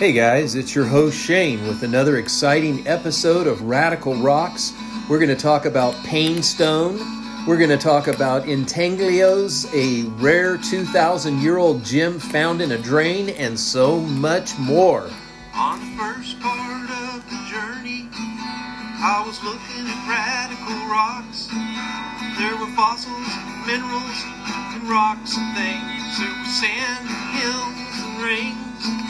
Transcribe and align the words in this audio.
Hey 0.00 0.12
guys, 0.12 0.54
it's 0.54 0.74
your 0.74 0.86
host 0.86 1.14
Shane 1.14 1.68
with 1.68 1.82
another 1.82 2.16
exciting 2.16 2.88
episode 2.88 3.46
of 3.46 3.60
Radical 3.60 4.14
Rocks. 4.14 4.72
We're 5.10 5.18
going 5.18 5.28
to 5.28 5.36
talk 5.36 5.66
about 5.66 5.94
Painstone. 6.06 6.96
We're 7.46 7.58
going 7.58 7.68
to 7.68 7.76
talk 7.76 8.08
about 8.08 8.44
Intaglios, 8.44 9.68
a 9.74 10.08
rare 10.16 10.56
2,000 10.56 11.42
year 11.42 11.58
old 11.58 11.84
gem 11.84 12.18
found 12.18 12.62
in 12.62 12.72
a 12.72 12.78
drain, 12.78 13.28
and 13.28 13.60
so 13.60 14.00
much 14.00 14.58
more. 14.58 15.10
On 15.54 15.78
the 15.78 16.02
first 16.02 16.40
part 16.40 16.88
of 16.88 17.20
the 17.28 17.36
journey, 17.52 18.08
I 19.04 19.22
was 19.26 19.36
looking 19.44 19.84
at 19.84 20.00
radical 20.08 20.80
rocks. 20.88 21.44
There 22.40 22.56
were 22.56 22.72
fossils, 22.72 23.28
minerals, 23.68 24.24
and 24.72 24.88
rocks 24.88 25.36
and 25.36 25.54
things. 25.54 26.18
There 26.18 26.40
was 26.40 26.58
sand, 26.58 27.06
hills, 27.36 27.76
and 28.00 28.22
rings. 28.24 29.09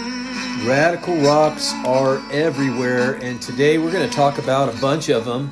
Radical 0.65 1.15
rocks 1.21 1.73
are 1.85 2.21
everywhere, 2.31 3.15
and 3.15 3.41
today 3.41 3.79
we're 3.79 3.91
going 3.91 4.07
to 4.07 4.15
talk 4.15 4.37
about 4.37 4.71
a 4.71 4.79
bunch 4.79 5.09
of 5.09 5.25
them. 5.25 5.49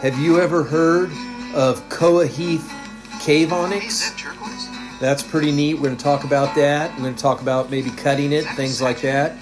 Have 0.00 0.18
you 0.18 0.40
ever 0.40 0.64
heard 0.64 1.12
of 1.54 1.88
Kokoweef 1.88 2.60
cave 3.20 3.50
Hey, 3.50 3.54
is 3.54 4.12
onyx? 4.12 4.12
That's 4.98 5.22
pretty 5.22 5.52
neat. 5.52 5.74
We're 5.74 5.84
going 5.84 5.96
to 5.96 6.02
talk 6.02 6.24
about 6.24 6.56
that. 6.56 6.90
We're 6.96 7.04
going 7.04 7.14
to 7.14 7.22
talk 7.22 7.40
about 7.42 7.70
maybe 7.70 7.90
cutting 7.90 8.32
it, 8.32 8.44
things 8.56 8.82
like 8.82 9.00
that. 9.02 9.38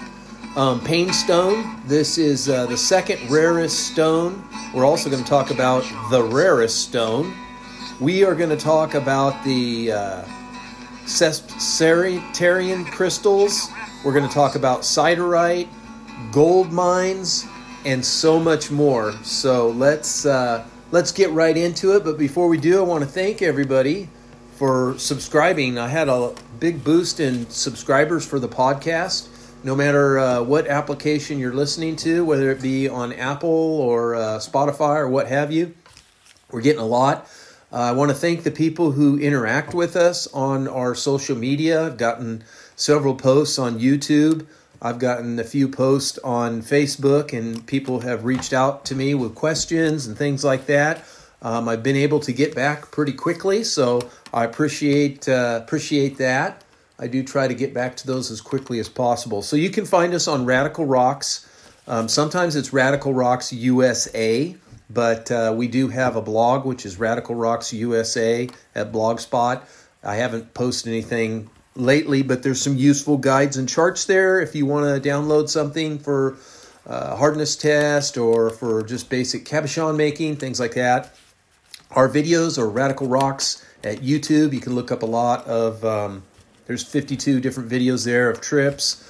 Um, 0.55 0.79
Painstone. 0.81 1.81
This 1.87 2.19
is 2.19 2.47
uh, 2.47 2.67
the 2.67 2.77
second 2.77 3.31
rarest 3.31 3.87
stone. 3.87 4.47
We're 4.75 4.85
also 4.85 5.09
going 5.09 5.23
to 5.23 5.29
talk 5.29 5.49
about 5.49 5.83
the 6.11 6.21
rarest 6.21 6.83
stone. 6.83 7.33
We 7.99 8.23
are 8.23 8.35
going 8.35 8.51
to 8.51 8.57
talk 8.57 8.93
about 8.93 9.43
the 9.43 9.91
uh, 9.91 10.25
Cesarian 11.09 12.85
crystals. 12.85 13.69
We're 14.05 14.13
going 14.13 14.27
to 14.27 14.33
talk 14.33 14.55
about 14.55 14.81
siderite, 14.81 15.67
gold 16.31 16.71
mines, 16.71 17.45
and 17.83 18.05
so 18.05 18.39
much 18.39 18.69
more. 18.69 19.11
So 19.23 19.69
let's 19.69 20.25
uh, 20.25 20.65
let's 20.91 21.11
get 21.11 21.31
right 21.31 21.57
into 21.57 21.95
it. 21.95 22.03
But 22.03 22.17
before 22.17 22.47
we 22.47 22.57
do, 22.57 22.79
I 22.79 22.83
want 22.83 23.03
to 23.03 23.09
thank 23.09 23.41
everybody 23.41 24.07
for 24.55 24.97
subscribing. 24.99 25.77
I 25.77 25.87
had 25.87 26.09
a 26.09 26.35
big 26.59 26.83
boost 26.83 27.19
in 27.19 27.49
subscribers 27.49 28.25
for 28.25 28.39
the 28.39 28.49
podcast. 28.49 29.29
No 29.63 29.75
matter 29.75 30.19
uh, 30.19 30.43
what 30.43 30.67
application 30.67 31.39
you're 31.39 31.53
listening 31.53 31.95
to, 31.97 32.23
whether 32.23 32.51
it 32.51 32.61
be 32.61 32.87
on 32.87 33.11
Apple 33.13 33.49
or 33.49 34.15
uh, 34.15 34.19
Spotify 34.37 34.97
or 34.97 35.09
what 35.09 35.27
have 35.27 35.51
you, 35.51 35.73
we're 36.51 36.61
getting 36.61 36.81
a 36.81 36.85
lot. 36.85 37.27
Uh, 37.71 37.77
I 37.77 37.91
want 37.91 38.09
to 38.09 38.15
thank 38.15 38.43
the 38.43 38.51
people 38.51 38.91
who 38.91 39.19
interact 39.19 39.73
with 39.73 39.95
us 39.95 40.27
on 40.33 40.67
our 40.67 40.95
social 40.95 41.37
media. 41.37 41.85
I've 41.85 41.97
gotten 41.97 42.43
several 42.75 43.13
posts 43.13 43.59
on 43.59 43.79
YouTube. 43.79 44.47
I've 44.81 44.97
gotten 44.97 45.39
a 45.39 45.43
few 45.43 45.67
posts 45.67 46.17
on 46.19 46.61
Facebook, 46.61 47.37
and 47.37 47.65
people 47.67 47.99
have 47.99 48.23
reached 48.23 48.53
out 48.53 48.85
to 48.85 48.95
me 48.95 49.13
with 49.13 49.35
questions 49.35 50.07
and 50.07 50.17
things 50.17 50.43
like 50.43 50.65
that. 50.67 51.03
Um, 51.41 51.69
I've 51.69 51.83
been 51.83 51.95
able 51.95 52.19
to 52.21 52.33
get 52.33 52.55
back 52.55 52.91
pretty 52.91 53.13
quickly, 53.13 53.63
so 53.63 54.01
I 54.33 54.45
appreciate 54.45 55.27
uh, 55.29 55.59
appreciate 55.61 56.17
that. 56.17 56.63
I 56.97 57.07
do 57.07 57.23
try 57.23 57.47
to 57.47 57.53
get 57.53 57.73
back 57.73 57.95
to 57.97 58.07
those 58.07 58.29
as 58.29 58.41
quickly 58.41 58.79
as 58.79 58.89
possible. 58.89 59.41
So 59.41 59.55
you 59.55 59.69
can 59.69 59.85
find 59.85 60.13
us 60.13 60.27
on 60.27 60.45
Radical 60.45 60.85
Rocks. 60.85 61.47
Um, 61.87 62.09
sometimes 62.09 62.55
it's 62.55 62.73
Radical 62.73 63.13
Rocks 63.13 63.53
USA, 63.53 64.55
but 64.89 65.31
uh, 65.31 65.53
we 65.55 65.67
do 65.67 65.87
have 65.89 66.15
a 66.15 66.21
blog 66.21 66.65
which 66.65 66.85
is 66.85 66.97
Radical 66.97 67.35
Rocks 67.35 67.73
USA 67.73 68.49
at 68.73 68.91
Blogspot. 68.91 69.63
I 70.03 70.15
haven't 70.15 70.53
posted 70.53 70.91
anything 70.91 71.49
lately, 71.75 72.23
but 72.23 72.43
there's 72.43 72.61
some 72.61 72.77
useful 72.77 73.17
guides 73.17 73.57
and 73.57 73.69
charts 73.69 74.05
there 74.05 74.41
if 74.41 74.55
you 74.55 74.65
want 74.65 75.03
to 75.03 75.09
download 75.09 75.49
something 75.49 75.99
for 75.99 76.37
uh, 76.87 77.15
hardness 77.15 77.55
test 77.55 78.17
or 78.17 78.49
for 78.49 78.81
just 78.83 79.09
basic 79.09 79.45
cabochon 79.45 79.95
making, 79.95 80.37
things 80.37 80.59
like 80.59 80.73
that. 80.73 81.15
Our 81.91 82.09
videos 82.09 82.57
are 82.57 82.69
Radical 82.69 83.07
Rocks 83.07 83.65
at 83.83 83.99
YouTube. 83.99 84.53
You 84.53 84.59
can 84.59 84.75
look 84.75 84.91
up 84.91 85.03
a 85.03 85.07
lot 85.07 85.45
of, 85.47 85.83
um, 85.85 86.23
there's 86.67 86.83
52 86.83 87.39
different 87.39 87.69
videos 87.69 88.05
there 88.05 88.29
of 88.29 88.41
trips, 88.41 89.03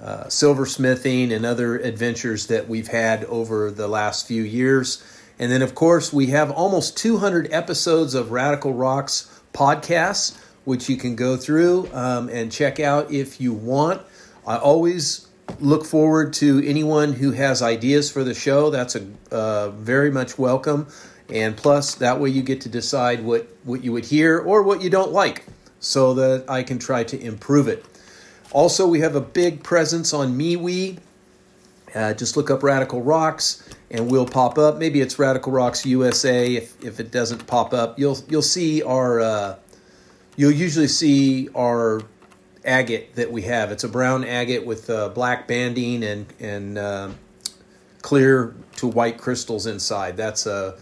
uh, 0.00 0.24
silversmithing, 0.24 1.34
and 1.34 1.44
other 1.44 1.76
adventures 1.78 2.46
that 2.46 2.68
we've 2.68 2.88
had 2.88 3.24
over 3.24 3.70
the 3.70 3.88
last 3.88 4.26
few 4.26 4.42
years. 4.42 5.02
And 5.40 5.50
then, 5.50 5.62
of 5.62 5.74
course, 5.74 6.12
we 6.12 6.26
have 6.26 6.50
almost 6.50 6.98
200 6.98 7.48
episodes 7.50 8.14
of 8.14 8.30
Radical 8.30 8.74
Rocks 8.74 9.40
podcasts, 9.54 10.38
which 10.64 10.90
you 10.90 10.98
can 10.98 11.16
go 11.16 11.38
through 11.38 11.88
um, 11.94 12.28
and 12.28 12.52
check 12.52 12.78
out 12.78 13.10
if 13.10 13.40
you 13.40 13.54
want. 13.54 14.02
I 14.46 14.58
always 14.58 15.26
look 15.58 15.86
forward 15.86 16.34
to 16.34 16.62
anyone 16.66 17.14
who 17.14 17.32
has 17.32 17.62
ideas 17.62 18.12
for 18.12 18.22
the 18.22 18.34
show. 18.34 18.68
That's 18.68 18.96
a 18.96 19.06
uh, 19.32 19.70
very 19.70 20.10
much 20.10 20.38
welcome. 20.38 20.88
And 21.32 21.56
plus, 21.56 21.94
that 21.94 22.20
way 22.20 22.28
you 22.28 22.42
get 22.42 22.60
to 22.62 22.68
decide 22.68 23.24
what, 23.24 23.48
what 23.64 23.82
you 23.82 23.92
would 23.92 24.04
hear 24.04 24.38
or 24.38 24.62
what 24.62 24.82
you 24.82 24.90
don't 24.90 25.10
like 25.10 25.46
so 25.78 26.12
that 26.14 26.50
I 26.50 26.62
can 26.64 26.78
try 26.78 27.02
to 27.04 27.18
improve 27.18 27.66
it. 27.66 27.82
Also, 28.52 28.86
we 28.86 29.00
have 29.00 29.16
a 29.16 29.22
big 29.22 29.62
presence 29.62 30.12
on 30.12 30.36
MeWe. 30.36 30.98
Uh, 31.94 32.12
just 32.12 32.36
look 32.36 32.50
up 32.50 32.62
Radical 32.62 33.00
Rocks 33.00 33.66
and 33.90 34.10
we'll 34.10 34.26
pop 34.26 34.56
up. 34.58 34.78
Maybe 34.78 35.00
it's 35.00 35.18
Radical 35.18 35.52
Rocks 35.52 35.84
USA. 35.84 36.54
If, 36.54 36.82
if 36.84 37.00
it 37.00 37.10
doesn't 37.10 37.46
pop 37.46 37.74
up, 37.74 37.98
you'll 37.98 38.18
you'll 38.28 38.42
see 38.42 38.82
our 38.82 39.20
uh, 39.20 39.56
you'll 40.36 40.52
usually 40.52 40.88
see 40.88 41.48
our 41.54 42.02
agate 42.64 43.14
that 43.16 43.30
we 43.30 43.42
have. 43.42 43.72
It's 43.72 43.84
a 43.84 43.88
brown 43.88 44.24
agate 44.24 44.64
with 44.64 44.88
uh, 44.90 45.08
black 45.10 45.48
banding 45.48 46.04
and 46.04 46.26
and 46.38 46.78
uh, 46.78 47.10
clear 48.02 48.54
to 48.76 48.86
white 48.86 49.18
crystals 49.18 49.66
inside. 49.66 50.16
That's 50.16 50.46
a 50.46 50.76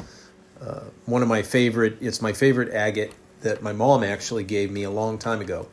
uh, 0.61 0.81
one 1.07 1.23
of 1.23 1.29
my 1.29 1.43
favorite. 1.43 1.97
It's 2.01 2.21
my 2.21 2.33
favorite 2.33 2.73
agate 2.73 3.13
that 3.41 3.63
my 3.63 3.73
mom 3.73 4.03
actually 4.03 4.45
gave 4.45 4.71
me 4.71 4.83
a 4.83 4.91
long 4.91 5.19
time 5.19 5.41
ago, 5.41 5.69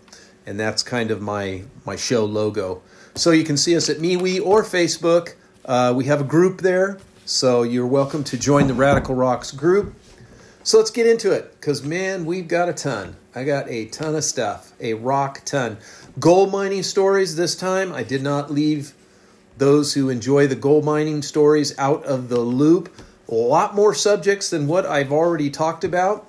and 0.46 0.60
that's 0.60 0.84
kind 0.84 1.12
of 1.12 1.22
my 1.22 1.64
my 1.86 1.96
show 1.96 2.26
logo. 2.26 2.82
So 3.16 3.32
you 3.32 3.44
can 3.44 3.58
see 3.58 3.76
us 3.76 3.90
at 3.90 3.98
MeWe 3.98 4.46
or 4.46 4.64
Facebook. 4.64 5.36
Uh, 5.64 5.94
we 5.96 6.06
have 6.06 6.22
a 6.22 6.26
group 6.26 6.62
there, 6.62 7.00
so 7.26 7.64
you're 7.64 7.88
welcome 7.88 8.24
to 8.24 8.38
join 8.38 8.68
the 8.68 8.74
Radical 8.76 9.16
Rocks 9.16 9.52
group. 9.52 9.96
So 10.62 10.78
let's 10.78 10.92
get 10.92 11.08
into 11.08 11.32
it, 11.32 11.60
because 11.60 11.84
man, 11.84 12.24
we've 12.24 12.48
got 12.48 12.70
a 12.70 12.74
ton. 12.74 13.16
I 13.34 13.44
got 13.44 13.68
a 13.68 13.86
ton 13.86 14.16
of 14.16 14.24
stuff, 14.24 14.74
a 14.80 14.94
rock 14.94 15.42
ton. 15.44 15.78
Gold 16.20 16.52
mining 16.52 16.84
stories 16.84 17.36
this 17.36 17.56
time. 17.56 17.92
I 17.92 18.04
did 18.04 18.22
not 18.22 18.52
leave 18.52 18.94
those 19.58 19.96
who 19.96 20.10
enjoy 20.10 20.46
the 20.46 20.56
gold 20.56 20.86
mining 20.86 21.24
stories 21.24 21.78
out 21.80 22.04
of 22.06 22.30
the 22.30 22.40
loop. 22.40 22.96
A 23.28 23.34
lot 23.34 23.74
more 23.74 23.96
subjects 23.96 24.52
than 24.52 24.68
what 24.68 24.86
I've 24.86 25.12
already 25.12 25.50
talked 25.50 25.84
about. 25.84 26.28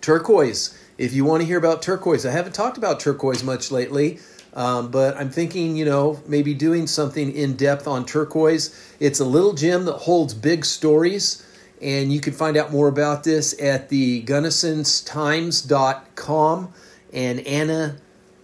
Turquoise. 0.00 0.76
If 0.98 1.12
you 1.12 1.24
want 1.24 1.42
to 1.42 1.46
hear 1.46 1.58
about 1.58 1.80
turquoise, 1.80 2.26
I 2.26 2.32
haven't 2.32 2.56
talked 2.56 2.76
about 2.76 2.98
turquoise 2.98 3.44
much 3.44 3.70
lately, 3.70 4.18
um, 4.54 4.90
but 4.90 5.16
I'm 5.16 5.30
thinking, 5.30 5.76
you 5.76 5.84
know, 5.84 6.20
maybe 6.26 6.54
doing 6.54 6.86
something 6.86 7.30
in 7.32 7.56
depth 7.56 7.86
on 7.86 8.06
turquoise. 8.06 8.74
It's 8.98 9.20
a 9.20 9.24
little 9.24 9.52
gem 9.52 9.84
that 9.84 9.94
holds 9.94 10.34
big 10.34 10.64
stories, 10.64 11.46
and 11.80 12.12
you 12.12 12.20
can 12.20 12.32
find 12.32 12.56
out 12.56 12.72
more 12.72 12.88
about 12.88 13.22
this 13.24 13.60
at 13.60 13.88
the 13.88 14.22
gunnisonstimes.com. 14.24 16.72
And 17.12 17.40
Anna 17.40 17.96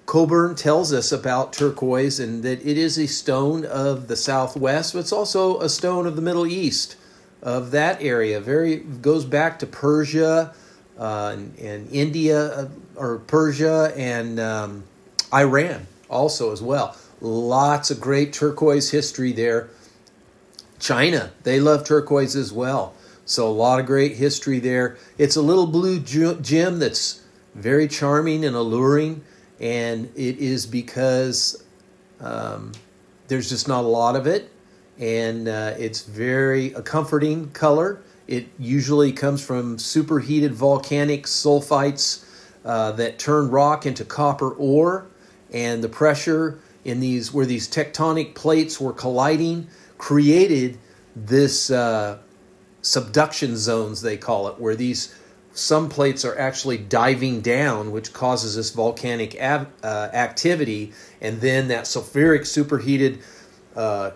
Coburn 0.06 0.54
tells 0.54 0.92
us 0.92 1.12
about 1.12 1.52
turquoise 1.52 2.20
and 2.20 2.42
that 2.42 2.64
it 2.64 2.78
is 2.78 2.98
a 2.98 3.06
stone 3.06 3.64
of 3.64 4.08
the 4.08 4.16
Southwest, 4.16 4.92
but 4.92 5.00
it's 5.00 5.12
also 5.12 5.60
a 5.60 5.68
stone 5.68 6.06
of 6.06 6.16
the 6.16 6.22
Middle 6.22 6.46
East, 6.46 6.96
of 7.42 7.70
that 7.72 8.02
area. 8.02 8.40
Very 8.40 8.76
goes 8.76 9.24
back 9.24 9.58
to 9.58 9.66
Persia 9.66 10.54
uh, 10.98 11.30
and, 11.34 11.58
and 11.58 11.90
India, 11.90 12.46
uh, 12.46 12.68
or 12.96 13.18
Persia 13.18 13.92
and 13.96 14.38
um, 14.38 14.84
Iran 15.32 15.86
also 16.08 16.52
as 16.52 16.62
well. 16.62 16.96
Lots 17.20 17.90
of 17.90 18.00
great 18.00 18.32
turquoise 18.32 18.90
history 18.90 19.32
there. 19.32 19.70
China, 20.78 21.32
they 21.44 21.60
love 21.60 21.84
turquoise 21.84 22.36
as 22.36 22.52
well. 22.52 22.94
So 23.24 23.48
a 23.48 23.50
lot 23.50 23.80
of 23.80 23.86
great 23.86 24.16
history 24.16 24.58
there. 24.58 24.98
It's 25.16 25.36
a 25.36 25.42
little 25.42 25.66
blue 25.66 25.98
gem 26.00 26.78
that's 26.78 27.22
very 27.54 27.88
charming 27.88 28.44
and 28.44 28.54
alluring, 28.54 29.24
and 29.60 30.10
it 30.14 30.38
is 30.38 30.66
because 30.66 31.64
um, 32.20 32.72
there's 33.28 33.48
just 33.48 33.68
not 33.68 33.84
a 33.84 33.88
lot 33.88 34.16
of 34.16 34.26
it. 34.26 34.50
and 34.98 35.48
uh, 35.48 35.74
it's 35.78 36.02
very 36.02 36.72
a 36.74 36.82
comforting 36.82 37.50
color. 37.50 38.00
It 38.26 38.46
usually 38.58 39.12
comes 39.12 39.44
from 39.44 39.78
superheated 39.78 40.52
volcanic 40.52 41.24
sulfites 41.24 42.24
uh, 42.64 42.92
that 42.92 43.18
turn 43.18 43.50
rock 43.50 43.86
into 43.86 44.04
copper 44.04 44.50
ore, 44.50 45.06
and 45.54 45.82
the 45.82 45.88
pressure 45.88 46.58
in 46.84 47.00
these 47.00 47.32
where 47.32 47.46
these 47.46 47.66
tectonic 47.66 48.34
plates 48.34 48.78
were 48.78 48.92
colliding 48.92 49.66
created 49.96 50.76
this 51.16 51.70
uh, 51.70 52.18
subduction 52.82 53.56
zones 53.56 54.02
they 54.02 54.18
call 54.18 54.48
it, 54.48 54.60
where 54.60 54.74
these 54.74 55.14
some 55.52 55.88
plates 55.88 56.24
are 56.24 56.36
actually 56.36 56.76
diving 56.76 57.40
down, 57.40 57.92
which 57.92 58.12
causes 58.12 58.56
this 58.56 58.70
volcanic 58.70 59.40
uh, 59.40 59.66
activity, 60.12 60.92
and 61.20 61.40
then 61.40 61.68
that 61.68 61.84
sulfuric 61.84 62.40
superheated 62.40 63.20
uh, 63.76 64.10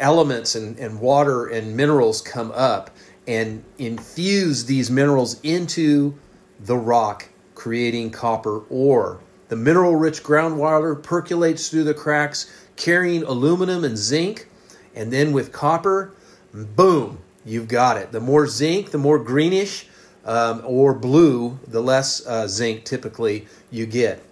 elements 0.00 0.56
and, 0.56 0.76
and 0.80 1.00
water 1.00 1.46
and 1.46 1.76
minerals 1.76 2.20
come 2.20 2.50
up 2.56 2.90
and 3.28 3.62
infuse 3.78 4.64
these 4.64 4.90
minerals 4.90 5.40
into 5.42 6.18
the 6.58 6.76
rock, 6.76 7.28
creating 7.54 8.10
copper 8.10 8.64
ore. 8.68 9.20
The 9.54 9.60
mineral 9.60 9.94
rich 9.94 10.24
groundwater 10.24 11.00
percolates 11.00 11.68
through 11.68 11.84
the 11.84 11.94
cracks, 11.94 12.50
carrying 12.74 13.22
aluminum 13.22 13.84
and 13.84 13.96
zinc, 13.96 14.48
and 14.96 15.12
then 15.12 15.30
with 15.30 15.52
copper, 15.52 16.12
boom, 16.52 17.18
you've 17.44 17.68
got 17.68 17.96
it. 17.96 18.10
The 18.10 18.18
more 18.18 18.48
zinc, 18.48 18.90
the 18.90 18.98
more 18.98 19.16
greenish 19.16 19.86
um, 20.24 20.60
or 20.66 20.92
blue, 20.92 21.60
the 21.68 21.80
less 21.80 22.26
uh, 22.26 22.48
zinc 22.48 22.84
typically 22.84 23.46
you 23.70 23.86
get. 23.86 24.24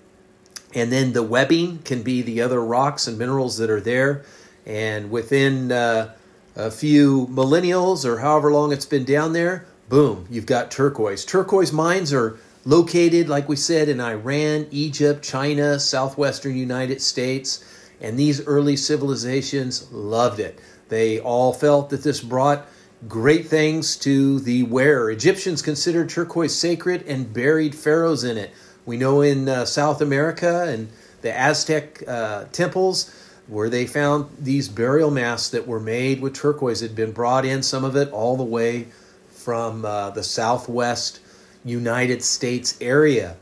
And 0.75 0.91
then 0.91 1.13
the 1.13 1.23
webbing 1.23 1.79
can 1.85 2.03
be 2.03 2.23
the 2.23 2.41
other 2.41 2.61
rocks 2.61 3.07
and 3.07 3.17
minerals 3.17 3.59
that 3.59 3.71
are 3.71 3.81
there. 3.81 4.25
And 4.67 5.09
within 5.09 5.71
uh, 5.71 6.15
a 6.57 6.73
few 6.73 7.29
millennials 7.29 8.05
or 8.05 8.19
however 8.19 8.51
long 8.51 8.73
it's 8.73 8.87
been 8.87 9.05
down 9.05 9.35
there, 9.35 9.67
boom, 9.89 10.27
you've 10.29 10.47
got 10.47 10.73
turquoise. 10.73 11.25
Turquoise 11.25 11.73
mines 11.73 12.13
are 12.13 12.39
located, 12.65 13.29
like 13.29 13.49
we 13.49 13.57
said, 13.57 13.89
in 13.89 14.01
Iran, 14.01 14.67
Egypt, 14.71 15.23
China, 15.23 15.79
southwestern 15.81 16.57
United 16.57 17.01
States. 17.01 17.65
And 18.01 18.19
these 18.19 18.45
early 18.47 18.77
civilizations 18.77 19.91
loved 19.93 20.41
it. 20.41 20.59
They 20.89 21.21
all 21.21 21.53
felt 21.53 21.91
that 21.91 22.03
this 22.03 22.21
brought 22.21 22.67
great 23.09 23.47
things 23.47 23.97
to 23.97 24.41
the 24.41 24.63
wearer. 24.65 25.11
Egyptians 25.11 25.63
considered 25.63 26.09
turquoise 26.09 26.55
sacred 26.55 27.05
and 27.07 27.33
buried 27.33 27.75
pharaohs 27.75 28.25
in 28.25 28.37
it. 28.37 28.53
We 28.85 28.97
know 28.97 29.21
in 29.21 29.49
uh, 29.49 29.65
South 29.65 30.01
America 30.01 30.67
and 30.69 30.89
the 31.23 31.37
Aztec 31.37 32.03
uh, 32.07 32.45
temples 32.53 33.15
where 33.47 33.69
they 33.69 33.87
found 33.87 34.29
these 34.39 34.69
burial 34.69 35.11
masks 35.11 35.51
that 35.51 35.67
were 35.67 35.81
made 35.81 36.21
with 36.21 36.35
turquoise 36.35 36.81
had 36.81 36.95
been 36.95 37.13
brought 37.13 37.45
in, 37.45 37.63
some 37.63 37.85
of 37.85 37.97
it 37.97 38.11
all 38.13 38.37
the 38.37 38.45
way 38.45 38.87
from 39.31 39.85
uh, 39.85 40.11
the 40.11 40.23
southwest 40.23 41.21
United 41.65 42.23
States 42.23 42.77
area. 42.81 43.37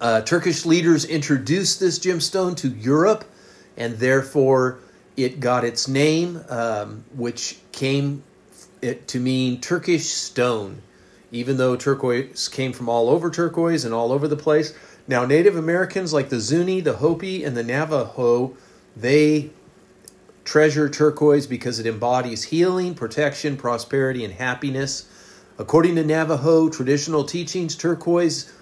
Uh, 0.00 0.22
Turkish 0.22 0.64
leaders 0.64 1.04
introduced 1.04 1.80
this 1.80 1.98
gemstone 1.98 2.56
to 2.56 2.68
Europe, 2.68 3.24
and 3.76 3.98
therefore 3.98 4.78
it 5.16 5.40
got 5.40 5.64
its 5.64 5.88
name, 5.88 6.42
um, 6.48 7.04
which 7.14 7.58
came 7.72 8.22
it 8.80 9.06
to 9.08 9.20
mean 9.20 9.60
Turkish 9.60 10.06
stone, 10.06 10.80
even 11.30 11.58
though 11.58 11.76
turquoise 11.76 12.48
came 12.48 12.72
from 12.72 12.88
all 12.88 13.10
over 13.10 13.30
turquoise 13.30 13.84
and 13.84 13.92
all 13.92 14.10
over 14.12 14.26
the 14.26 14.36
place. 14.36 14.74
Now, 15.06 15.26
Native 15.26 15.56
Americans 15.56 16.12
like 16.12 16.28
the 16.28 16.40
Zuni, 16.40 16.80
the 16.80 16.94
Hopi, 16.94 17.44
and 17.44 17.56
the 17.56 17.62
Navajo, 17.62 18.56
they 18.96 19.50
treasure 20.44 20.88
turquoise 20.88 21.46
because 21.46 21.78
it 21.78 21.86
embodies 21.86 22.44
healing, 22.44 22.94
protection, 22.94 23.56
prosperity, 23.56 24.24
and 24.24 24.34
happiness. 24.34 25.08
According 25.58 25.96
to 25.96 26.04
Navajo 26.04 26.68
traditional 26.68 27.24
teachings, 27.24 27.76
turquoise 27.76 28.52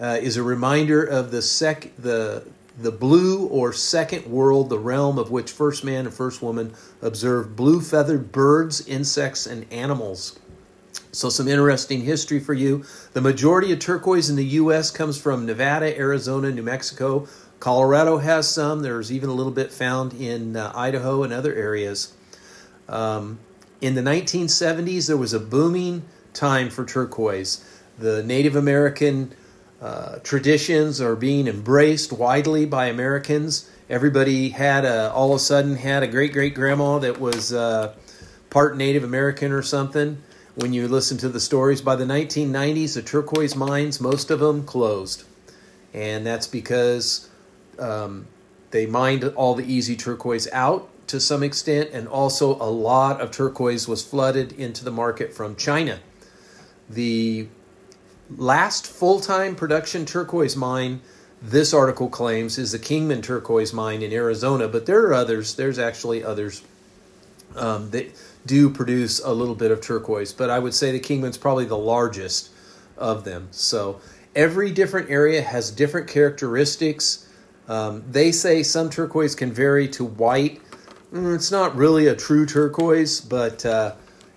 uh, 0.00 0.18
is 0.20 0.36
a 0.36 0.42
reminder 0.42 1.04
of 1.04 1.30
the 1.30 1.42
sec 1.42 1.92
the 1.98 2.44
the 2.78 2.90
blue 2.90 3.46
or 3.48 3.72
second 3.72 4.26
world, 4.26 4.70
the 4.70 4.78
realm 4.78 5.18
of 5.18 5.30
which 5.30 5.50
first 5.50 5.84
man 5.84 6.06
and 6.06 6.14
first 6.14 6.42
woman 6.42 6.72
observed 7.02 7.54
blue 7.54 7.80
feathered 7.80 8.32
birds, 8.32 8.86
insects, 8.86 9.46
and 9.46 9.70
animals. 9.70 10.38
So, 11.12 11.28
some 11.28 11.48
interesting 11.48 12.02
history 12.02 12.40
for 12.40 12.54
you. 12.54 12.84
The 13.12 13.20
majority 13.20 13.72
of 13.72 13.78
turquoise 13.78 14.30
in 14.30 14.36
the 14.36 14.44
U.S. 14.44 14.90
comes 14.90 15.20
from 15.20 15.44
Nevada, 15.44 15.96
Arizona, 15.96 16.50
New 16.50 16.62
Mexico. 16.62 17.28
Colorado 17.60 18.16
has 18.16 18.48
some. 18.48 18.80
There's 18.80 19.12
even 19.12 19.28
a 19.28 19.34
little 19.34 19.52
bit 19.52 19.70
found 19.70 20.14
in 20.14 20.56
uh, 20.56 20.72
Idaho 20.74 21.22
and 21.22 21.32
other 21.32 21.54
areas. 21.54 22.14
Um, 22.88 23.38
in 23.82 23.94
the 23.94 24.00
1970s, 24.00 25.06
there 25.06 25.16
was 25.16 25.34
a 25.34 25.40
booming 25.40 26.02
time 26.34 26.70
for 26.70 26.84
turquoise. 26.84 27.64
The 27.98 28.22
Native 28.22 28.56
American 28.56 29.34
uh, 29.80 30.18
traditions 30.20 31.00
are 31.00 31.16
being 31.16 31.48
embraced 31.48 32.12
widely 32.12 32.64
by 32.66 32.86
Americans. 32.86 33.68
Everybody 33.90 34.50
had 34.50 34.84
a, 34.84 35.10
all 35.12 35.30
of 35.30 35.36
a 35.36 35.38
sudden 35.40 35.76
had 35.76 36.02
a 36.02 36.06
great 36.06 36.32
great 36.32 36.54
grandma 36.54 36.98
that 37.00 37.20
was 37.20 37.52
uh, 37.52 37.94
part 38.48 38.76
Native 38.76 39.04
American 39.04 39.52
or 39.52 39.62
something. 39.62 40.22
When 40.54 40.72
you 40.72 40.86
listen 40.86 41.16
to 41.18 41.28
the 41.28 41.40
stories, 41.40 41.80
by 41.80 41.96
the 41.96 42.04
1990s, 42.04 42.94
the 42.94 43.02
turquoise 43.02 43.56
mines, 43.56 44.00
most 44.00 44.30
of 44.30 44.38
them 44.38 44.64
closed, 44.64 45.24
and 45.94 46.26
that's 46.26 46.46
because 46.46 47.28
um, 47.78 48.26
they 48.70 48.86
mined 48.86 49.24
all 49.24 49.54
the 49.54 49.64
easy 49.64 49.96
turquoise 49.96 50.46
out 50.52 50.88
to 51.08 51.18
some 51.18 51.42
extent, 51.42 51.90
and 51.92 52.06
also 52.06 52.54
a 52.56 52.70
lot 52.70 53.20
of 53.20 53.30
turquoise 53.30 53.88
was 53.88 54.04
flooded 54.04 54.52
into 54.52 54.84
the 54.84 54.90
market 54.90 55.34
from 55.34 55.56
China. 55.56 56.00
The 56.92 57.48
last 58.36 58.86
full 58.86 59.20
time 59.20 59.54
production 59.54 60.04
turquoise 60.04 60.56
mine, 60.56 61.00
this 61.40 61.72
article 61.72 62.08
claims, 62.08 62.58
is 62.58 62.72
the 62.72 62.78
Kingman 62.78 63.22
turquoise 63.22 63.72
mine 63.72 64.02
in 64.02 64.12
Arizona, 64.12 64.68
but 64.68 64.86
there 64.86 65.06
are 65.06 65.14
others. 65.14 65.54
There's 65.54 65.78
actually 65.78 66.22
others 66.22 66.62
um, 67.56 67.90
that 67.90 68.12
do 68.46 68.70
produce 68.70 69.20
a 69.20 69.32
little 69.32 69.54
bit 69.54 69.70
of 69.70 69.80
turquoise, 69.80 70.32
but 70.32 70.50
I 70.50 70.58
would 70.58 70.74
say 70.74 70.92
the 70.92 71.00
Kingman's 71.00 71.38
probably 71.38 71.64
the 71.64 71.78
largest 71.78 72.50
of 72.98 73.24
them. 73.24 73.48
So 73.50 74.00
every 74.34 74.70
different 74.70 75.10
area 75.10 75.42
has 75.42 75.70
different 75.70 76.08
characteristics. 76.08 77.28
Um, 77.68 78.04
they 78.10 78.32
say 78.32 78.62
some 78.62 78.90
turquoise 78.90 79.34
can 79.34 79.52
vary 79.52 79.88
to 79.88 80.04
white. 80.04 80.60
Mm, 81.12 81.34
it's 81.34 81.50
not 81.50 81.76
really 81.76 82.08
a 82.08 82.16
true 82.16 82.46
turquoise, 82.46 83.20
but 83.20 83.64
uh, 83.64 83.94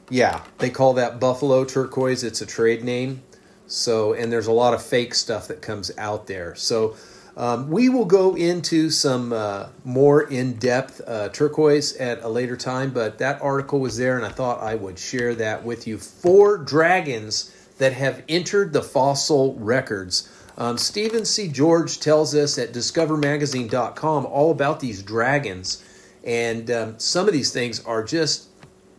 yeah, 0.10 0.44
they 0.60 0.70
call 0.70 0.94
that 0.94 1.20
buffalo 1.20 1.66
turquoise. 1.66 2.24
It's 2.24 2.42
a 2.42 2.46
trade 2.46 2.84
name. 2.84 3.24
So, 3.68 4.14
and 4.14 4.32
there's 4.32 4.48
a 4.48 4.52
lot 4.52 4.74
of 4.74 4.84
fake 4.84 5.16
stuff 5.16 5.48
that 5.48 5.62
comes 5.62 5.92
out 5.98 6.28
there. 6.28 6.54
So, 6.56 6.96
um, 7.38 7.70
we 7.70 7.90
will 7.90 8.06
go 8.06 8.36
into 8.36 8.90
some 8.90 9.34
uh, 9.34 9.68
more 9.84 10.24
in 10.24 10.54
depth 10.54 11.02
uh, 11.06 11.30
turquoise 11.30 11.96
at 11.98 12.24
a 12.24 12.30
later 12.30 12.56
time, 12.56 12.92
but 12.92 13.18
that 13.18 13.42
article 13.42 13.80
was 13.80 13.98
there 13.98 14.16
and 14.16 14.26
I 14.26 14.30
thought 14.30 14.62
I 14.62 14.76
would 14.76 14.98
share 14.98 15.36
that 15.36 15.66
with 15.66 15.86
you. 15.86 15.98
Four 15.98 16.58
dragons 16.58 17.52
that 17.78 17.92
have 17.92 18.24
entered 18.30 18.72
the 18.72 18.82
fossil 18.82 19.54
records. 19.56 20.30
Um, 20.58 20.78
Stephen 20.78 21.26
C. 21.26 21.50
George 21.50 22.00
tells 22.00 22.34
us 22.34 22.58
at 22.58 22.72
discovermagazine.com 22.72 24.26
all 24.26 24.52
about 24.52 24.80
these 24.80 25.04
dragons, 25.04 25.84
and 26.24 26.72
um, 26.72 27.00
some 27.00 27.28
of 27.28 27.34
these 27.34 27.52
things 27.52 27.84
are 27.84 28.02
just 28.02 28.48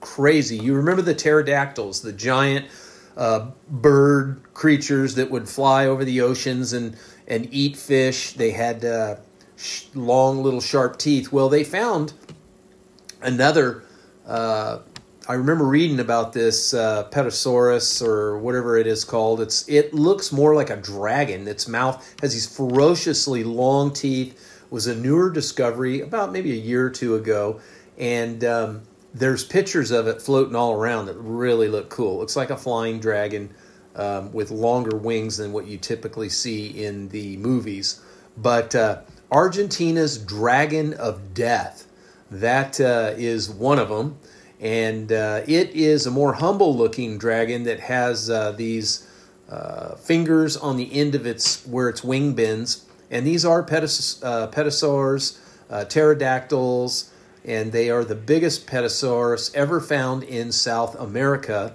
crazy. 0.07 0.57
You 0.57 0.75
remember 0.75 1.03
the 1.03 1.15
pterodactyls, 1.15 2.01
the 2.01 2.13
giant 2.13 2.67
uh, 3.17 3.51
bird 3.69 4.41
creatures 4.55 5.17
that 5.17 5.31
would 5.33 5.49
fly 5.49 5.87
over 5.87 6.05
the 6.05 6.21
oceans 6.21 6.73
and, 6.73 6.97
and 7.27 7.49
eat 7.51 7.77
fish. 7.77 8.35
They 8.35 8.53
had 8.53 8.85
uh, 8.85 9.17
sh- 9.57 9.87
long, 9.95 10.45
little, 10.45 10.61
sharp 10.61 10.97
teeth. 10.99 11.33
Well, 11.33 11.49
they 11.49 11.65
found 11.65 12.13
another. 13.21 13.83
Uh, 14.25 14.79
I 15.29 15.35
remember 15.35 15.65
reading 15.67 15.99
about 15.99 16.33
this 16.33 16.73
uh, 16.73 17.09
Petasaurus 17.11 18.01
or 18.01 18.39
whatever 18.39 18.79
it 18.79 18.87
is 18.87 19.05
called. 19.05 19.41
It's 19.41 19.69
it 19.69 19.93
looks 19.93 20.31
more 20.31 20.55
like 20.55 20.71
a 20.71 20.77
dragon. 20.77 21.49
Its 21.49 21.67
mouth 21.67 22.15
has 22.23 22.33
these 22.33 22.47
ferociously 22.47 23.43
long 23.43 23.93
teeth. 23.93 24.53
Was 24.71 24.87
a 24.87 24.95
newer 24.95 25.31
discovery 25.31 26.01
about 26.01 26.33
maybe 26.33 26.53
a 26.53 26.61
year 26.71 26.87
or 26.87 26.91
two 26.91 27.15
ago, 27.15 27.61
and 27.99 28.45
um, 28.45 28.83
there's 29.19 29.45
pictures 29.45 29.91
of 29.91 30.07
it 30.07 30.21
floating 30.21 30.55
all 30.55 30.75
around 30.75 31.07
that 31.07 31.15
really 31.15 31.69
look 31.69 31.89
cool. 31.89 32.19
looks 32.19 32.37
like 32.37 32.51
a 32.51 32.57
flying 32.57 33.01
dragon 33.01 33.53
um, 33.95 34.31
with 34.33 34.51
longer 34.51 34.97
wings 34.97 35.39
than 35.39 35.53
what 35.53 35.67
you 35.67 35.79
typically 35.79 36.29
see 36.29 36.85
in 36.85 37.09
the 37.09 37.39
movies. 37.39 38.03
But 38.37 38.75
uh, 38.75 39.03
Argentina's 39.33 40.19
Dragon 40.19 40.93
of 40.95 41.33
Death, 41.33 41.87
that 42.31 42.79
uh, 42.79 43.15
is 43.17 43.49
one 43.49 43.79
of 43.79 43.89
them. 43.89 44.19
And 44.61 45.11
uh, 45.13 45.43
it 45.47 45.71
is 45.71 46.07
a 46.07 46.11
more 46.11 46.35
humble 46.35 46.77
looking 46.77 47.17
dragon 47.17 47.63
that 47.65 47.81
has 47.81 48.29
uh, 48.29 48.53
these 48.53 49.09
uh, 49.49 49.95
fingers 49.95 50.57
on 50.59 50.77
the 50.77 50.93
end 50.93 51.15
of 51.15 51.27
its 51.27 51.67
where 51.67 51.89
its 51.89 52.05
wing 52.05 52.35
bends. 52.35 52.85
And 53.11 53.27
these 53.27 53.47
are 53.47 53.63
petas- 53.63 54.23
uh, 54.23 54.51
pterosaurs, 54.51 55.39
pterodactyls, 55.71 57.11
and 57.47 57.73
they 57.73 57.89
are 57.89 58.05
the 58.05 58.15
biggest 58.15 58.67
petasaurus 58.67 59.55
ever 59.55 59.81
found 59.81 60.25
in 60.25 60.53
South 60.53 60.99
America. 60.99 61.75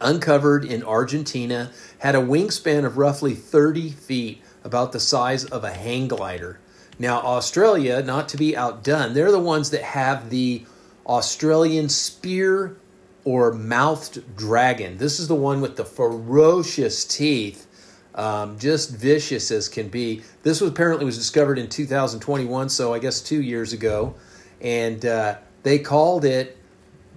Uncovered 0.00 0.64
in 0.64 0.82
Argentina, 0.84 1.72
had 1.98 2.14
a 2.14 2.20
wingspan 2.20 2.84
of 2.84 2.96
roughly 2.96 3.34
30 3.34 3.90
feet, 3.90 4.42
about 4.66 4.92
the 4.92 5.00
size 5.00 5.44
of 5.44 5.64
a 5.64 5.70
hang 5.70 6.08
glider. 6.08 6.58
Now, 6.98 7.20
Australia, 7.20 8.02
not 8.02 8.28
to 8.30 8.36
be 8.36 8.56
outdone, 8.56 9.14
they're 9.14 9.30
the 9.30 9.38
ones 9.38 9.70
that 9.70 9.82
have 9.82 10.28
the 10.28 10.64
Australian 11.06 11.88
spear 11.88 12.76
or 13.24 13.52
mouthed 13.52 14.36
dragon. 14.36 14.98
This 14.98 15.20
is 15.20 15.28
the 15.28 15.34
one 15.34 15.60
with 15.60 15.76
the 15.76 15.84
ferocious 15.84 17.04
teeth, 17.04 17.66
um, 18.14 18.58
just 18.58 18.96
vicious 18.96 19.50
as 19.50 19.68
can 19.68 19.88
be. 19.88 20.22
This 20.42 20.60
was 20.60 20.70
apparently 20.70 21.04
was 21.04 21.16
discovered 21.18 21.58
in 21.58 21.68
2021, 21.68 22.68
so 22.68 22.92
I 22.92 22.98
guess 22.98 23.20
two 23.20 23.42
years 23.42 23.72
ago, 23.72 24.14
and 24.60 25.04
uh, 25.04 25.36
they 25.62 25.78
called 25.78 26.24
it 26.24 26.56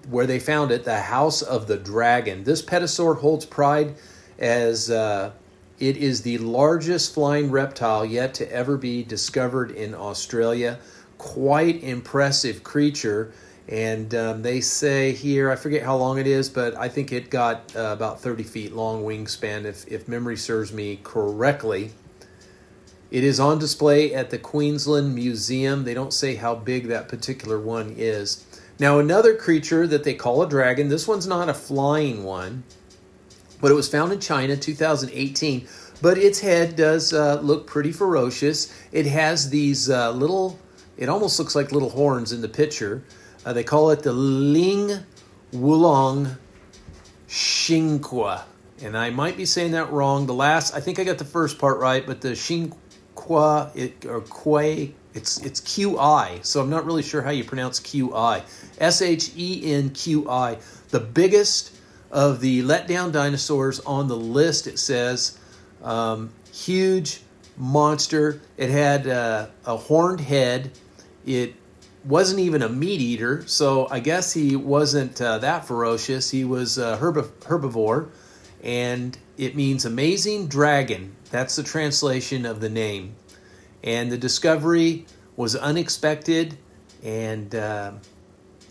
where 0.10 0.26
they 0.26 0.40
found 0.40 0.72
it 0.72 0.84
the 0.84 1.00
House 1.00 1.42
of 1.42 1.68
the 1.68 1.78
Dragon. 1.78 2.44
This 2.44 2.62
petasaur 2.62 3.20
holds 3.20 3.46
pride 3.46 3.96
as 4.40 4.90
uh, 4.90 5.32
it 5.80 5.98
is 5.98 6.22
the 6.22 6.38
largest 6.40 7.14
flying 7.14 7.52
reptile 7.52 8.06
yet 8.06 8.34
to 8.36 8.52
ever 8.52 8.78
be 8.78 9.04
discovered 9.04 9.72
in 9.72 9.94
Australia. 9.94 10.80
Quite 11.18 11.84
impressive 11.84 12.64
creature. 12.64 13.34
And 13.68 14.16
um, 14.16 14.42
they 14.42 14.62
say 14.62 15.12
here, 15.12 15.52
I 15.52 15.56
forget 15.56 15.84
how 15.84 15.96
long 15.96 16.18
it 16.18 16.26
is, 16.26 16.50
but 16.50 16.76
I 16.76 16.90
think 16.90 17.12
it 17.12 17.30
got 17.30 17.76
uh, 17.76 17.94
about 17.94 18.20
30 18.20 18.44
feet 18.44 18.74
long 18.74 19.04
wingspan, 19.04 19.66
if, 19.66 19.88
if 19.88 20.08
memory 20.08 20.38
serves 20.38 20.74
me 20.74 21.00
correctly. 21.04 21.92
It 23.12 23.24
is 23.24 23.40
on 23.40 23.58
display 23.58 24.14
at 24.14 24.30
the 24.30 24.38
Queensland 24.38 25.16
Museum. 25.16 25.84
They 25.84 25.96
don't 25.96 26.14
say 26.14 26.36
how 26.36 26.54
big 26.56 26.88
that 26.88 27.08
particular 27.08 27.60
one 27.60 27.96
is. 27.98 28.46
Now, 28.78 29.00
another 29.00 29.36
creature 29.36 29.88
that 29.88 30.04
they 30.04 30.14
call 30.14 30.44
a 30.44 30.50
dragon, 30.50 30.90
this 30.90 31.08
one's 31.08 31.28
not 31.28 31.50
a 31.50 31.54
flying 31.54 32.24
one, 32.24 32.64
but 33.60 33.72
it 33.72 33.74
was 33.74 33.90
found 33.90 34.14
in 34.14 34.20
China 34.20 34.56
2018. 34.56 35.68
But 36.02 36.18
its 36.18 36.40
head 36.40 36.76
does 36.76 37.12
uh, 37.12 37.42
look 37.42 37.68
pretty 37.68 37.92
ferocious. 37.92 38.74
It 38.92 39.06
has 39.08 39.50
these 39.50 39.90
uh, 39.90 40.12
little, 40.12 40.60
it 40.96 41.10
almost 41.10 41.40
looks 41.40 41.56
like 41.56 41.72
little 41.72 41.90
horns 41.90 42.32
in 42.32 42.42
the 42.42 42.48
picture. 42.48 43.04
Uh, 43.44 43.54
they 43.54 43.64
call 43.64 43.90
it 43.90 44.04
the 44.04 44.14
Ling 44.14 45.04
Wulong 45.52 46.38
Xinhua. 47.28 48.44
And 48.82 48.98
I 48.98 49.10
might 49.10 49.36
be 49.36 49.46
saying 49.46 49.72
that 49.72 49.92
wrong. 49.92 50.26
The 50.26 50.34
last, 50.34 50.74
I 50.74 50.80
think 50.80 51.00
I 51.00 51.04
got 51.04 51.18
the 51.18 51.26
first 51.26 51.60
part 51.60 51.80
right, 51.80 52.06
but 52.06 52.22
the 52.22 52.30
Xinhua 53.20 53.76
it, 53.76 54.06
or 54.06 54.22
Quay, 54.22 54.94
it's 55.14 55.44
it's 55.44 55.62
QI. 55.62 56.44
So 56.46 56.62
I'm 56.62 56.70
not 56.70 56.86
really 56.86 57.04
sure 57.04 57.22
how 57.22 57.32
you 57.32 57.44
pronounce 57.44 57.80
QI. 57.80 58.44
S 58.80 59.02
H 59.02 59.32
E 59.36 59.74
N 59.74 59.90
Q 59.92 60.30
I. 60.30 60.58
The 60.90 61.00
biggest 61.00 61.76
of 62.12 62.42
the 62.42 62.64
letdown 62.64 63.12
dinosaurs 63.12 63.80
on 63.82 64.08
the 64.08 64.18
list. 64.18 64.68
It 64.68 64.80
says 64.80 65.38
um, 65.84 66.32
huge 66.54 67.22
monster. 67.58 68.42
It 68.58 68.70
had 68.70 69.08
uh, 69.08 69.48
a 69.66 69.78
horned 69.78 70.22
head. 70.22 70.72
It 71.26 71.56
wasn't 72.06 72.40
even 72.40 72.62
a 72.62 72.70
meat 72.70 73.02
eater, 73.02 73.46
so 73.46 73.88
I 73.92 74.00
guess 74.00 74.34
he 74.34 74.56
wasn't 74.56 75.22
uh, 75.22 75.40
that 75.40 75.66
ferocious. 75.66 76.32
He 76.32 76.46
was 76.46 76.78
a 76.78 76.98
herb- 76.98 77.40
herbivore, 77.42 78.10
and 78.64 79.18
it 79.38 79.56
means 79.56 79.86
amazing 79.86 80.48
dragon. 80.48 81.16
That's 81.32 81.56
the 81.56 81.64
translation 81.64 82.46
of 82.46 82.60
the 82.60 82.70
name. 82.70 83.16
And 83.84 84.12
the 84.12 84.18
discovery 84.18 85.06
was 85.36 85.56
unexpected, 85.56 86.58
and 87.04 87.54
uh, 87.54 87.94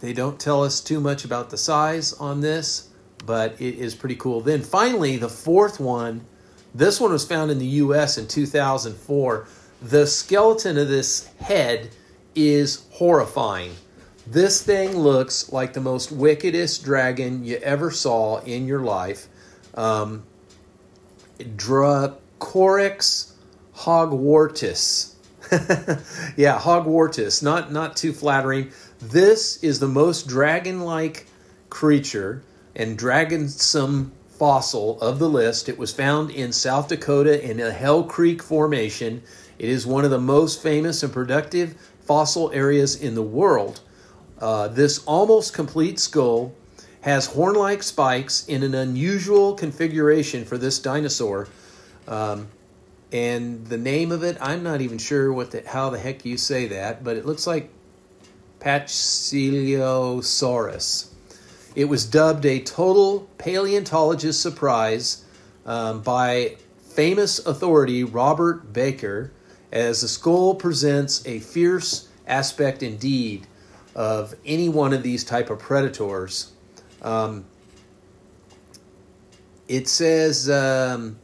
they 0.01 0.13
don't 0.13 0.39
tell 0.39 0.65
us 0.65 0.81
too 0.81 1.01
much 1.01 1.25
about 1.25 1.51
the 1.51 1.57
size 1.57 2.13
on 2.15 2.41
this, 2.41 2.89
but 3.25 3.61
it 3.61 3.77
is 3.77 3.95
pretty 3.95 4.17
cool. 4.17 4.41
Then 4.41 4.63
finally, 4.63 5.17
the 5.17 5.29
fourth 5.29 5.81
one. 5.81 6.25
This 6.75 7.01
one 7.01 7.13
was 7.13 7.25
found 7.25 7.51
in 7.51 7.59
the 7.59 7.67
U.S. 7.67 8.19
in 8.19 8.29
2004. 8.29 9.47
The 9.81 10.07
skeleton 10.07 10.77
of 10.77 10.89
this 10.89 11.27
head 11.41 11.91
is 12.35 12.85
horrifying. 12.91 13.75
This 14.27 14.63
thing 14.63 14.97
looks 14.99 15.51
like 15.51 15.73
the 15.73 15.81
most 15.81 16.13
wickedest 16.13 16.85
dragon 16.85 17.45
you 17.45 17.57
ever 17.57 17.91
saw 17.91 18.41
in 18.41 18.67
your 18.67 18.81
life. 18.81 19.27
Um, 19.75 20.25
Dracorex 22.39 23.33
Hogwartis. 23.77 25.15
yeah, 26.37 26.59
Hogwartis. 26.59 27.43
Not 27.43 27.73
not 27.73 27.97
too 27.97 28.13
flattering. 28.13 28.71
This 29.01 29.63
is 29.63 29.79
the 29.79 29.89
most 29.89 30.27
dragon-like 30.27 31.27
creature 31.71 32.43
and 32.75 32.99
dragonsome 32.99 34.11
fossil 34.29 35.01
of 35.01 35.19
the 35.19 35.29
list. 35.29 35.69
It 35.69 35.79
was 35.79 35.93
found 35.93 36.31
in 36.31 36.53
South 36.53 36.89
Dakota 36.89 37.43
in 37.43 37.59
the 37.59 37.73
Hell 37.73 38.05
Creek 38.05 38.43
Formation. 38.43 39.23
It 39.59 39.69
is 39.69 39.87
one 39.87 40.05
of 40.05 40.11
the 40.11 40.21
most 40.21 40.63
famous 40.63 41.03
and 41.03 41.13
productive 41.13 41.75
fossil 42.01 42.51
areas 42.53 42.97
in 42.97 43.15
the 43.15 43.23
world. 43.23 43.81
Uh, 44.41 44.69
this 44.69 45.03
almost 45.05 45.53
complete 45.53 45.99
skull 45.99 46.55
has 47.01 47.27
horn 47.27 47.55
like 47.55 47.83
spikes 47.83 48.47
in 48.47 48.63
an 48.63 48.75
unusual 48.75 49.55
configuration 49.55 50.45
for 50.45 50.59
this 50.59 50.79
dinosaur. 50.79 51.49
Um, 52.09 52.49
and 53.13 53.65
the 53.67 53.79
name 53.79 54.11
of 54.11 54.25
it, 54.25 54.37
I'm 54.41 54.65
not 54.65 54.81
even 54.81 54.99
sure 54.99 55.33
what 55.33 55.53
the, 55.53 55.63
how 55.67 55.91
the 55.91 55.99
heck 55.99 56.25
you 56.25 56.37
say 56.37 56.67
that, 56.69 57.05
but 57.05 57.17
it 57.17 57.25
looks 57.25 57.47
like 57.47 57.71
Pachycelosaurus. 58.61 61.11
It 61.77 61.85
was 61.85 62.05
dubbed 62.05 62.45
a 62.45 62.59
total 62.61 63.29
paleontologist 63.39 64.43
surprise 64.43 65.25
um, 65.65 66.03
by 66.03 66.57
famous 66.81 67.39
authority 67.47 68.03
Robert 68.05 68.73
Bakker, 68.73 69.31
as 69.71 70.01
the 70.01 70.09
skull 70.09 70.55
presents 70.55 71.27
a 71.27 71.39
fierce 71.39 72.09
aspect 72.27 72.83
indeed 72.83 73.47
of 73.95 74.35
any 74.45 74.69
one 74.69 74.93
of 74.93 75.03
these 75.03 75.25
type 75.25 75.49
of 75.51 75.59
predators. 75.59 76.53
Um, 77.03 77.45
it 79.69 79.89
says 79.89 80.51
um, 80.51 81.19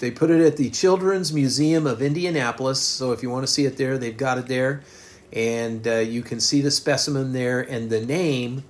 they 0.00 0.10
put 0.10 0.30
it 0.30 0.40
at 0.40 0.56
the 0.56 0.70
Children's 0.70 1.32
Museum 1.32 1.86
of 1.86 2.00
Indianapolis. 2.02 2.80
So 2.80 3.12
if 3.12 3.22
you 3.22 3.30
want 3.30 3.46
to 3.46 3.52
see 3.52 3.66
it 3.66 3.76
there, 3.76 3.98
they've 3.98 4.16
got 4.16 4.38
it 4.38 4.46
there, 4.46 4.82
and 5.32 5.86
uh, 5.86 5.96
you 5.96 6.22
can 6.22 6.40
see 6.40 6.60
the 6.60 6.70
specimen 6.70 7.32
there. 7.32 7.60
And 7.60 7.90
the 7.90 8.04
name 8.04 8.64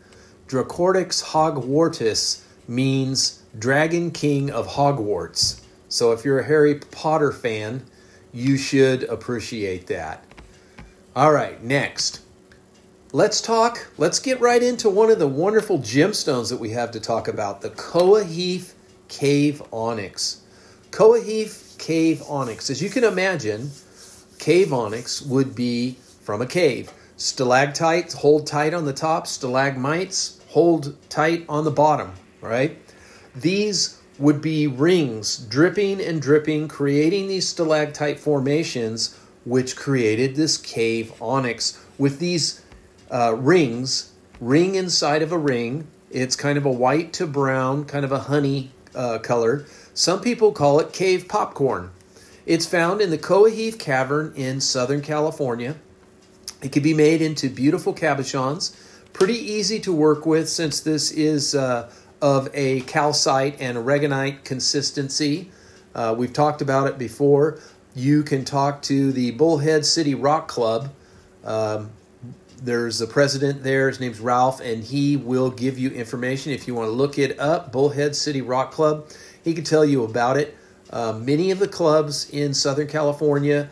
Dracorex 0.49 1.23
hogwartus 1.31 2.43
means 2.67 3.43
Dragon 3.59 4.11
King 4.11 4.51
of 4.51 4.67
Hogwarts. 4.67 5.61
So 5.89 6.13
if 6.13 6.25
you're 6.25 6.41
a 6.41 6.45
Harry 6.45 6.77
Potter 6.77 7.33
fan, 7.33 7.85
you 8.33 8.57
should 8.57 9.05
appreciate 9.05 9.87
that. 9.89 10.25
All 11.17 11.33
right, 11.33 11.63
next. 11.63 12.21
Let's 13.13 13.41
talk, 13.41 13.89
let's 13.99 14.21
get 14.21 14.41
right 14.41 14.63
into 14.63 14.89
one 14.89 15.11
of 15.11 15.19
the 15.19 15.27
wonderful 15.27 15.81
gemstones 15.81 16.49
that 16.51 16.61
we 16.61 16.71
have 16.71 16.93
to 16.93 17.01
talk 17.01 17.27
about 17.27 17.61
the 17.61 17.71
Kokoweef 17.71 18.73
Cave 19.09 19.61
Onyx. 19.73 20.40
Kokoweef 20.91 21.79
Cave 21.79 22.23
Onyx. 22.29 22.69
As 22.69 22.83
you 22.83 22.91
can 22.91 23.05
imagine, 23.05 23.71
cave 24.39 24.73
onyx 24.73 25.23
would 25.23 25.55
be 25.55 25.97
from 26.23 26.43
a 26.43 26.47
cave. 26.47 26.93
Stalactites 27.17 28.15
hold 28.15 28.47
tight 28.47 28.75
on 28.75 28.85
the 28.85 28.93
top, 28.93 29.27
stalagmites 29.27 30.41
hold 30.49 30.97
tight 31.09 31.45
on 31.49 31.65
the 31.65 31.71
bottom, 31.71 32.13
right? 32.41 32.77
These 33.37 34.01
would 34.19 34.43
be 34.43 34.67
rings 34.67 35.37
dripping 35.37 36.01
and 36.01 36.21
dripping, 36.21 36.69
creating 36.69 37.29
these 37.29 37.49
stalactite 37.49 38.19
formations, 38.19 39.17
which 39.45 39.77
created 39.77 40.35
this 40.35 40.59
cave 40.59 41.13
onyx 41.23 41.83
with 41.99 42.19
these 42.19 42.63
uh, 43.11 43.35
rings, 43.37 44.13
ring 44.41 44.75
inside 44.75 45.23
of 45.23 45.31
a 45.31 45.39
ring. 45.39 45.87
It's 46.11 46.35
kind 46.35 46.59
of 46.59 46.67
a 46.67 46.71
white 46.71 47.13
to 47.15 47.27
brown, 47.27 47.85
kind 47.85 48.05
of 48.05 48.13
a 48.13 48.21
honey 48.21 48.73
uh, 48.95 49.19
color. 49.19 49.67
Some 50.01 50.23
people 50.23 50.53
call 50.53 50.81
it 50.81 50.95
cave 50.95 51.29
popcorn. 51.29 51.91
It's 52.47 52.65
found 52.65 53.03
in 53.03 53.11
the 53.11 53.19
Kokoweef 53.19 53.79
Cavern 53.79 54.33
in 54.35 54.63
Southern 54.63 55.03
California. 55.03 55.77
It 56.63 56.73
can 56.73 56.83
be 56.83 56.95
made 56.95 57.21
into 57.21 57.51
beautiful 57.51 57.93
cabochons. 57.93 58.75
Pretty 59.13 59.35
easy 59.35 59.79
to 59.81 59.93
work 59.93 60.25
with 60.25 60.49
since 60.49 60.81
this 60.81 61.11
is 61.11 61.55
uh, 61.55 61.93
of 62.23 62.49
a 62.55 62.81
calcite 62.81 63.61
and 63.61 63.77
aragonite 63.77 64.43
consistency. 64.43 65.51
Uh, 65.95 66.15
we've 66.17 66.33
talked 66.33 66.63
about 66.63 66.87
it 66.87 66.97
before. 66.97 67.61
You 67.95 68.23
can 68.23 68.47
talk 68.47 68.81
to 68.85 69.13
the 69.13 69.33
Bullhead 69.33 69.85
City 69.85 70.15
Rock 70.15 70.49
Club. 70.49 70.95
Um, 71.45 71.91
there's 72.63 73.03
a 73.03 73.07
president 73.07 73.63
there. 73.63 73.89
His 73.89 74.01
name's 74.01 74.21
Ralph, 74.21 74.61
and 74.61 74.83
he 74.83 75.17
will 75.17 75.51
give 75.51 75.79
you 75.79 75.91
information 75.91 76.53
if 76.53 76.67
you 76.67 76.75
want 76.75 76.89
to 76.89 76.93
look 76.93 77.19
it 77.19 77.39
up. 77.39 77.71
Bullhead 77.71 78.17
City 78.17 78.41
Rock 78.41 78.71
Club. 78.71 79.07
He 79.45 79.55
can 79.55 79.65
tell 79.65 79.85
you 79.85 80.05
about 80.05 80.37
it. 80.37 80.57
Uh, 80.91 81.13
many 81.13 81.51
of 81.51 81.59
the 81.59 81.69
clubs 81.69 82.29
in 82.31 82.53
Southern 82.53 82.89
California 82.89 83.71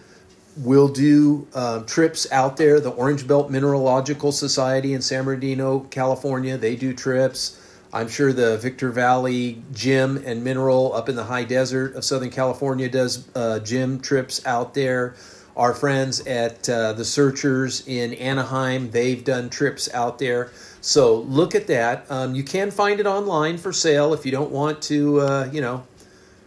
we'll 0.58 0.88
do 0.88 1.46
um, 1.54 1.86
trips 1.86 2.30
out 2.32 2.56
there. 2.56 2.80
The 2.80 2.90
Orange 2.90 3.26
Belt 3.26 3.50
Mineralogical 3.50 4.32
Society 4.32 4.94
in 4.94 5.02
San 5.02 5.24
Bernardino, 5.24 5.80
California, 5.90 6.56
they 6.56 6.76
do 6.76 6.92
trips. 6.92 7.64
I'm 7.92 8.08
sure 8.08 8.32
the 8.32 8.58
Victor 8.58 8.90
Valley 8.90 9.62
Gem 9.72 10.22
and 10.26 10.44
Mineral 10.44 10.92
up 10.94 11.08
in 11.08 11.16
the 11.16 11.24
high 11.24 11.44
desert 11.44 11.94
of 11.94 12.04
Southern 12.04 12.30
California 12.30 12.88
does 12.88 13.28
uh, 13.34 13.60
gym 13.60 14.00
trips 14.00 14.44
out 14.44 14.74
there. 14.74 15.14
Our 15.56 15.74
friends 15.74 16.24
at 16.26 16.68
uh, 16.68 16.92
the 16.92 17.04
Searchers 17.04 17.86
in 17.88 18.14
Anaheim, 18.14 18.90
they've 18.90 19.24
done 19.24 19.48
trips 19.48 19.92
out 19.92 20.18
there. 20.18 20.50
So 20.80 21.20
look 21.20 21.54
at 21.54 21.66
that. 21.66 22.06
Um, 22.10 22.34
you 22.34 22.42
can 22.42 22.70
find 22.70 23.00
it 23.00 23.06
online 23.06 23.58
for 23.58 23.72
sale 23.72 24.14
if 24.14 24.24
you 24.24 24.32
don't 24.32 24.50
want 24.50 24.80
to, 24.82 25.20
uh, 25.20 25.50
you 25.52 25.60
know, 25.60 25.84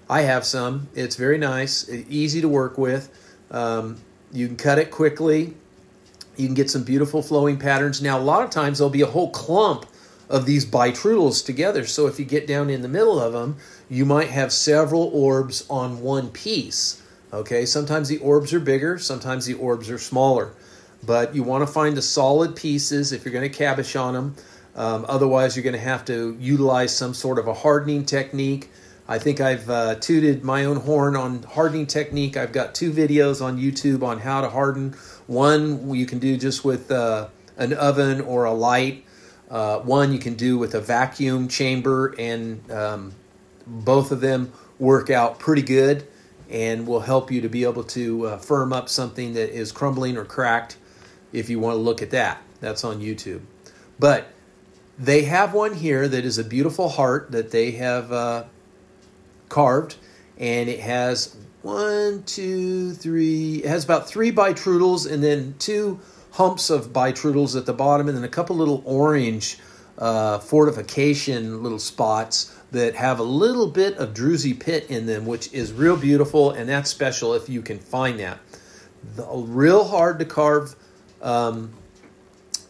I 0.09 0.21
have 0.21 0.45
some. 0.45 0.87
It's 0.95 1.15
very 1.15 1.37
nice, 1.37 1.89
easy 1.89 2.41
to 2.41 2.47
work 2.47 2.77
with. 2.77 3.09
Um, 3.49 3.97
you 4.31 4.47
can 4.47 4.55
cut 4.55 4.79
it 4.79 4.91
quickly. 4.91 5.53
You 6.37 6.47
can 6.47 6.55
get 6.55 6.69
some 6.69 6.83
beautiful 6.83 7.21
flowing 7.21 7.57
patterns. 7.57 8.01
Now, 8.01 8.17
a 8.17 8.21
lot 8.21 8.43
of 8.43 8.49
times 8.49 8.77
there'll 8.77 8.89
be 8.89 9.01
a 9.01 9.07
whole 9.07 9.29
clump 9.31 9.85
of 10.29 10.45
these 10.45 10.65
bitrudels 10.65 11.45
together. 11.45 11.85
So 11.85 12.07
if 12.07 12.17
you 12.17 12.25
get 12.25 12.47
down 12.47 12.69
in 12.69 12.81
the 12.81 12.87
middle 12.87 13.19
of 13.19 13.33
them, 13.33 13.57
you 13.89 14.05
might 14.05 14.29
have 14.29 14.53
several 14.53 15.11
orbs 15.13 15.65
on 15.69 16.01
one 16.01 16.29
piece. 16.29 17.01
Okay, 17.33 17.65
sometimes 17.65 18.07
the 18.07 18.17
orbs 18.17 18.53
are 18.53 18.59
bigger, 18.59 18.97
sometimes 18.97 19.45
the 19.45 19.53
orbs 19.53 19.89
are 19.89 19.97
smaller. 19.97 20.51
But 21.03 21.35
you 21.35 21.43
want 21.43 21.65
to 21.65 21.71
find 21.71 21.97
the 21.97 22.01
solid 22.01 22.55
pieces 22.55 23.11
if 23.11 23.25
you're 23.25 23.33
going 23.33 23.49
to 23.49 23.57
cabochon 23.57 24.13
them. 24.13 24.35
Um, 24.75 25.05
otherwise, 25.09 25.55
you're 25.55 25.63
going 25.63 25.73
to 25.73 25.79
have 25.79 26.05
to 26.05 26.37
utilize 26.39 26.95
some 26.95 27.13
sort 27.13 27.39
of 27.39 27.47
a 27.47 27.53
hardening 27.53 28.05
technique. 28.05 28.69
I 29.07 29.19
think 29.19 29.41
I've 29.41 29.69
uh, 29.69 29.95
tooted 29.95 30.43
my 30.43 30.65
own 30.65 30.77
horn 30.77 31.17
on 31.17 31.43
hardening 31.43 31.87
technique. 31.87 32.37
I've 32.37 32.53
got 32.53 32.73
two 32.73 32.91
videos 32.91 33.43
on 33.43 33.59
YouTube 33.59 34.03
on 34.03 34.19
how 34.19 34.41
to 34.41 34.49
harden. 34.49 34.93
One 35.27 35.93
you 35.93 36.05
can 36.05 36.19
do 36.19 36.37
just 36.37 36.63
with 36.63 36.91
uh, 36.91 37.27
an 37.57 37.73
oven 37.73 38.21
or 38.21 38.45
a 38.45 38.53
light. 38.53 39.05
Uh, 39.49 39.79
one 39.79 40.13
you 40.13 40.19
can 40.19 40.35
do 40.35 40.57
with 40.57 40.75
a 40.75 40.79
vacuum 40.79 41.49
chamber, 41.49 42.15
and 42.17 42.71
um, 42.71 43.13
both 43.67 44.13
of 44.13 44.21
them 44.21 44.53
work 44.79 45.09
out 45.09 45.39
pretty 45.39 45.61
good 45.61 46.07
and 46.49 46.87
will 46.87 47.01
help 47.01 47.31
you 47.31 47.41
to 47.41 47.49
be 47.49 47.63
able 47.63 47.83
to 47.83 48.27
uh, 48.27 48.37
firm 48.37 48.71
up 48.71 48.87
something 48.87 49.33
that 49.33 49.49
is 49.49 49.71
crumbling 49.71 50.17
or 50.17 50.23
cracked 50.23 50.77
if 51.33 51.49
you 51.49 51.59
want 51.59 51.75
to 51.75 51.81
look 51.81 52.01
at 52.01 52.11
that. 52.11 52.41
That's 52.59 52.83
on 52.83 52.99
YouTube. 52.99 53.41
But 53.99 54.27
they 54.97 55.23
have 55.23 55.53
one 55.53 55.73
here 55.73 56.07
that 56.07 56.25
is 56.25 56.37
a 56.37 56.43
beautiful 56.43 56.89
heart 56.89 57.31
that 57.31 57.51
they 57.51 57.71
have 57.71 58.11
uh, 58.11 58.43
carved, 59.49 59.95
and 60.37 60.69
it 60.69 60.79
has 60.79 61.35
one, 61.61 62.23
two, 62.23 62.93
three. 62.93 63.57
It 63.63 63.67
has 63.67 63.83
about 63.83 64.07
three 64.07 64.31
bitrudels, 64.31 65.11
and 65.11 65.23
then 65.23 65.55
two 65.59 65.99
humps 66.31 66.69
of 66.69 66.93
bitrudels 66.93 67.57
at 67.57 67.65
the 67.65 67.73
bottom, 67.73 68.07
and 68.07 68.17
then 68.17 68.23
a 68.23 68.29
couple 68.29 68.55
little 68.55 68.81
orange 68.85 69.57
uh, 69.97 70.39
fortification 70.39 71.61
little 71.61 71.79
spots 71.79 72.57
that 72.71 72.95
have 72.95 73.19
a 73.19 73.23
little 73.23 73.67
bit 73.67 73.97
of 73.97 74.13
druzy 74.13 74.57
pit 74.57 74.87
in 74.89 75.05
them, 75.05 75.25
which 75.25 75.51
is 75.53 75.73
real 75.73 75.97
beautiful, 75.97 76.51
and 76.51 76.69
that's 76.69 76.89
special 76.89 77.33
if 77.33 77.49
you 77.49 77.61
can 77.61 77.77
find 77.77 78.19
that. 78.19 78.39
The, 79.15 79.25
real 79.27 79.83
hard 79.83 80.19
to 80.19 80.25
carve 80.25 80.75
um, 81.21 81.73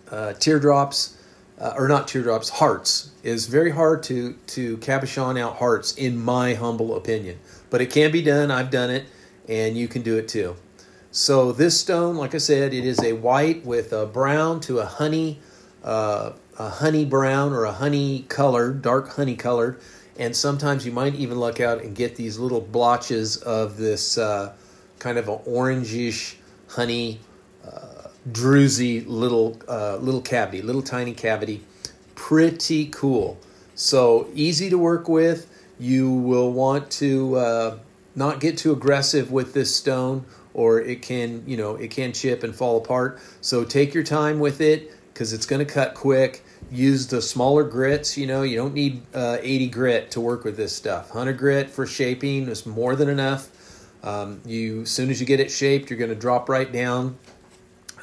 uh, 0.10 0.34
teardrops, 0.34 1.18
uh, 1.60 1.74
or 1.78 1.88
not 1.88 2.08
teardrops, 2.08 2.50
hearts 2.50 3.12
is 3.24 3.48
very 3.48 3.72
hard 3.72 4.04
to 4.04 4.34
to 4.48 4.78
cabochon 4.78 5.40
out 5.40 5.58
hearts, 5.58 5.96
in 5.96 6.18
my 6.18 6.54
humble 6.54 6.96
opinion. 6.96 7.38
But 7.70 7.82
it 7.82 7.92
can 7.92 8.12
be 8.12 8.22
done. 8.22 8.52
I've 8.52 8.72
done 8.72 8.90
it, 8.90 9.06
and 9.48 9.78
you 9.78 9.88
can 9.88 10.02
do 10.02 10.18
it 10.18 10.28
too. 10.28 10.56
So 11.12 11.52
this 11.52 11.80
stone, 11.80 12.16
like 12.16 12.34
I 12.34 12.38
said, 12.38 12.74
it 12.74 12.86
is 12.86 13.04
a 13.04 13.14
white 13.14 13.66
with 13.66 13.92
a 13.92 14.06
brown 14.06 14.62
to 14.62 14.80
a 14.80 14.86
honey, 14.86 15.40
uh, 15.84 16.32
a 16.58 16.70
honey 16.70 17.04
brown 17.04 17.52
or 17.52 17.66
a 17.66 17.72
honey 17.74 18.26
colored, 18.30 18.82
dark 18.82 19.10
honey 19.10 19.36
colored, 19.36 19.82
and 20.18 20.34
sometimes 20.34 20.86
you 20.86 20.92
might 20.94 21.16
even 21.16 21.38
look 21.38 21.60
out 21.60 21.82
and 21.84 21.96
get 21.96 22.16
these 22.16 22.40
little 22.40 22.62
blotches 22.62 23.38
of 23.38 23.76
this 23.76 24.18
uh, 24.18 24.54
kind 25.00 25.18
of 25.18 25.28
an 25.28 25.40
orangish 25.40 26.36
honey, 26.68 27.20
druzy 28.30 29.06
little 29.08 29.60
uh, 29.68 29.98
little 29.98 30.22
cavity, 30.22 30.62
little 30.62 30.82
tiny 30.84 31.14
cavity, 31.14 31.64
pretty 32.16 32.88
cool. 32.88 33.40
So 33.76 34.30
easy 34.34 34.70
to 34.70 34.78
work 34.78 35.08
with. 35.08 35.48
You 35.80 36.12
will 36.12 36.52
want 36.52 36.92
to 36.92 37.36
uh, 37.36 37.78
not 38.16 38.40
get 38.40 38.58
too 38.58 38.72
aggressive 38.72 39.32
with 39.32 39.54
this 39.54 39.76
stone 39.76 40.26
or 40.54 40.82
it 40.82 41.02
can 41.02 41.44
you 41.48 41.58
know 41.58 41.76
it 41.76 41.92
can 41.92 42.14
chip 42.14 42.44
and 42.44 42.56
fall 42.56 42.78
apart. 42.78 43.20
So 43.42 43.64
take 43.64 43.94
your 43.94 44.04
time 44.04 44.40
with 44.40 44.62
it 44.62 44.92
because 45.14 45.34
it's 45.34 45.46
going 45.46 45.66
to 45.66 45.72
cut 45.72 45.96
quick. 45.96 46.44
Use 46.70 47.08
the 47.08 47.22
smaller 47.22 47.64
grits 47.64 48.18
you 48.18 48.28
know 48.28 48.44
you 48.44 48.56
don't 48.56 48.74
need 48.74 49.02
uh, 49.14 49.38
80 49.42 49.68
grit 49.70 50.12
to 50.12 50.22
work 50.22 50.44
with 50.44 50.58
this 50.58 50.76
stuff. 50.76 51.10
100 51.10 51.38
grit 51.38 51.70
for 51.70 51.88
shaping 51.88 52.48
is 52.48 52.66
more 52.66 52.96
than 52.96 53.10
enough. 53.10 53.50
Um, 54.04 54.42
you 54.46 54.82
as 54.82 54.92
soon 54.92 55.10
as 55.10 55.20
you 55.20 55.28
get 55.28 55.40
it 55.40 55.52
shaped 55.52 55.90
you're 55.90 56.00
going 56.00 56.10
to 56.10 56.16
drop 56.16 56.50
right 56.50 56.72
down 56.72 57.18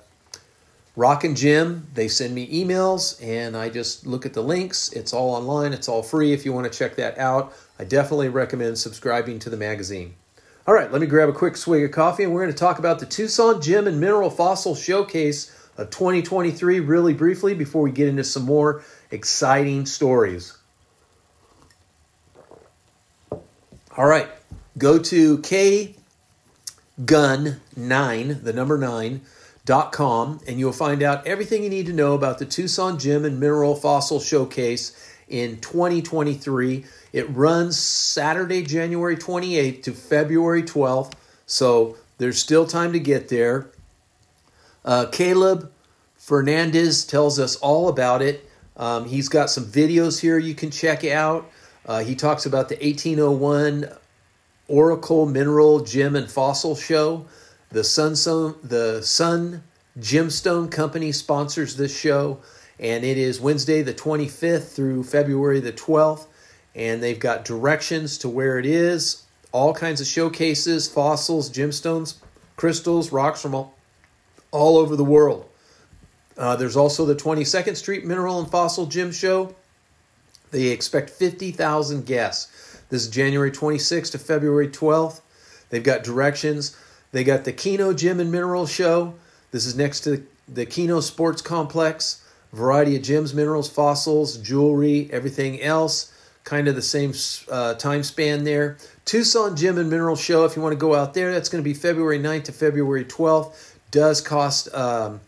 Rock 1.00 1.24
and 1.24 1.34
Gem, 1.34 1.86
they 1.94 2.08
send 2.08 2.34
me 2.34 2.46
emails, 2.62 3.18
and 3.26 3.56
I 3.56 3.70
just 3.70 4.06
look 4.06 4.26
at 4.26 4.34
the 4.34 4.42
links. 4.42 4.92
It's 4.92 5.14
all 5.14 5.30
online, 5.30 5.72
it's 5.72 5.88
all 5.88 6.02
free 6.02 6.34
if 6.34 6.44
you 6.44 6.52
want 6.52 6.70
to 6.70 6.78
check 6.78 6.96
that 6.96 7.16
out. 7.16 7.54
I 7.78 7.84
definitely 7.84 8.28
recommend 8.28 8.76
subscribing 8.76 9.38
to 9.38 9.48
the 9.48 9.56
magazine. 9.56 10.16
All 10.66 10.74
right, 10.74 10.92
let 10.92 11.00
me 11.00 11.06
grab 11.06 11.30
a 11.30 11.32
quick 11.32 11.56
swig 11.56 11.84
of 11.84 11.90
coffee 11.90 12.24
and 12.24 12.34
we're 12.34 12.42
going 12.42 12.52
to 12.52 12.58
talk 12.58 12.78
about 12.78 12.98
the 12.98 13.06
Tucson 13.06 13.62
Gem 13.62 13.86
and 13.86 13.98
Mineral 13.98 14.28
Fossil 14.28 14.74
Showcase 14.74 15.50
of 15.78 15.88
2023 15.88 16.80
really 16.80 17.14
briefly 17.14 17.54
before 17.54 17.80
we 17.80 17.92
get 17.92 18.06
into 18.06 18.22
some 18.22 18.42
more 18.42 18.82
exciting 19.10 19.86
stories. 19.86 20.54
All 23.96 24.06
right, 24.06 24.28
go 24.76 24.98
to 24.98 25.38
K 25.38 25.96
Gun 27.02 27.62
9, 27.74 28.40
the 28.42 28.52
number 28.52 28.76
9, 28.76 29.22
dot 29.64 29.92
com, 29.92 30.40
and 30.46 30.58
you'll 30.58 30.72
find 30.72 31.02
out 31.02 31.26
everything 31.26 31.62
you 31.62 31.70
need 31.70 31.86
to 31.86 31.92
know 31.92 32.14
about 32.14 32.38
the 32.38 32.46
Tucson 32.46 32.98
Gem 32.98 33.24
and 33.24 33.38
Mineral 33.38 33.74
Fossil 33.74 34.20
Showcase 34.20 34.96
in 35.28 35.60
2023. 35.60 36.84
It 37.12 37.30
runs 37.30 37.78
Saturday, 37.78 38.62
January 38.62 39.16
28th 39.16 39.82
to 39.84 39.92
February 39.92 40.62
12th, 40.62 41.12
so 41.46 41.96
there's 42.18 42.38
still 42.38 42.66
time 42.66 42.92
to 42.92 43.00
get 43.00 43.28
there. 43.28 43.70
Uh, 44.84 45.06
Caleb 45.10 45.70
Fernandez 46.16 47.04
tells 47.04 47.38
us 47.38 47.56
all 47.56 47.88
about 47.88 48.22
it. 48.22 48.48
Um, 48.76 49.06
he's 49.06 49.28
got 49.28 49.50
some 49.50 49.64
videos 49.64 50.20
here 50.20 50.38
you 50.38 50.54
can 50.54 50.70
check 50.70 51.04
out. 51.04 51.50
Uh, 51.86 52.04
he 52.04 52.14
talks 52.14 52.46
about 52.46 52.68
the 52.68 52.76
1801 52.76 53.90
Oracle 54.68 55.26
Mineral 55.26 55.80
Gem 55.80 56.14
and 56.14 56.30
Fossil 56.30 56.76
Show. 56.76 57.26
The 57.70 57.84
Sunstone, 57.84 58.56
the 58.62 59.00
Sun 59.02 59.62
Gemstone 59.98 60.70
Company 60.70 61.12
sponsors 61.12 61.76
this 61.76 61.96
show, 61.96 62.40
and 62.78 63.04
it 63.04 63.16
is 63.16 63.40
Wednesday 63.40 63.82
the 63.82 63.94
25th 63.94 64.74
through 64.74 65.04
February 65.04 65.60
the 65.60 65.72
12th 65.72 66.26
and 66.74 67.02
they've 67.02 67.18
got 67.18 67.44
directions 67.44 68.18
to 68.18 68.28
where 68.28 68.58
it 68.58 68.66
is, 68.66 69.24
all 69.52 69.74
kinds 69.74 70.00
of 70.00 70.06
showcases, 70.06 70.88
fossils, 70.88 71.50
gemstones, 71.50 72.14
crystals, 72.56 73.10
rocks 73.10 73.42
from 73.42 73.54
all, 73.54 73.74
all 74.50 74.78
over 74.78 74.96
the 74.96 75.04
world. 75.04 75.48
Uh, 76.36 76.56
there's 76.56 76.76
also 76.76 77.04
the 77.04 77.14
22nd 77.14 77.76
Street 77.76 78.04
Mineral 78.04 78.38
and 78.38 78.50
Fossil 78.50 78.86
Gem 78.86 79.12
Show. 79.12 79.54
They 80.52 80.68
expect 80.68 81.10
50,000 81.10 82.06
guests. 82.06 82.80
This 82.88 83.02
is 83.02 83.10
January 83.10 83.50
26th 83.50 84.12
to 84.12 84.18
February 84.18 84.68
12th. 84.68 85.20
They've 85.68 85.82
got 85.82 86.02
directions. 86.02 86.76
They 87.12 87.24
got 87.24 87.44
the 87.44 87.52
Kino 87.52 87.92
Gem 87.92 88.20
and 88.20 88.30
Mineral 88.30 88.66
Show. 88.66 89.14
This 89.50 89.66
is 89.66 89.76
next 89.76 90.00
to 90.00 90.24
the 90.46 90.66
Kino 90.66 91.00
Sports 91.00 91.42
Complex. 91.42 92.24
Variety 92.52 92.96
of 92.96 93.02
gyms, 93.02 93.32
minerals, 93.32 93.68
fossils, 93.68 94.36
jewelry, 94.36 95.08
everything 95.12 95.60
else. 95.60 96.12
Kind 96.42 96.68
of 96.68 96.74
the 96.74 96.82
same 96.82 97.12
uh, 97.50 97.74
time 97.74 98.02
span 98.02 98.44
there. 98.44 98.76
Tucson 99.04 99.56
Gem 99.56 99.78
and 99.78 99.90
Mineral 99.90 100.16
Show, 100.16 100.44
if 100.44 100.56
you 100.56 100.62
want 100.62 100.72
to 100.72 100.78
go 100.78 100.94
out 100.94 101.14
there, 101.14 101.32
that's 101.32 101.48
going 101.48 101.62
to 101.62 101.68
be 101.68 101.74
February 101.74 102.18
9th 102.18 102.44
to 102.44 102.52
February 102.52 103.04
12th. 103.04 103.54
Does 103.90 104.20
cost 104.20 104.72
um, 104.74 105.20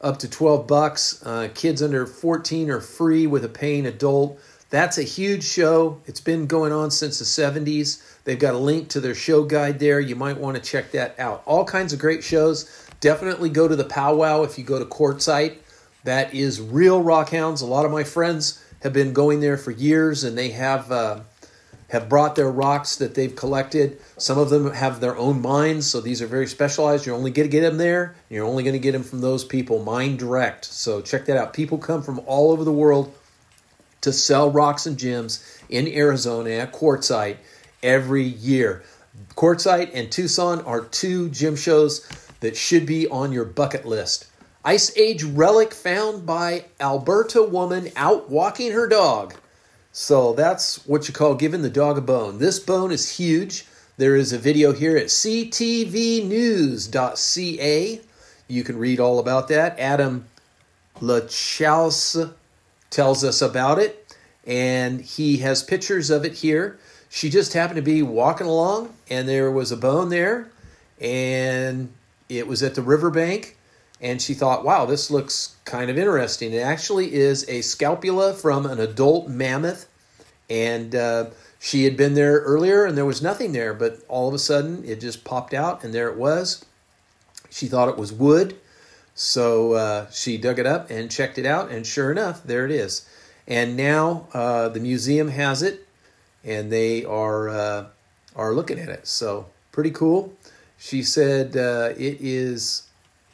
up 0.00 0.18
to 0.18 0.30
12 0.30 0.66
bucks. 0.66 1.22
Uh, 1.24 1.48
kids 1.54 1.82
under 1.82 2.06
14 2.06 2.70
are 2.70 2.80
free 2.80 3.26
with 3.26 3.44
a 3.44 3.48
paying 3.48 3.86
adult. 3.86 4.38
That's 4.70 4.98
a 4.98 5.02
huge 5.02 5.44
show. 5.44 6.00
It's 6.06 6.20
been 6.20 6.46
going 6.46 6.72
on 6.72 6.90
since 6.90 7.18
the 7.18 7.24
70s. 7.24 8.02
They've 8.26 8.38
got 8.38 8.54
a 8.54 8.58
link 8.58 8.88
to 8.88 9.00
their 9.00 9.14
show 9.14 9.44
guide 9.44 9.78
there. 9.78 10.00
You 10.00 10.16
might 10.16 10.36
want 10.36 10.56
to 10.56 10.62
check 10.62 10.90
that 10.90 11.18
out. 11.18 11.44
All 11.46 11.64
kinds 11.64 11.92
of 11.92 12.00
great 12.00 12.24
shows. 12.24 12.68
Definitely 12.98 13.50
go 13.50 13.68
to 13.68 13.76
the 13.76 13.84
powwow 13.84 14.42
if 14.42 14.58
you 14.58 14.64
go 14.64 14.80
to 14.80 14.84
Quartzsite. 14.84 15.58
That 16.02 16.34
is 16.34 16.60
real 16.60 17.04
rockhounds. 17.04 17.62
A 17.62 17.66
lot 17.66 17.84
of 17.84 17.92
my 17.92 18.02
friends 18.02 18.60
have 18.82 18.92
been 18.92 19.12
going 19.12 19.38
there 19.38 19.56
for 19.56 19.70
years 19.70 20.24
and 20.24 20.36
they 20.36 20.50
have. 20.50 20.90
Uh, 20.90 21.20
have 21.88 22.08
brought 22.08 22.34
their 22.34 22.50
rocks 22.50 22.96
that 22.96 23.14
they've 23.14 23.36
collected. 23.36 24.00
Some 24.18 24.38
of 24.38 24.50
them 24.50 24.72
have 24.72 24.98
their 24.98 25.16
own 25.16 25.40
mines, 25.40 25.86
so 25.86 26.00
these 26.00 26.20
are 26.20 26.26
very 26.26 26.48
specialized. 26.48 27.06
You're 27.06 27.14
only 27.14 27.30
going 27.30 27.48
to 27.48 27.52
get 27.52 27.60
them 27.60 27.78
there. 27.78 28.16
You're 28.28 28.44
only 28.44 28.64
going 28.64 28.72
to 28.72 28.80
get 28.80 28.90
them 28.90 29.04
from 29.04 29.20
those 29.20 29.44
people, 29.44 29.84
mine 29.84 30.16
direct. 30.16 30.64
So 30.64 31.00
check 31.00 31.26
that 31.26 31.36
out. 31.36 31.52
People 31.52 31.78
come 31.78 32.02
from 32.02 32.20
all 32.26 32.50
over 32.50 32.64
the 32.64 32.72
world 32.72 33.14
to 34.00 34.12
sell 34.12 34.50
rocks 34.50 34.86
and 34.86 34.98
gems 34.98 35.60
in 35.68 35.86
Arizona 35.86 36.50
at 36.50 36.72
Quartzsite 36.72 37.36
every 37.82 38.24
year. 38.24 38.82
Quartzsite 39.34 39.90
and 39.94 40.10
Tucson 40.10 40.60
are 40.62 40.82
two 40.82 41.28
gym 41.30 41.56
shows 41.56 42.06
that 42.40 42.56
should 42.56 42.86
be 42.86 43.08
on 43.08 43.32
your 43.32 43.44
bucket 43.44 43.86
list. 43.86 44.26
Ice 44.64 44.96
Age 44.96 45.22
relic 45.22 45.72
found 45.72 46.26
by 46.26 46.64
Alberta 46.80 47.42
woman 47.42 47.90
out 47.96 48.28
walking 48.28 48.72
her 48.72 48.88
dog. 48.88 49.34
So 49.92 50.32
that's 50.34 50.84
what 50.86 51.08
you 51.08 51.14
call 51.14 51.34
giving 51.34 51.62
the 51.62 51.70
dog 51.70 51.96
a 51.98 52.00
bone. 52.00 52.38
This 52.38 52.58
bone 52.58 52.90
is 52.92 53.16
huge. 53.16 53.64
There 53.96 54.16
is 54.16 54.32
a 54.32 54.38
video 54.38 54.72
here 54.72 54.96
at 54.96 55.06
ctvnews.ca. 55.06 56.30
You 58.48 58.64
can 58.64 58.78
read 58.78 59.00
all 59.00 59.18
about 59.18 59.48
that. 59.48 59.78
Adam 59.78 60.26
Lachaus 61.00 62.34
tells 62.90 63.24
us 63.24 63.40
about 63.40 63.78
it, 63.78 64.14
and 64.46 65.00
he 65.00 65.38
has 65.38 65.62
pictures 65.62 66.10
of 66.10 66.24
it 66.24 66.34
here. 66.34 66.78
She 67.08 67.30
just 67.30 67.52
happened 67.52 67.76
to 67.76 67.82
be 67.82 68.02
walking 68.02 68.46
along, 68.46 68.94
and 69.08 69.28
there 69.28 69.50
was 69.50 69.72
a 69.72 69.76
bone 69.76 70.08
there, 70.08 70.50
and 71.00 71.92
it 72.28 72.46
was 72.46 72.62
at 72.62 72.74
the 72.74 72.82
riverbank, 72.82 73.56
and 74.00 74.20
she 74.20 74.34
thought, 74.34 74.64
wow, 74.64 74.84
this 74.84 75.10
looks 75.10 75.56
kind 75.64 75.90
of 75.90 75.98
interesting. 75.98 76.52
It 76.52 76.58
actually 76.58 77.14
is 77.14 77.48
a 77.48 77.62
scapula 77.62 78.34
from 78.34 78.66
an 78.66 78.80
adult 78.80 79.28
mammoth, 79.28 79.88
and 80.50 80.94
uh, 80.94 81.26
she 81.58 81.84
had 81.84 81.96
been 81.96 82.14
there 82.14 82.40
earlier 82.40 82.84
and 82.84 82.96
there 82.96 83.04
was 83.04 83.22
nothing 83.22 83.52
there, 83.52 83.74
but 83.74 84.00
all 84.08 84.28
of 84.28 84.34
a 84.34 84.38
sudden 84.38 84.84
it 84.84 85.00
just 85.00 85.24
popped 85.24 85.54
out, 85.54 85.82
and 85.82 85.94
there 85.94 86.08
it 86.08 86.16
was. 86.16 86.64
She 87.50 87.66
thought 87.66 87.88
it 87.88 87.96
was 87.96 88.12
wood, 88.12 88.56
so 89.14 89.72
uh, 89.72 90.10
she 90.10 90.36
dug 90.36 90.58
it 90.58 90.66
up 90.66 90.90
and 90.90 91.10
checked 91.10 91.38
it 91.38 91.46
out, 91.46 91.70
and 91.70 91.86
sure 91.86 92.10
enough, 92.10 92.42
there 92.44 92.64
it 92.64 92.70
is. 92.70 93.08
And 93.46 93.76
now 93.76 94.28
uh, 94.34 94.68
the 94.68 94.80
museum 94.80 95.28
has 95.28 95.62
it, 95.62 95.85
and 96.46 96.72
they 96.72 97.04
are 97.04 97.48
uh, 97.48 97.86
are 98.34 98.54
looking 98.54 98.78
at 98.78 98.88
it. 98.88 99.06
So 99.06 99.46
pretty 99.72 99.90
cool. 99.90 100.32
She 100.78 101.02
said 101.02 101.56
uh, 101.56 101.92
it 101.96 102.18
is 102.20 102.86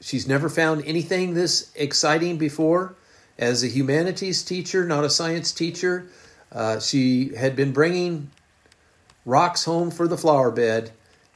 She's 0.03 0.27
never 0.27 0.49
found 0.49 0.85
anything 0.85 1.35
this 1.35 1.71
exciting 1.77 2.37
before. 2.37 2.97
As 3.39 3.63
a 3.63 3.69
humanities 3.69 4.43
teacher, 4.43 4.85
not 4.85 5.05
a 5.05 5.11
science 5.11 5.53
teacher, 5.53 6.07
uh, 6.51 6.81
she 6.81 7.35
had 7.37 7.55
been 7.55 7.73
bringing 7.73 8.31
rocks 9.25 9.65
home 9.65 9.91
for 9.93 10.09
the 10.09 10.19
flower 10.19 10.51
bed, 10.51 10.91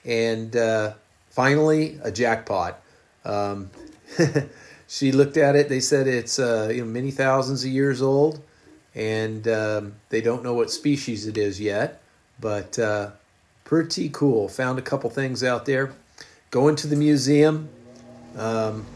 and 0.04 0.54
uh, 0.56 0.94
finally, 1.30 1.98
a 2.02 2.10
jackpot. 2.10 2.80
Um, 3.24 3.70
she 4.88 5.12
looked 5.12 5.36
at 5.36 5.54
it. 5.54 5.68
They 5.68 5.80
said 5.80 6.08
it's 6.08 6.38
uh, 6.38 6.70
you 6.72 6.84
know 6.84 6.88
many 6.90 7.12
thousands 7.12 7.64
of 7.64 7.70
years 7.70 8.02
old, 8.02 8.40
and 8.96 9.46
um, 9.46 9.94
they 10.08 10.22
don't 10.22 10.42
know 10.42 10.54
what 10.54 10.70
species 10.70 11.26
it 11.26 11.36
is 11.36 11.60
yet, 11.60 12.00
but 12.40 12.78
uh, 12.78 13.10
pretty 13.64 14.08
cool. 14.08 14.48
Found 14.48 14.78
a 14.78 14.82
couple 14.82 15.10
things 15.10 15.44
out 15.44 15.66
there. 15.66 15.92
Going 16.50 16.76
to 16.76 16.86
the 16.86 16.96
museum. 16.96 17.68
Um, 18.38 18.86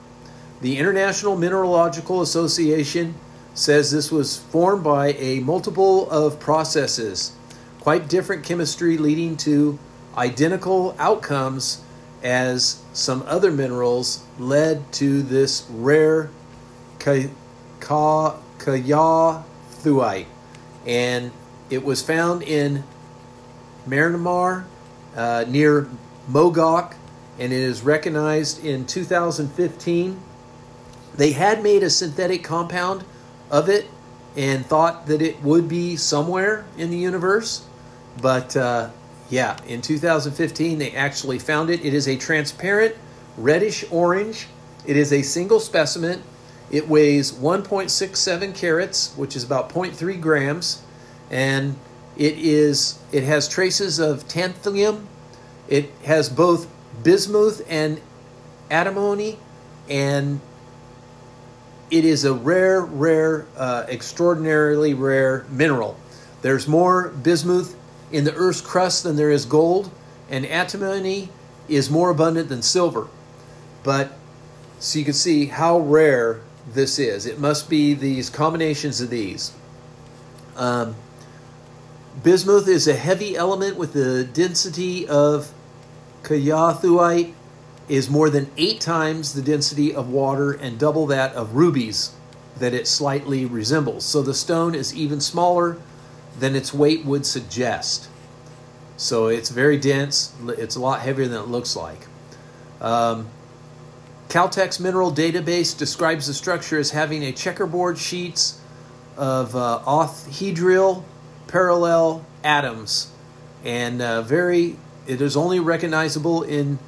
The 0.61 0.79
International 0.79 1.37
Mineralogical 1.37 2.23
Association 2.23 3.15
says 3.55 3.91
this 3.91 4.11
was 4.11 4.39
formed 4.39 4.83
by 4.83 5.13
a 5.13 5.41
multiple 5.41 6.11
of 6.11 6.41
processes, 6.41 7.33
quite 7.81 8.09
different 8.09 8.45
chemistry 8.45 8.97
leading 8.99 9.37
to 9.39 9.79
identical 10.17 10.95
outcomes 10.99 11.83
as 12.23 12.83
some 12.93 13.23
other 13.27 13.51
minerals 13.51 14.23
led 14.39 14.93
to 14.93 15.23
this 15.23 15.67
rare 15.71 16.31
Kyawthuite. 16.99 18.37
And 20.87 21.33
it 21.71 21.85
was 21.85 22.03
found 22.03 22.43
in 22.43 22.85
Myanmar 23.89 24.65
uh, 25.17 25.45
near 25.49 25.89
Mogok, 26.31 26.95
and 27.39 27.53
it 27.53 27.61
is 27.61 27.83
recognized 27.83 28.65
in 28.65 28.87
2015. 28.87 30.21
They 31.17 31.33
had 31.33 31.63
made 31.63 31.83
a 31.83 31.91
synthetic 31.91 32.45
compound 32.45 33.05
of 33.51 33.69
it 33.69 33.87
and 34.37 34.65
thought 34.65 35.07
that 35.07 35.21
it 35.23 35.43
would 35.43 35.69
be 35.69 35.97
somewhere 35.97 36.65
in 36.77 36.91
the 36.91 36.97
universe, 36.97 37.65
but 38.21 38.57
uh, 38.57 38.91
yeah, 39.29 39.57
in 39.67 39.83
2015, 39.83 40.79
they 40.79 40.93
actually 40.93 41.39
found 41.39 41.71
it. 41.71 41.85
It 41.85 41.95
is 41.95 42.09
a 42.09 42.17
transparent 42.17 42.97
reddish 43.37 43.85
orange. 43.91 44.47
It 44.87 44.97
is 44.97 45.13
a 45.13 45.23
single 45.23 45.61
specimen. 45.61 46.23
It 46.71 46.89
weighs 46.89 47.33
1.67 47.33 48.55
carats, 48.55 49.15
which 49.17 49.37
is 49.37 49.45
about 49.45 49.71
0.3 49.71 50.21
grams, 50.21 50.83
and 51.31 51.77
it 52.17 52.39
is 52.39 52.99
it 53.13 53.25
has 53.25 53.49
traces 53.49 53.99
of 53.99 54.27
tantalum. 54.29 55.07
It 55.69 55.91
has 56.05 56.29
both 56.29 56.69
bismuth 57.03 57.65
and 57.69 58.01
antimony 58.71 59.39
and 59.89 60.41
it 61.91 62.05
is 62.05 62.25
a 62.25 62.33
rare, 62.33 62.83
rare, 62.83 63.47
uh, 63.57 63.85
extraordinarily 63.89 64.95
rare 64.95 65.45
mineral. 65.51 65.97
There's 66.41 66.69
more 66.69 67.09
bismuth 67.09 67.77
in 68.13 68.25
the 68.25 68.35
Earth's 68.35 68.61
crust 68.61 69.03
than 69.03 69.17
there 69.17 69.31
is 69.31 69.45
gold, 69.45 69.91
and 70.29 70.45
antimony 70.47 71.29
is 71.69 71.91
more 71.91 72.11
abundant 72.11 72.49
than 72.49 72.63
silver. 72.63 73.09
But 73.83 74.13
so 74.79 74.99
you 74.99 75.05
can 75.05 75.15
see 75.15 75.47
how 75.47 75.79
rare 75.79 76.41
this 76.73 76.99
is. 76.99 77.27
It 77.27 77.39
must 77.39 77.69
be 77.69 77.95
these 77.95 78.31
combinations 78.31 79.01
of 79.01 79.11
these. 79.11 79.53
Um, 80.57 80.97
bismuth 82.23 82.69
is 82.69 82.89
a 82.89 82.95
heavy 82.95 83.37
element 83.37 83.77
with 83.77 83.93
the 83.93 84.25
density 84.25 85.07
of 85.07 85.53
kyawthuite 86.23 87.35
is 87.89 88.09
more 88.09 88.31
than 88.31 88.51
eight 88.57 88.81
times 88.81 89.33
the 89.33 89.43
density 89.43 89.95
of 89.95 90.09
water 90.09 90.53
and 90.53 90.79
double 90.79 91.07
that 91.07 91.35
of 91.35 91.55
rubies 91.55 92.13
that 92.59 92.73
it 92.75 92.87
slightly 92.87 93.45
resembles. 93.45 94.05
So 94.05 94.23
the 94.23 94.35
stone 94.35 94.75
is 94.75 94.95
even 94.95 95.21
smaller 95.21 95.79
than 96.41 96.57
its 96.57 96.75
weight 96.75 97.05
would 97.05 97.25
suggest. 97.25 98.09
So 98.97 99.29
it's 99.29 99.51
very 99.51 99.79
dense. 99.79 100.35
It's 100.49 100.77
a 100.77 100.81
lot 100.81 101.01
heavier 101.01 101.29
than 101.29 101.41
it 101.41 101.49
looks 101.49 101.77
like. 101.77 102.07
Um, 102.81 103.29
Caltech's 104.29 104.79
mineral 104.79 105.13
database 105.13 105.77
describes 105.77 106.27
the 106.27 106.35
structure 106.35 106.79
as 106.79 106.91
having 106.91 107.23
a 107.23 107.33
checkerboard 107.33 107.99
sheets 107.99 108.61
of 109.17 109.57
uh, 109.57 109.81
parallel 111.47 112.25
atoms, 112.45 113.13
and 113.65 114.01
uh, 114.01 114.23
very. 114.23 114.77
It 115.07 115.21
is 115.21 115.37
only 115.37 115.59
recognizable 115.59 116.43
in 116.43 116.79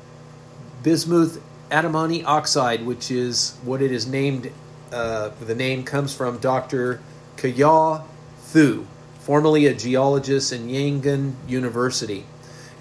bismuth 0.82 1.42
antimony 1.70 2.22
oxide, 2.22 2.86
which 2.86 3.10
is 3.10 3.56
what 3.64 3.82
it 3.82 3.90
is 3.90 4.06
named. 4.06 4.52
Uh, 4.92 5.30
the 5.40 5.54
name 5.54 5.82
comes 5.82 6.14
from 6.14 6.38
Dr. 6.38 7.00
Kyaw 7.38 8.04
Thu, 8.52 8.86
formerly 9.22 9.66
a 9.66 9.74
geologist 9.74 10.52
in 10.52 10.68
Yangon 10.68 11.34
University. 11.46 12.24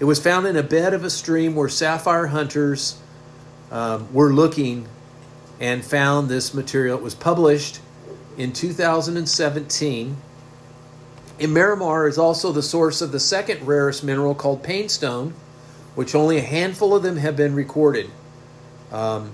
It 0.00 0.04
was 0.04 0.18
found 0.18 0.46
in 0.46 0.56
a 0.56 0.62
bed 0.62 0.92
of 0.92 1.04
a 1.04 1.10
stream 1.10 1.54
where 1.54 1.68
sapphire 1.68 2.26
hunters 2.26 3.00
um, 3.70 4.12
were 4.12 4.32
looking 4.32 4.88
and 5.60 5.84
found 5.84 6.28
this 6.28 6.52
material. 6.52 6.98
It 6.98 7.04
was 7.04 7.14
published 7.14 7.80
in 8.36 8.52
2017. 8.52 10.16
In 11.38 11.50
Myanmar 11.50 12.08
is 12.08 12.18
also 12.18 12.50
the 12.50 12.62
source 12.62 13.00
of 13.00 13.12
the 13.12 13.20
second 13.20 13.64
rarest 13.64 14.02
mineral 14.02 14.34
called 14.34 14.64
painstone, 14.64 15.34
which 15.94 16.16
only 16.16 16.38
a 16.38 16.42
handful 16.42 16.96
of 16.96 17.04
them 17.04 17.18
have 17.18 17.36
been 17.36 17.54
recorded. 17.54 18.10
Um, 18.90 19.32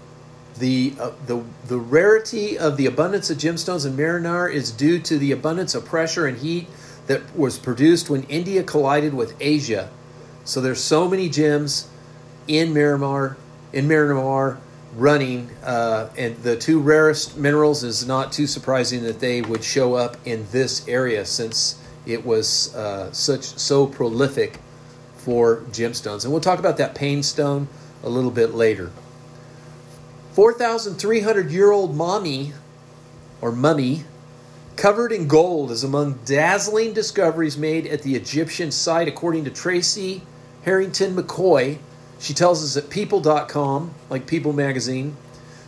the, 0.58 0.92
uh, 1.00 1.12
the, 1.26 1.42
the 1.66 1.78
rarity 1.78 2.58
of 2.58 2.76
the 2.76 2.84
abundance 2.84 3.30
of 3.30 3.38
gemstones 3.38 3.86
in 3.86 3.96
Myanmar 3.96 4.52
is 4.52 4.70
due 4.70 4.98
to 5.00 5.16
the 5.16 5.32
abundance 5.32 5.74
of 5.74 5.86
pressure 5.86 6.26
and 6.26 6.36
heat 6.36 6.68
that 7.08 7.36
was 7.36 7.58
produced 7.58 8.08
when 8.08 8.22
India 8.24 8.62
collided 8.62 9.12
with 9.12 9.34
Asia. 9.40 9.90
So 10.44 10.60
there's 10.60 10.82
so 10.82 11.08
many 11.08 11.28
gems 11.28 11.88
in 12.46 12.72
Myanmar, 12.72 13.36
in 13.72 13.88
Myanmar 13.88 14.58
running, 14.94 15.50
uh, 15.64 16.08
and 16.16 16.36
the 16.42 16.56
two 16.56 16.80
rarest 16.80 17.36
minerals 17.36 17.84
is 17.84 18.06
not 18.06 18.32
too 18.32 18.46
surprising 18.46 19.02
that 19.02 19.20
they 19.20 19.42
would 19.42 19.62
show 19.62 19.94
up 19.94 20.16
in 20.24 20.46
this 20.50 20.86
area 20.88 21.24
since 21.24 21.82
it 22.06 22.24
was 22.24 22.74
uh, 22.74 23.12
such 23.12 23.42
so 23.42 23.86
prolific 23.86 24.58
for 25.16 25.62
gemstones. 25.72 26.24
And 26.24 26.32
we'll 26.32 26.40
talk 26.40 26.58
about 26.58 26.78
that 26.78 26.94
pain 26.94 27.22
stone 27.22 27.68
a 28.02 28.08
little 28.08 28.30
bit 28.30 28.54
later. 28.54 28.90
4,300 30.32 31.50
year 31.50 31.70
old 31.70 31.94
mommy, 31.94 32.52
or 33.40 33.52
mummy, 33.52 34.04
covered 34.78 35.12
in 35.12 35.28
gold, 35.28 35.70
is 35.70 35.84
among 35.84 36.20
dazzling 36.24 36.94
discoveries 36.94 37.58
made 37.58 37.86
at 37.86 38.02
the 38.02 38.14
Egyptian 38.14 38.70
site, 38.70 39.08
according 39.08 39.44
to 39.44 39.50
Tracy 39.50 40.22
Harrington 40.64 41.14
McCoy. 41.14 41.78
She 42.18 42.32
tells 42.32 42.64
us 42.64 42.82
at 42.82 42.88
people.com, 42.88 43.94
like 44.08 44.26
People 44.26 44.54
magazine. 44.54 45.16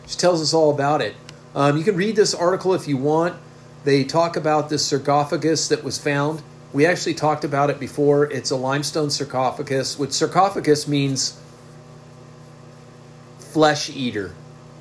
She 0.07 0.17
tells 0.17 0.41
us 0.41 0.55
all 0.55 0.73
about 0.73 1.03
it. 1.03 1.15
Um, 1.55 1.77
you 1.77 1.85
can 1.85 1.97
read 1.97 2.17
this 2.17 2.35
article 2.35 2.73
if 2.73 2.89
you 2.89 2.97
want. 2.97 3.37
They 3.85 4.05
talk 4.05 4.37
about 4.37 4.71
this 4.71 4.87
sarcophagus 4.87 5.69
that 5.69 5.85
was 5.85 5.99
found 5.99 6.43
we 6.73 6.87
actually 6.87 7.15
talked 7.15 7.45
about 7.45 7.71
it 7.71 7.81
before. 7.81 8.31
It's 8.31 8.51
a 8.51 8.57
limestone 8.57 9.11
sarcophagus, 9.11 9.99
which 9.99 10.13
sarcophagus 10.13 10.87
means 10.87 11.41
flesh 13.39 13.91
eater. 13.91 14.35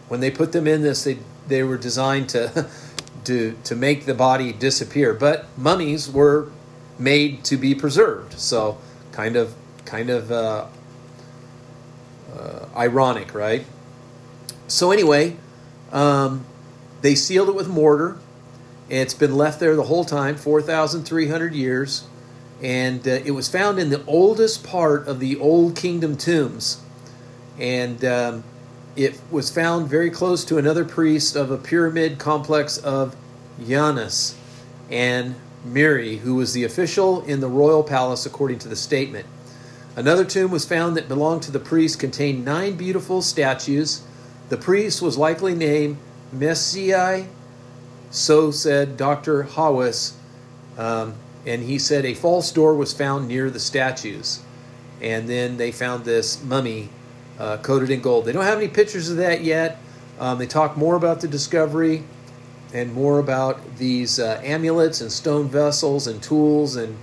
When 0.07 0.19
they 0.19 0.29
put 0.29 0.51
them 0.51 0.67
in 0.67 0.81
this, 0.81 1.03
they 1.03 1.19
they 1.47 1.63
were 1.63 1.77
designed 1.77 2.29
to 2.29 2.69
to 3.25 3.57
to 3.63 3.75
make 3.75 4.05
the 4.05 4.13
body 4.13 4.53
disappear. 4.53 5.13
But 5.13 5.45
mummies 5.57 6.09
were 6.09 6.51
made 6.97 7.43
to 7.45 7.57
be 7.57 7.75
preserved, 7.75 8.39
so 8.39 8.77
kind 9.11 9.35
of 9.35 9.55
kind 9.85 10.09
of 10.09 10.31
uh, 10.31 10.65
uh, 12.33 12.65
ironic, 12.75 13.33
right? 13.33 13.65
So 14.67 14.91
anyway, 14.91 15.37
um, 15.91 16.45
they 17.01 17.15
sealed 17.15 17.49
it 17.49 17.55
with 17.55 17.67
mortar 17.67 18.19
it's 18.89 19.13
been 19.13 19.35
left 19.35 19.59
there 19.59 19.75
the 19.75 19.83
whole 19.83 20.03
time, 20.03 20.35
4,300 20.35 21.53
years. 21.53 22.07
And 22.61 23.07
uh, 23.07 23.11
it 23.11 23.31
was 23.31 23.47
found 23.47 23.79
in 23.79 23.89
the 23.89 24.03
oldest 24.05 24.63
part 24.63 25.07
of 25.07 25.19
the 25.19 25.37
Old 25.39 25.75
Kingdom 25.75 26.17
tombs. 26.17 26.81
And 27.57 28.03
um, 28.03 28.43
it 28.99 29.19
was 29.31 29.49
found 29.49 29.87
very 29.87 30.09
close 30.09 30.43
to 30.43 30.57
another 30.57 30.83
priest 30.83 31.35
of 31.35 31.51
a 31.51 31.57
pyramid 31.57 32.19
complex 32.19 32.77
of 32.77 33.15
Janus 33.65 34.37
and 34.91 35.35
Miri, 35.63 36.17
who 36.17 36.35
was 36.35 36.51
the 36.51 36.65
official 36.65 37.23
in 37.23 37.39
the 37.39 37.47
royal 37.47 37.81
palace 37.81 38.25
according 38.25 38.59
to 38.59 38.67
the 38.67 38.75
statement. 38.75 39.25
Another 39.95 40.25
tomb 40.25 40.51
was 40.51 40.65
found 40.65 40.97
that 40.97 41.07
belonged 41.07 41.43
to 41.43 41.51
the 41.51 41.59
priest, 41.59 41.97
contained 41.97 42.43
nine 42.43 42.75
beautiful 42.75 43.21
statues. 43.21 44.03
The 44.49 44.57
priest 44.57 45.01
was 45.01 45.17
likely 45.17 45.55
named 45.55 45.97
Messiah 46.33 47.25
so 48.11 48.51
said 48.51 48.97
Dr. 48.97 49.43
Hawass, 49.43 50.13
um, 50.77 51.13
and 51.45 51.63
he 51.63 51.79
said 51.79 52.05
a 52.05 52.13
false 52.13 52.51
door 52.51 52.75
was 52.75 52.93
found 52.93 53.27
near 53.27 53.49
the 53.49 53.59
statues. 53.59 54.41
And 55.01 55.29
then 55.29 55.57
they 55.57 55.71
found 55.71 56.03
this 56.03 56.43
mummy 56.43 56.89
uh, 57.39 57.57
coated 57.57 57.89
in 57.89 58.01
gold. 58.01 58.25
They 58.25 58.31
don't 58.31 58.43
have 58.43 58.57
any 58.57 58.67
pictures 58.67 59.09
of 59.09 59.17
that 59.17 59.43
yet. 59.43 59.79
Um, 60.19 60.37
they 60.37 60.47
talk 60.47 60.77
more 60.77 60.95
about 60.95 61.21
the 61.21 61.27
discovery 61.27 62.03
and 62.73 62.93
more 62.93 63.19
about 63.19 63.77
these 63.77 64.19
uh, 64.19 64.41
amulets 64.43 65.01
and 65.01 65.11
stone 65.11 65.47
vessels 65.47 66.07
and 66.07 66.21
tools 66.21 66.75
and 66.75 66.97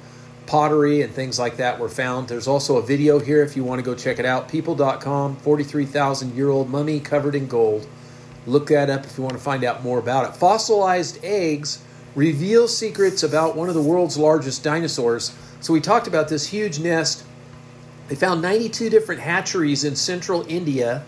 pottery 0.46 1.02
and 1.02 1.12
things 1.12 1.38
like 1.38 1.56
that 1.56 1.78
were 1.78 1.88
found. 1.88 2.28
There's 2.28 2.46
also 2.46 2.76
a 2.76 2.82
video 2.82 3.18
here 3.18 3.42
if 3.42 3.56
you 3.56 3.64
want 3.64 3.80
to 3.80 3.84
go 3.84 3.94
check 3.94 4.18
it 4.18 4.24
out. 4.24 4.48
People.com, 4.48 5.36
43,000 5.36 6.36
year 6.36 6.50
old 6.50 6.70
mummy 6.70 7.00
covered 7.00 7.34
in 7.34 7.48
gold. 7.48 7.86
Look 8.46 8.68
that 8.68 8.90
up 8.90 9.04
if 9.04 9.18
you 9.18 9.24
want 9.24 9.36
to 9.36 9.42
find 9.42 9.64
out 9.64 9.82
more 9.82 9.98
about 9.98 10.28
it. 10.28 10.36
Fossilized 10.36 11.18
eggs 11.24 11.82
reveal 12.14 12.68
secrets 12.68 13.22
about 13.22 13.56
one 13.56 13.68
of 13.68 13.74
the 13.74 13.82
world's 13.82 14.16
largest 14.16 14.62
dinosaurs. 14.62 15.36
So, 15.60 15.72
we 15.72 15.80
talked 15.80 16.06
about 16.06 16.28
this 16.28 16.46
huge 16.46 16.78
nest. 16.78 17.24
They 18.08 18.14
found 18.14 18.42
92 18.42 18.90
different 18.90 19.20
hatcheries 19.20 19.84
in 19.84 19.96
central 19.96 20.44
India 20.48 21.04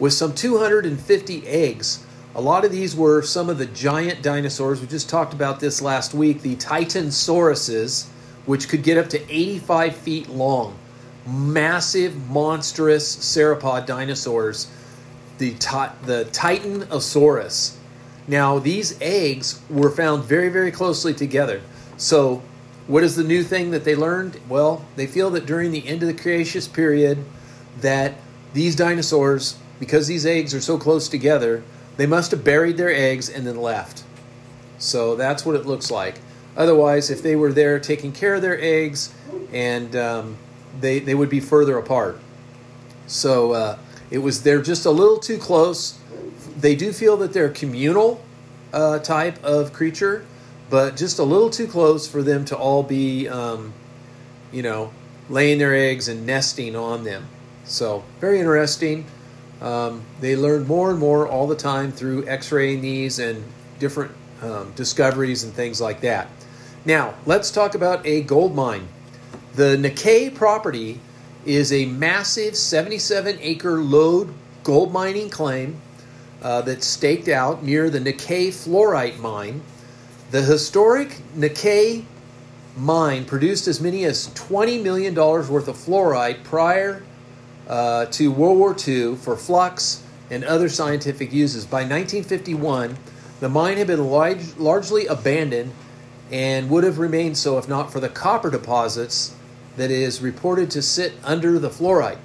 with 0.00 0.12
some 0.12 0.34
250 0.34 1.46
eggs. 1.46 2.04
A 2.34 2.40
lot 2.40 2.64
of 2.64 2.72
these 2.72 2.96
were 2.96 3.22
some 3.22 3.50
of 3.50 3.58
the 3.58 3.66
giant 3.66 4.22
dinosaurs. 4.22 4.80
We 4.80 4.86
just 4.86 5.08
talked 5.08 5.34
about 5.34 5.60
this 5.60 5.82
last 5.82 6.14
week 6.14 6.40
the 6.40 6.56
Titanosauruses, 6.56 8.06
which 8.46 8.68
could 8.68 8.82
get 8.82 8.96
up 8.96 9.08
to 9.10 9.22
85 9.32 9.96
feet 9.96 10.28
long. 10.30 10.78
Massive, 11.26 12.16
monstrous 12.30 13.14
sauropod 13.16 13.86
dinosaurs 13.86 14.68
the 15.42 15.50
the 16.04 16.24
Titanosaurus. 16.30 17.74
Now 18.28 18.60
these 18.60 18.96
eggs 19.00 19.60
were 19.68 19.90
found 19.90 20.24
very 20.24 20.48
very 20.48 20.70
closely 20.70 21.12
together. 21.12 21.60
So 21.96 22.42
what 22.92 23.02
is 23.02 23.16
the 23.16 23.24
new 23.24 23.42
thing 23.42 23.70
that 23.70 23.84
they 23.84 23.96
learned? 23.96 24.38
Well, 24.50 24.84
they 24.96 25.06
feel 25.06 25.30
that 25.30 25.46
during 25.46 25.70
the 25.70 25.88
end 25.88 26.02
of 26.02 26.08
the 26.08 26.14
Cretaceous 26.14 26.68
period 26.68 27.24
that 27.80 28.16
these 28.52 28.76
dinosaurs 28.76 29.56
because 29.80 30.08
these 30.08 30.26
eggs 30.26 30.52
are 30.52 30.60
so 30.60 30.76
close 30.76 31.08
together, 31.08 31.62
they 31.96 32.04
must 32.04 32.32
have 32.32 32.44
buried 32.44 32.76
their 32.76 32.92
eggs 32.92 33.30
and 33.30 33.46
then 33.46 33.56
left. 33.56 34.04
So 34.76 35.16
that's 35.16 35.46
what 35.46 35.56
it 35.56 35.64
looks 35.64 35.90
like. 35.90 36.20
Otherwise, 36.54 37.08
if 37.08 37.22
they 37.22 37.34
were 37.34 37.50
there 37.50 37.80
taking 37.80 38.12
care 38.12 38.34
of 38.34 38.42
their 38.42 38.60
eggs, 38.60 39.14
and 39.54 39.96
um, 39.96 40.36
they 40.78 40.98
they 40.98 41.14
would 41.14 41.30
be 41.30 41.40
further 41.40 41.78
apart. 41.78 42.20
So 43.06 43.52
uh, 43.52 43.78
it 44.10 44.18
was 44.18 44.42
they're 44.42 44.60
just 44.60 44.84
a 44.84 44.90
little 44.90 45.18
too 45.18 45.38
close. 45.38 45.98
They 46.58 46.76
do 46.76 46.92
feel 46.92 47.16
that 47.16 47.32
they're 47.32 47.48
communal 47.48 48.22
uh, 48.70 48.98
type 48.98 49.42
of 49.42 49.72
creature, 49.72 50.26
but 50.72 50.96
just 50.96 51.18
a 51.18 51.22
little 51.22 51.50
too 51.50 51.66
close 51.66 52.08
for 52.08 52.22
them 52.22 52.46
to 52.46 52.56
all 52.56 52.82
be, 52.82 53.28
um, 53.28 53.74
you 54.52 54.62
know, 54.62 54.90
laying 55.28 55.58
their 55.58 55.74
eggs 55.74 56.08
and 56.08 56.24
nesting 56.24 56.74
on 56.74 57.04
them. 57.04 57.28
So 57.64 58.02
very 58.20 58.38
interesting. 58.38 59.04
Um, 59.60 60.02
they 60.22 60.34
learn 60.34 60.66
more 60.66 60.88
and 60.88 60.98
more 60.98 61.28
all 61.28 61.46
the 61.46 61.56
time 61.56 61.92
through 61.92 62.26
X-raying 62.26 62.80
these 62.80 63.18
and 63.18 63.44
different 63.80 64.12
um, 64.40 64.72
discoveries 64.74 65.44
and 65.44 65.52
things 65.52 65.78
like 65.78 66.00
that. 66.00 66.28
Now, 66.86 67.16
let's 67.26 67.50
talk 67.50 67.74
about 67.74 68.06
a 68.06 68.22
gold 68.22 68.54
mine. 68.54 68.88
The 69.56 69.76
Nikkei 69.76 70.34
property 70.34 71.00
is 71.44 71.70
a 71.70 71.84
massive 71.84 72.56
77 72.56 73.36
acre 73.42 73.78
lode 73.78 74.32
gold 74.64 74.90
mining 74.90 75.28
claim 75.28 75.82
uh, 76.40 76.62
that's 76.62 76.86
staked 76.86 77.28
out 77.28 77.62
near 77.62 77.90
the 77.90 78.00
Nikkei 78.00 78.48
fluorite 78.48 79.18
mine. 79.18 79.60
The 80.32 80.40
historic 80.40 81.18
Nikkei 81.36 82.06
mine 82.74 83.26
produced 83.26 83.68
as 83.68 83.82
many 83.82 84.06
as 84.06 84.28
$20 84.28 84.82
million 84.82 85.14
worth 85.14 85.68
of 85.68 85.76
fluoride 85.76 86.42
prior 86.42 87.02
uh, 87.68 88.06
to 88.06 88.32
World 88.32 88.56
War 88.56 88.74
II 88.74 89.16
for 89.16 89.36
flux 89.36 90.02
and 90.30 90.42
other 90.42 90.70
scientific 90.70 91.34
uses. 91.34 91.66
By 91.66 91.80
1951, 91.82 92.96
the 93.40 93.50
mine 93.50 93.76
had 93.76 93.88
been 93.88 94.06
large, 94.06 94.56
largely 94.56 95.04
abandoned 95.04 95.74
and 96.30 96.70
would 96.70 96.84
have 96.84 96.98
remained 96.98 97.36
so 97.36 97.58
if 97.58 97.68
not 97.68 97.92
for 97.92 98.00
the 98.00 98.08
copper 98.08 98.48
deposits 98.48 99.34
that 99.76 99.90
is 99.90 100.22
reported 100.22 100.70
to 100.70 100.80
sit 100.80 101.12
under 101.22 101.58
the 101.58 101.68
fluoride. 101.68 102.16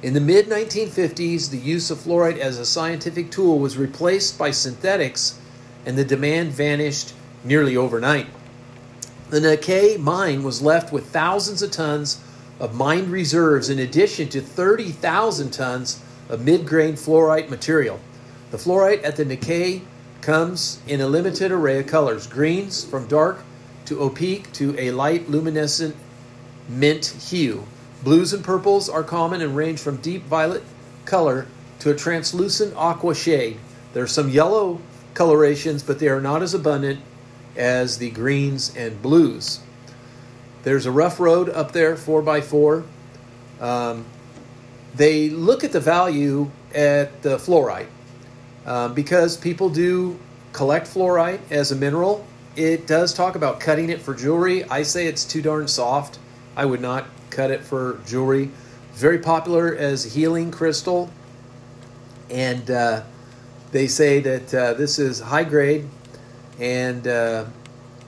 In 0.00 0.14
the 0.14 0.20
mid 0.20 0.46
1950s, 0.46 1.50
the 1.50 1.58
use 1.58 1.90
of 1.90 1.98
fluoride 1.98 2.38
as 2.38 2.60
a 2.60 2.64
scientific 2.64 3.32
tool 3.32 3.58
was 3.58 3.76
replaced 3.76 4.38
by 4.38 4.52
synthetics, 4.52 5.40
and 5.84 5.98
the 5.98 6.04
demand 6.04 6.52
vanished 6.52 7.14
nearly 7.44 7.76
overnight. 7.76 8.26
The 9.30 9.40
Nikkei 9.40 9.98
mine 9.98 10.42
was 10.42 10.62
left 10.62 10.92
with 10.92 11.06
thousands 11.06 11.62
of 11.62 11.70
tons 11.70 12.20
of 12.60 12.74
mined 12.74 13.10
reserves 13.10 13.70
in 13.70 13.78
addition 13.78 14.28
to 14.28 14.40
30,000 14.40 15.50
tons 15.50 16.02
of 16.28 16.44
mid 16.44 16.66
grain 16.66 16.94
fluorite 16.94 17.48
material. 17.48 17.98
The 18.50 18.58
fluorite 18.58 19.02
at 19.04 19.16
the 19.16 19.24
Nikkei 19.24 19.82
comes 20.20 20.80
in 20.86 21.00
a 21.00 21.06
limited 21.06 21.50
array 21.50 21.80
of 21.80 21.86
colors 21.86 22.26
greens 22.26 22.84
from 22.84 23.08
dark 23.08 23.42
to 23.86 24.00
opaque 24.00 24.52
to 24.52 24.78
a 24.78 24.90
light 24.92 25.28
luminescent 25.28 25.96
mint 26.68 27.06
hue. 27.06 27.64
Blues 28.04 28.32
and 28.32 28.44
purples 28.44 28.88
are 28.88 29.02
common 29.02 29.40
and 29.40 29.56
range 29.56 29.80
from 29.80 29.96
deep 29.96 30.24
violet 30.24 30.62
color 31.04 31.46
to 31.80 31.90
a 31.90 31.94
translucent 31.94 32.74
aqua 32.76 33.14
shade. 33.14 33.58
There 33.92 34.04
are 34.04 34.08
some 34.08 34.28
yellow 34.28 34.80
colorations, 35.14 35.82
but 35.82 35.98
they 35.98 36.08
are 36.08 36.20
not 36.20 36.42
as 36.42 36.54
abundant 36.54 37.00
as 37.56 37.98
the 37.98 38.10
greens 38.10 38.74
and 38.76 39.00
blues. 39.02 39.60
There's 40.62 40.86
a 40.86 40.92
rough 40.92 41.18
road 41.18 41.48
up 41.48 41.72
there, 41.72 41.94
4x4. 41.94 42.84
Um, 43.60 44.04
they 44.94 45.30
look 45.30 45.64
at 45.64 45.72
the 45.72 45.80
value 45.80 46.50
at 46.74 47.22
the 47.22 47.36
fluorite 47.36 47.88
um, 48.66 48.94
because 48.94 49.36
people 49.36 49.70
do 49.70 50.18
collect 50.52 50.86
fluorite 50.86 51.40
as 51.50 51.72
a 51.72 51.76
mineral. 51.76 52.26
It 52.54 52.86
does 52.86 53.14
talk 53.14 53.34
about 53.34 53.60
cutting 53.60 53.90
it 53.90 54.00
for 54.00 54.14
jewelry. 54.14 54.64
I 54.64 54.82
say 54.82 55.06
it's 55.06 55.24
too 55.24 55.42
darn 55.42 55.66
soft. 55.68 56.18
I 56.54 56.64
would 56.64 56.80
not 56.80 57.06
cut 57.30 57.50
it 57.50 57.62
for 57.62 57.98
jewelry. 58.06 58.50
Very 58.92 59.18
popular 59.18 59.74
as 59.74 60.04
healing 60.04 60.50
crystal, 60.50 61.10
and 62.28 62.70
uh, 62.70 63.02
they 63.70 63.86
say 63.86 64.20
that 64.20 64.54
uh, 64.54 64.74
this 64.74 64.98
is 64.98 65.20
high 65.20 65.44
grade 65.44 65.88
and 66.58 67.06
uh, 67.06 67.44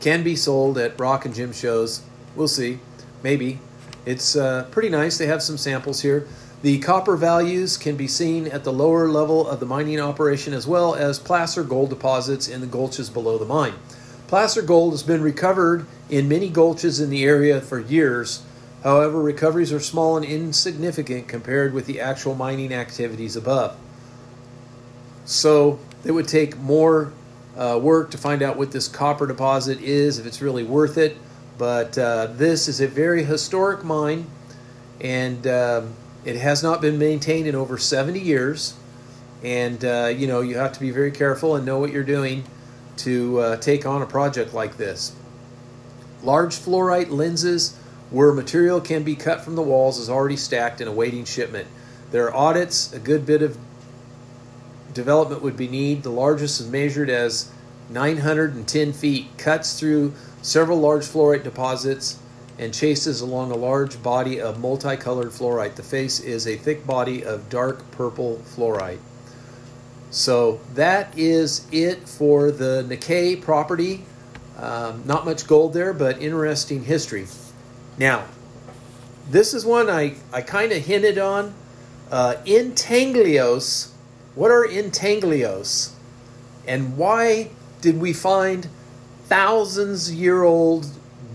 can 0.00 0.22
be 0.22 0.36
sold 0.36 0.78
at 0.78 0.98
rock 0.98 1.24
and 1.24 1.34
gem 1.34 1.52
shows. 1.52 2.02
We'll 2.36 2.48
see, 2.48 2.78
maybe. 3.22 3.58
It's 4.06 4.36
uh, 4.36 4.68
pretty 4.70 4.90
nice. 4.90 5.18
They 5.18 5.26
have 5.26 5.42
some 5.42 5.56
samples 5.56 6.02
here. 6.02 6.26
The 6.62 6.78
copper 6.78 7.16
values 7.16 7.76
can 7.76 7.96
be 7.96 8.08
seen 8.08 8.46
at 8.46 8.64
the 8.64 8.72
lower 8.72 9.08
level 9.08 9.46
of 9.46 9.60
the 9.60 9.66
mining 9.66 10.00
operation 10.00 10.54
as 10.54 10.66
well 10.66 10.94
as 10.94 11.18
placer 11.18 11.62
gold 11.62 11.90
deposits 11.90 12.48
in 12.48 12.60
the 12.60 12.66
gulches 12.66 13.12
below 13.12 13.36
the 13.36 13.44
mine. 13.44 13.74
Placer 14.28 14.62
gold 14.62 14.94
has 14.94 15.02
been 15.02 15.20
recovered 15.20 15.86
in 16.08 16.28
many 16.28 16.50
gulches 16.50 17.02
in 17.02 17.10
the 17.10 17.24
area 17.24 17.60
for 17.60 17.78
years. 17.78 18.42
However, 18.82 19.20
recoveries 19.20 19.72
are 19.72 19.80
small 19.80 20.16
and 20.16 20.24
insignificant 20.24 21.28
compared 21.28 21.72
with 21.72 21.86
the 21.86 22.00
actual 22.00 22.34
mining 22.34 22.72
activities 22.72 23.36
above. 23.36 23.76
So, 25.26 25.78
it 26.04 26.12
would 26.12 26.28
take 26.28 26.58
more 26.58 27.12
uh, 27.56 27.78
work 27.80 28.10
to 28.10 28.18
find 28.18 28.42
out 28.42 28.56
what 28.56 28.72
this 28.72 28.88
copper 28.88 29.26
deposit 29.26 29.80
is, 29.80 30.18
if 30.18 30.26
it's 30.26 30.42
really 30.42 30.64
worth 30.64 30.98
it. 30.98 31.16
But 31.56 31.96
uh, 31.96 32.26
this 32.26 32.68
is 32.68 32.80
a 32.80 32.88
very 32.88 33.22
historic 33.22 33.84
mine, 33.84 34.26
and 35.00 35.46
um, 35.46 35.94
it 36.24 36.36
has 36.36 36.62
not 36.62 36.80
been 36.80 36.98
maintained 36.98 37.46
in 37.46 37.54
over 37.54 37.78
70 37.78 38.18
years. 38.18 38.74
And 39.42 39.84
uh, 39.84 40.12
you 40.16 40.26
know, 40.26 40.40
you 40.40 40.56
have 40.56 40.72
to 40.72 40.80
be 40.80 40.90
very 40.90 41.10
careful 41.10 41.54
and 41.54 41.64
know 41.64 41.78
what 41.78 41.92
you're 41.92 42.02
doing 42.02 42.44
to 42.98 43.38
uh, 43.38 43.56
take 43.58 43.86
on 43.86 44.02
a 44.02 44.06
project 44.06 44.54
like 44.54 44.76
this. 44.76 45.14
Large 46.22 46.54
fluorite 46.56 47.10
lenses 47.10 47.78
where 48.10 48.32
material 48.32 48.80
can 48.80 49.02
be 49.02 49.14
cut 49.14 49.42
from 49.42 49.56
the 49.56 49.62
walls 49.62 49.98
is 49.98 50.08
already 50.08 50.36
stacked 50.36 50.80
and 50.80 50.88
awaiting 50.88 51.24
shipment. 51.24 51.68
There 52.10 52.26
are 52.26 52.34
audits, 52.34 52.92
a 52.92 52.98
good 52.98 53.26
bit 53.26 53.42
of 53.42 53.58
development 54.94 55.42
would 55.42 55.56
be 55.56 55.68
need. 55.68 56.02
The 56.02 56.10
largest 56.10 56.60
is 56.60 56.68
measured 56.68 57.10
as 57.10 57.50
910 57.90 58.92
feet, 58.92 59.26
cuts 59.36 59.78
through 59.78 60.14
several 60.42 60.80
large 60.80 61.04
fluorite 61.04 61.44
deposits, 61.44 62.18
and 62.58 62.72
chases 62.72 63.20
along 63.20 63.50
a 63.50 63.56
large 63.56 64.02
body 64.02 64.40
of 64.40 64.60
multicolored 64.60 65.30
fluorite. 65.30 65.74
The 65.74 65.82
face 65.82 66.20
is 66.20 66.46
a 66.46 66.56
thick 66.56 66.86
body 66.86 67.24
of 67.24 67.48
dark 67.48 67.90
purple 67.90 68.40
fluorite. 68.44 69.00
So 70.10 70.60
that 70.74 71.18
is 71.18 71.66
it 71.72 72.08
for 72.08 72.52
the 72.52 72.86
Nikkei 72.88 73.42
property. 73.42 74.04
Um, 74.56 75.02
not 75.04 75.24
much 75.24 75.48
gold 75.48 75.74
there, 75.74 75.92
but 75.92 76.22
interesting 76.22 76.84
history. 76.84 77.26
Now, 77.98 78.24
this 79.28 79.54
is 79.54 79.64
one 79.64 79.90
I, 79.90 80.14
I 80.32 80.42
kind 80.42 80.70
of 80.70 80.84
hinted 80.84 81.18
on. 81.18 81.54
Uh, 82.10 82.36
intanglios. 82.46 83.90
What 84.34 84.50
are 84.50 84.66
intanglios? 84.66 85.92
And 86.66 86.96
why 86.96 87.50
did 87.80 88.00
we 88.00 88.12
find 88.12 88.68
thousands 89.26 90.12
year 90.12 90.42
old 90.42 90.86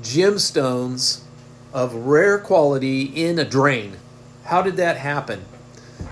gemstones 0.01 1.21
of 1.73 1.93
rare 1.93 2.39
quality 2.39 3.03
in 3.03 3.39
a 3.39 3.45
drain? 3.45 3.97
How 4.45 4.61
did 4.61 4.75
that 4.77 4.97
happen? 4.97 5.45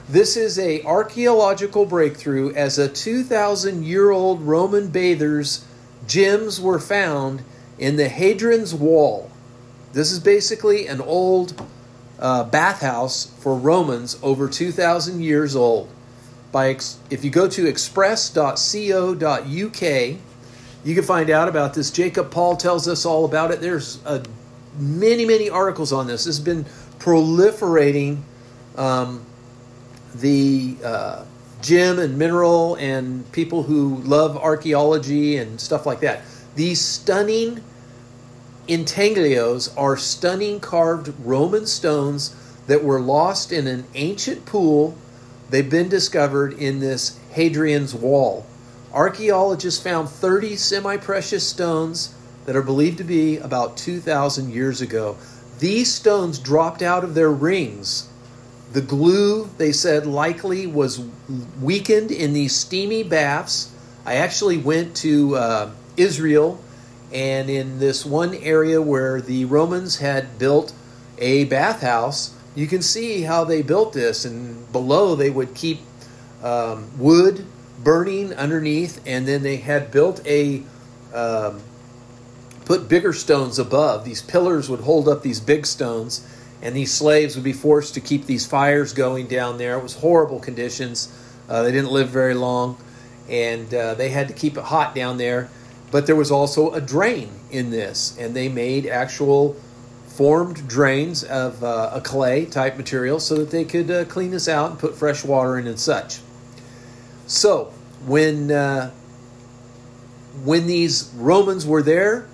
This 0.08 0.38
is 0.38 0.58
a 0.58 0.82
archaeological 0.84 1.86
breakthrough 1.86 2.54
as 2.54 2.78
a 2.78 2.88
2000 2.88 3.84
year 3.84 4.12
old 4.12 4.42
Roman 4.42 4.88
bather's 4.88 5.66
gems 6.08 6.62
were 6.62 6.80
found 6.80 7.44
in 7.78 7.98
the 7.98 8.08
Hadrian's 8.08 8.74
Wall. 8.74 9.30
This 9.92 10.14
is 10.14 10.20
basically 10.20 10.88
an 10.88 11.02
old 11.02 11.62
uh, 12.20 12.46
bathhouse 12.46 13.26
for 13.40 13.56
Romans 13.56 14.18
over 14.22 14.48
2,000 14.48 15.22
years 15.22 15.56
old. 15.56 15.90
By 16.52 16.70
ex- 16.70 16.98
if 17.10 17.24
you 17.24 17.30
go 17.30 17.48
to 17.48 17.68
express.co.uk, 17.68 18.62
you 20.84 20.96
can 20.96 21.04
find 21.04 21.30
out 21.30 21.50
about 21.50 21.74
this. 21.74 21.92
Jacob 21.92 22.32
Paul 22.32 22.56
tells 22.56 22.88
us 22.88 23.06
all 23.06 23.26
about 23.26 23.52
it. 23.52 23.62
There's 23.62 24.00
many, 24.80 25.26
many 25.26 25.50
articles 25.50 25.92
on 25.92 26.08
this. 26.08 26.24
This 26.26 26.38
has 26.38 26.46
been 26.46 26.66
proliferating 27.00 28.22
um, 28.78 29.26
the 30.16 30.78
uh, 30.84 31.26
gem 31.62 32.00
and 32.00 32.18
mineral 32.18 32.76
and 32.76 33.30
people 33.32 33.64
who 33.64 33.98
love 33.98 34.38
archaeology 34.38 35.38
and 35.38 35.60
stuff 35.60 35.86
like 35.86 36.00
that. 36.02 36.22
These 36.56 36.82
stunning 36.82 37.64
intaglios 38.68 39.74
are 39.78 39.98
stunning 39.98 40.60
carved 40.60 41.14
Roman 41.20 41.66
stones 41.66 42.36
that 42.68 42.84
were 42.84 43.00
lost 43.00 43.52
in 43.52 43.68
an 43.68 43.86
ancient 43.96 44.46
pool. 44.46 44.96
They've 45.50 45.70
been 45.70 45.90
discovered 45.90 46.54
in 46.54 46.80
this 46.80 47.20
Hadrian's 47.32 47.96
Wall. 47.96 48.46
Archaeologists 48.94 49.82
found 49.82 50.10
30 50.10 50.56
semi 50.56 50.98
precious 50.98 51.48
stones 51.48 52.14
that 52.46 52.56
are 52.56 52.64
believed 52.64 52.98
to 53.00 53.04
be 53.04 53.38
about 53.38 53.78
2,000 53.78 54.52
years 54.52 54.82
ago. 54.82 55.18
These 55.60 55.94
stones 55.94 56.40
dropped 56.40 56.82
out 56.82 57.04
of 57.04 57.14
their 57.14 57.32
rings. 57.32 58.10
The 58.74 58.82
glue, 58.82 59.50
they 59.58 59.72
said, 59.72 60.06
likely 60.06 60.68
was 60.68 61.02
weakened 61.62 62.12
in 62.12 62.34
these 62.34 62.56
steamy 62.56 63.04
baths. 63.04 63.72
I 64.06 64.16
actually 64.16 64.58
went 64.58 64.96
to 64.98 65.36
uh, 65.36 65.72
Israel 65.96 66.62
and 67.12 67.50
in 67.50 67.80
this 67.80 68.06
one 68.06 68.36
area 68.36 68.82
where 68.82 69.22
the 69.22 69.46
Romans 69.46 69.98
had 69.98 70.38
built 70.38 70.74
a 71.18 71.46
bathhouse, 71.46 72.37
you 72.58 72.66
can 72.66 72.82
see 72.82 73.22
how 73.22 73.44
they 73.44 73.62
built 73.62 73.94
this. 73.94 74.26
And 74.26 74.70
below, 74.72 75.14
they 75.14 75.30
would 75.30 75.54
keep 75.54 75.80
um, 76.42 76.90
wood 76.98 77.46
burning 77.84 78.34
underneath, 78.34 79.00
and 79.06 79.28
then 79.28 79.44
they 79.44 79.58
had 79.58 79.92
built 79.92 80.26
a 80.26 80.64
um, 81.14 81.62
put 82.66 82.90
bigger 82.90 83.14
stones 83.14 83.60
above. 83.60 84.06
These 84.06 84.24
pillars 84.24 84.70
would 84.70 84.80
hold 84.80 85.08
up 85.08 85.22
these 85.22 85.40
big 85.40 85.68
stones, 85.68 86.28
and 86.64 86.76
these 86.76 86.92
slaves 86.92 87.36
would 87.36 87.44
be 87.44 87.54
forced 87.54 87.94
to 87.94 88.02
keep 88.02 88.26
these 88.26 88.48
fires 88.48 88.92
going 88.92 89.28
down 89.28 89.60
there. 89.60 89.78
It 89.78 89.84
was 89.84 89.94
horrible 89.94 90.40
conditions. 90.40 91.14
Uh, 91.48 91.62
they 91.62 91.72
didn't 91.72 91.92
live 91.92 92.10
very 92.10 92.34
long, 92.34 92.76
and 93.30 93.72
uh, 93.72 93.94
they 93.94 94.10
had 94.10 94.28
to 94.30 94.34
keep 94.34 94.58
it 94.58 94.64
hot 94.64 94.96
down 94.96 95.18
there. 95.18 95.52
But 95.92 96.08
there 96.08 96.16
was 96.16 96.32
also 96.32 96.74
a 96.74 96.82
drain 96.82 97.30
in 97.52 97.70
this, 97.70 98.18
and 98.18 98.36
they 98.36 98.50
made 98.50 98.88
actual 98.88 99.56
formed 100.18 100.68
drains 100.68 101.24
of 101.24 101.64
uh, 101.64 101.92
a 101.94 102.02
clay 102.02 102.44
type 102.44 102.76
material 102.76 103.20
so 103.20 103.36
that 103.36 103.52
they 103.52 103.64
could 103.64 103.92
uh, 103.92 104.04
clean 104.06 104.32
this 104.32 104.48
out 104.48 104.72
and 104.72 104.80
put 104.80 104.96
fresh 104.96 105.24
water 105.24 105.60
in 105.60 105.68
and 105.68 105.80
such. 105.80 106.22
So 107.28 107.72
when 108.04 108.50
uh, 108.50 108.90
when 110.44 110.66
these 110.66 111.12
Romans 111.16 111.68
were 111.68 111.84
there, 111.84 112.28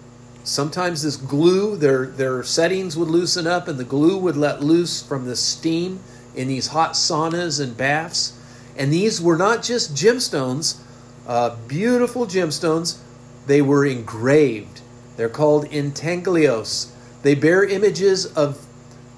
sometimes 0.45 1.01
this 1.03 1.17
glue, 1.17 1.75
their 1.75 2.05
their 2.05 2.41
settings 2.41 2.95
would 2.95 3.09
loosen 3.09 3.47
up, 3.47 3.67
and 3.67 3.77
the 3.77 3.83
glue 3.83 4.17
would 4.17 4.37
let 4.37 4.63
loose 4.63 5.03
from 5.03 5.25
the 5.25 5.35
steam 5.35 5.99
in 6.35 6.47
these 6.47 6.67
hot 6.67 6.93
saunas 6.93 7.59
and 7.59 7.75
baths. 7.75 8.39
And 8.77 8.93
these 8.93 9.19
were 9.21 9.37
not 9.37 9.61
just 9.61 9.93
gemstones, 9.93 10.79
uh, 11.27 11.57
beautiful 11.67 12.27
gemstones. 12.27 12.99
They 13.45 13.61
were 13.61 13.85
engraved. 13.85 14.79
They're 15.17 15.27
called 15.27 15.65
intaglios. 15.65 16.92
They 17.23 17.35
bear 17.35 17.63
images 17.63 18.25
of 18.25 18.65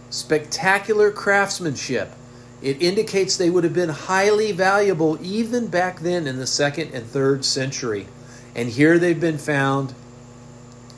spectacular 0.09 1.11
craftsmanship. 1.11 2.13
It 2.61 2.81
indicates 2.81 3.35
they 3.35 3.49
would 3.49 3.63
have 3.63 3.73
been 3.73 3.89
highly 3.89 4.51
valuable 4.51 5.19
even 5.21 5.67
back 5.67 5.99
then 5.99 6.25
in 6.25 6.37
the 6.37 6.47
second 6.47 6.93
and 6.93 7.05
third 7.05 7.43
century. 7.43 8.07
And 8.55 8.69
here 8.69 8.97
they've 8.97 9.19
been 9.19 9.37
found 9.37 9.93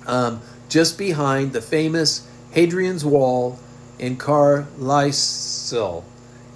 um, 0.06 0.42
just 0.70 0.98
behind 0.98 1.54
the 1.54 1.62
famous 1.62 2.28
Hadrian's 2.52 3.04
Wall 3.04 3.58
in 4.00 4.18
Carlisle. 4.18 6.06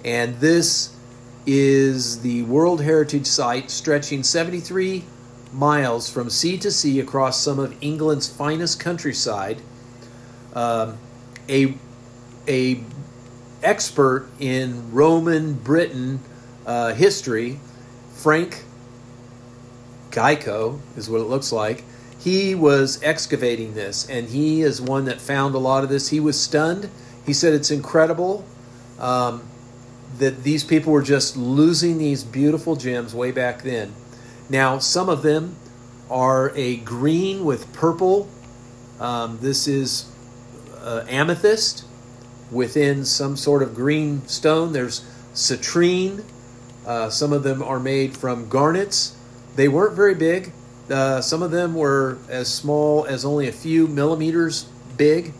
And 0.04 0.40
this 0.40 0.94
is 1.46 2.20
the 2.22 2.42
World 2.42 2.82
Heritage 2.82 3.26
Site 3.26 3.70
stretching 3.70 4.22
73 4.22 5.04
miles 5.52 6.08
from 6.08 6.30
sea 6.30 6.56
to 6.58 6.70
sea 6.70 7.00
across 7.00 7.40
some 7.40 7.58
of 7.58 7.74
England's 7.80 8.28
finest 8.28 8.78
countryside. 8.78 9.60
Um, 10.54 10.98
a, 11.48 11.74
a 12.46 12.82
expert 13.62 14.28
in 14.38 14.92
Roman 14.92 15.54
Britain 15.54 16.20
uh, 16.66 16.94
history, 16.94 17.58
Frank 18.14 18.64
Giecco 20.10 20.78
is 20.96 21.08
what 21.08 21.20
it 21.20 21.24
looks 21.24 21.52
like. 21.52 21.84
He 22.18 22.54
was 22.54 23.02
excavating 23.02 23.74
this, 23.74 24.08
and 24.08 24.28
he 24.28 24.62
is 24.62 24.80
one 24.80 25.06
that 25.06 25.20
found 25.20 25.54
a 25.54 25.58
lot 25.58 25.82
of 25.82 25.90
this. 25.90 26.10
He 26.10 26.20
was 26.20 26.38
stunned. 26.38 26.88
He 27.26 27.32
said 27.32 27.52
it's 27.52 27.70
incredible 27.70 28.44
um, 29.00 29.42
that 30.18 30.44
these 30.44 30.62
people 30.62 30.92
were 30.92 31.02
just 31.02 31.36
losing 31.36 31.98
these 31.98 32.22
beautiful 32.22 32.76
gems 32.76 33.14
way 33.14 33.32
back 33.32 33.62
then. 33.62 33.92
Now, 34.48 34.78
some 34.78 35.08
of 35.08 35.22
them 35.22 35.56
are 36.10 36.52
a 36.54 36.76
green 36.76 37.44
with 37.44 37.72
purple. 37.72 38.28
Um, 39.00 39.38
this 39.40 39.66
is 39.66 40.11
uh, 40.82 41.04
amethyst 41.08 41.84
within 42.50 43.04
some 43.04 43.36
sort 43.36 43.62
of 43.62 43.74
green 43.74 44.26
stone. 44.26 44.72
There's 44.72 45.00
citrine. 45.34 46.24
Uh, 46.86 47.08
some 47.10 47.32
of 47.32 47.42
them 47.42 47.62
are 47.62 47.80
made 47.80 48.16
from 48.16 48.48
garnets. 48.48 49.16
They 49.56 49.68
weren't 49.68 49.94
very 49.94 50.14
big. 50.14 50.52
Uh, 50.90 51.20
some 51.20 51.42
of 51.42 51.50
them 51.50 51.74
were 51.74 52.18
as 52.28 52.52
small 52.52 53.04
as 53.06 53.24
only 53.24 53.48
a 53.48 53.52
few 53.52 53.86
millimeters 53.86 54.64
big, 54.96 55.32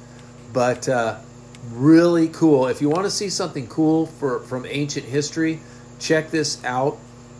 but 0.52 0.88
uh, 0.88 1.18
really 1.70 2.28
cool. 2.28 2.68
If 2.68 2.80
you 2.80 2.88
want 2.88 3.04
to 3.04 3.10
see 3.10 3.28
something 3.28 3.66
cool 3.66 4.06
for 4.06 4.40
from 4.40 4.64
ancient 4.66 5.04
history, 5.04 5.60
check 5.98 6.30
this 6.30 6.62
out. 6.64 6.98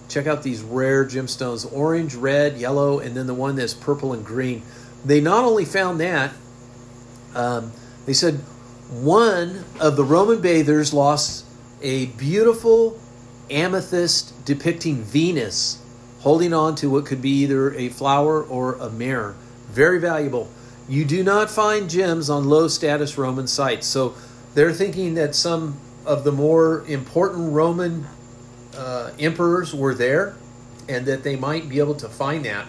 Check 0.09 0.26
out 0.26 0.42
these 0.42 0.62
rare 0.62 1.07
gemstones 1.07 1.70
orange, 1.72 2.14
red, 2.14 2.59
yellow, 2.59 2.98
and 2.98 3.16
then 3.16 3.26
the 3.26 3.34
one 3.34 3.57
that's 3.57 3.72
purple 3.72 4.12
and 4.12 4.24
green. 4.24 4.62
They 5.05 5.20
not 5.20 5.44
only 5.44 5.64
found 5.64 6.00
that, 6.00 6.32
um, 7.34 7.72
they 8.07 8.12
said 8.12 8.34
one 8.90 9.64
of 9.80 9.96
the 9.96 10.05
Roman 10.05 10.40
bathers 10.40 10.92
lost 10.92 11.46
a 11.80 12.07
beautiful 12.07 13.00
amethyst 13.50 14.44
depicting 14.44 15.03
Venus 15.03 15.82
holding 16.20 16.53
on 16.53 16.74
to 16.76 16.88
what 16.88 17.05
could 17.05 17.20
be 17.20 17.30
either 17.42 17.74
a 17.74 17.88
flower 17.88 18.42
or 18.42 18.74
a 18.74 18.88
mirror. 18.90 19.34
Very 19.70 19.98
valuable. 19.98 20.48
You 20.88 21.05
do 21.05 21.24
not 21.24 21.50
find 21.50 21.90
gems 21.90 22.30
on 22.30 22.48
low 22.48 22.68
status 22.68 23.18
Roman 23.18 23.46
sites. 23.46 23.86
So 23.86 24.14
they're 24.55 24.72
thinking 24.72 25.14
that 25.14 25.34
some 25.34 25.80
of 26.07 26.24
the 26.24 26.32
more 26.32 26.84
important 26.86 27.53
Roman 27.53 28.07
uh, 28.76 29.11
emperors 29.18 29.74
were 29.74 29.94
there 29.94 30.36
and 30.88 31.07
that 31.07 31.22
they 31.22 31.36
might 31.36 31.68
be 31.68 31.78
able 31.78 31.94
to 31.96 32.09
find 32.09 32.44
that. 32.44 32.66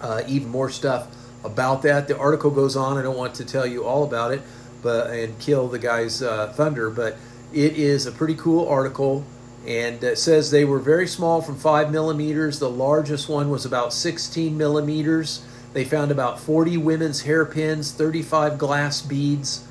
Uh, 0.00 0.22
even 0.28 0.48
more 0.50 0.68
stuff 0.68 1.08
about 1.44 1.82
that. 1.82 2.08
The 2.08 2.18
article 2.18 2.50
goes 2.50 2.74
on. 2.76 2.96
I 2.98 3.02
don't 3.02 3.16
want 3.16 3.34
to 3.36 3.44
tell 3.44 3.66
you 3.66 3.84
all 3.84 4.02
about 4.02 4.32
it 4.32 4.42
but 4.84 5.10
and 5.10 5.36
kill 5.40 5.66
the 5.66 5.78
guy's 5.80 6.22
uh, 6.22 6.52
thunder, 6.52 6.90
but 6.90 7.16
it 7.52 7.72
is 7.72 8.06
a 8.06 8.12
pretty 8.12 8.36
cool 8.36 8.68
article 8.68 9.24
and 9.66 10.04
it 10.04 10.18
says 10.18 10.50
they 10.50 10.64
were 10.64 10.78
very 10.78 11.08
small 11.08 11.40
from 11.40 11.56
5 11.56 11.90
millimeters. 11.90 12.58
The 12.58 12.68
largest 12.68 13.30
one 13.30 13.48
was 13.48 13.64
about 13.64 13.94
16 13.94 14.56
millimeters. 14.56 15.42
They 15.72 15.84
found 15.84 16.10
about 16.10 16.38
40 16.38 16.76
women's 16.76 17.22
hairpins, 17.22 17.90
35 17.90 18.58
glass 18.58 19.00
beads, 19.00 19.66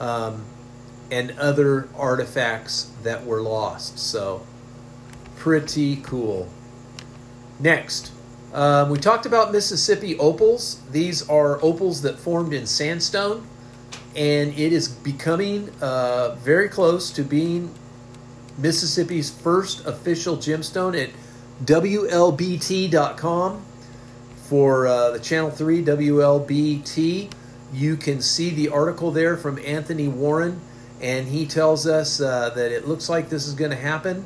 um, 0.00 0.44
and 1.12 1.30
other 1.38 1.88
artifacts 1.96 2.90
that 3.04 3.24
were 3.24 3.40
lost. 3.40 4.00
So, 4.00 4.44
pretty 5.36 5.96
cool. 5.98 6.48
Next, 7.60 8.10
um, 8.56 8.88
we 8.88 8.98
talked 8.98 9.26
about 9.26 9.52
Mississippi 9.52 10.18
opals. 10.18 10.80
These 10.90 11.28
are 11.28 11.62
opals 11.62 12.00
that 12.02 12.18
formed 12.18 12.54
in 12.54 12.66
sandstone, 12.66 13.46
and 14.16 14.50
it 14.58 14.72
is 14.72 14.88
becoming 14.88 15.68
uh, 15.82 16.36
very 16.36 16.70
close 16.70 17.10
to 17.10 17.22
being 17.22 17.70
Mississippi's 18.56 19.28
first 19.28 19.84
official 19.84 20.38
gemstone 20.38 20.98
at 20.98 21.10
WLBT.com 21.66 23.62
for 24.48 24.86
uh, 24.86 25.10
the 25.10 25.20
Channel 25.20 25.50
3 25.50 25.84
WLBT. 25.84 27.30
You 27.74 27.96
can 27.98 28.22
see 28.22 28.48
the 28.48 28.70
article 28.70 29.10
there 29.10 29.36
from 29.36 29.58
Anthony 29.58 30.08
Warren, 30.08 30.62
and 31.02 31.28
he 31.28 31.44
tells 31.44 31.86
us 31.86 32.22
uh, 32.22 32.48
that 32.54 32.72
it 32.72 32.88
looks 32.88 33.10
like 33.10 33.28
this 33.28 33.46
is 33.46 33.52
going 33.52 33.72
to 33.72 33.76
happen. 33.76 34.24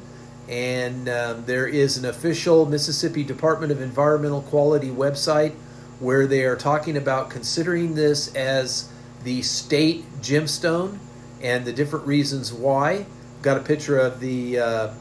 And 0.50 1.08
um, 1.08 1.44
there 1.44 1.68
is 1.68 1.96
an 1.96 2.04
official 2.04 2.66
Mississippi 2.66 3.22
Department 3.22 3.70
of 3.70 3.80
Environmental 3.80 4.42
Quality 4.42 4.90
website 4.90 5.54
where 6.00 6.26
they 6.26 6.44
are 6.44 6.56
talking 6.56 6.96
about 6.96 7.30
considering 7.30 7.94
this 7.94 8.34
as 8.34 8.90
the 9.22 9.42
state 9.42 10.04
gemstone 10.20 10.98
and 11.40 11.64
the 11.64 11.72
different 11.72 12.06
reasons 12.06 12.52
why 12.52 13.06
got 13.42 13.56
a 13.56 13.60
picture 13.60 13.98
of 13.98 14.18
the 14.18 14.58
uh, 14.58 14.94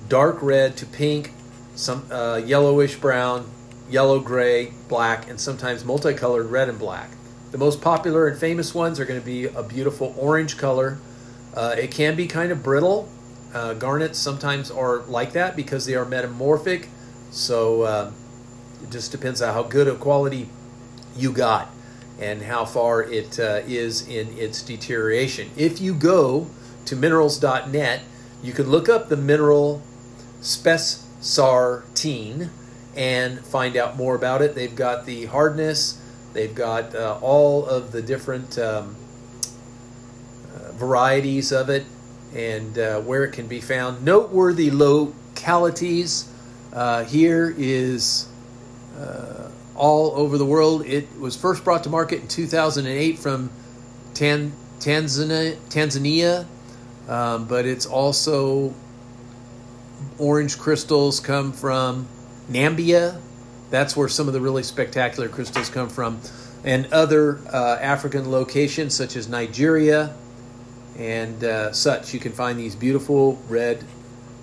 dark 0.08 0.42
red 0.42 0.76
to 0.78 0.86
pink, 0.86 1.32
some 1.74 2.06
uh, 2.10 2.42
yellowish 2.44 2.96
brown, 2.96 3.48
yellow 3.88 4.18
gray, 4.18 4.72
black, 4.88 5.30
and 5.30 5.40
sometimes 5.40 5.84
multicolored 5.84 6.46
red 6.46 6.68
and 6.68 6.78
black. 6.78 7.10
The 7.52 7.58
most 7.58 7.80
popular 7.80 8.26
and 8.26 8.38
famous 8.38 8.74
ones 8.74 9.00
are 9.00 9.04
going 9.04 9.20
to 9.20 9.26
be 9.26 9.46
a 9.46 9.62
beautiful 9.62 10.14
orange 10.18 10.58
color. 10.58 10.98
Uh, 11.54 11.74
it 11.78 11.90
can 11.90 12.16
be 12.16 12.26
kind 12.26 12.52
of 12.52 12.62
brittle. 12.62 13.08
Uh, 13.52 13.74
garnets 13.74 14.18
sometimes 14.18 14.70
are 14.70 15.00
like 15.00 15.32
that 15.32 15.56
because 15.56 15.86
they 15.86 15.94
are 15.94 16.04
metamorphic. 16.04 16.88
So 17.30 17.82
uh, 17.82 18.12
it 18.82 18.90
just 18.90 19.12
depends 19.12 19.42
on 19.42 19.54
how 19.54 19.64
good 19.64 19.88
a 19.88 19.96
quality 19.96 20.48
you 21.16 21.32
got 21.32 21.68
and 22.20 22.42
how 22.42 22.64
far 22.64 23.02
it 23.02 23.40
uh, 23.40 23.62
is 23.66 24.06
in 24.06 24.38
its 24.38 24.62
deterioration. 24.62 25.50
If 25.56 25.80
you 25.80 25.94
go 25.94 26.46
to 26.84 26.94
minerals.net, 26.94 28.02
you 28.42 28.52
can 28.52 28.68
look 28.68 28.88
up 28.88 29.08
the 29.08 29.16
mineral 29.16 29.82
spessartine 30.40 32.50
and 32.94 33.44
find 33.44 33.76
out 33.76 33.96
more 33.96 34.14
about 34.14 34.42
it. 34.42 34.54
They've 34.54 34.72
got 34.74 35.06
the 35.06 35.26
hardness, 35.26 36.00
they've 36.32 36.54
got 36.54 36.94
uh, 36.94 37.18
all 37.20 37.66
of 37.66 37.92
the 37.92 38.00
different 38.02 38.58
um, 38.58 38.96
uh, 40.54 40.72
varieties 40.72 41.52
of 41.52 41.70
it, 41.70 41.86
and 42.34 42.78
uh, 42.78 43.00
where 43.00 43.24
it 43.24 43.32
can 43.32 43.46
be 43.46 43.60
found. 43.60 44.04
Noteworthy 44.04 44.70
localities 44.70 46.28
uh, 46.72 47.04
here 47.04 47.54
is 47.56 48.28
uh, 48.98 49.50
all 49.74 50.12
over 50.16 50.38
the 50.38 50.46
world. 50.46 50.86
It 50.86 51.08
was 51.18 51.36
first 51.36 51.64
brought 51.64 51.84
to 51.84 51.90
market 51.90 52.20
in 52.20 52.28
2008 52.28 53.18
from 53.18 53.50
Tan- 54.14 54.52
Tanzania, 54.78 55.56
Tanzania 55.68 56.46
um, 57.10 57.46
but 57.46 57.66
it's 57.66 57.86
also 57.86 58.72
orange 60.16 60.58
crystals 60.58 61.18
come 61.18 61.52
from 61.52 62.06
Nambia. 62.48 63.20
That's 63.70 63.96
where 63.96 64.08
some 64.08 64.28
of 64.28 64.32
the 64.32 64.40
really 64.40 64.62
spectacular 64.62 65.28
crystals 65.28 65.68
come 65.68 65.88
from. 65.88 66.20
And 66.62 66.86
other 66.92 67.40
uh, 67.52 67.78
African 67.80 68.30
locations 68.30 68.94
such 68.94 69.16
as 69.16 69.28
Nigeria 69.28 70.14
and 71.00 71.42
uh, 71.42 71.72
such. 71.72 72.14
You 72.14 72.20
can 72.20 72.32
find 72.32 72.58
these 72.58 72.76
beautiful 72.76 73.40
red, 73.48 73.82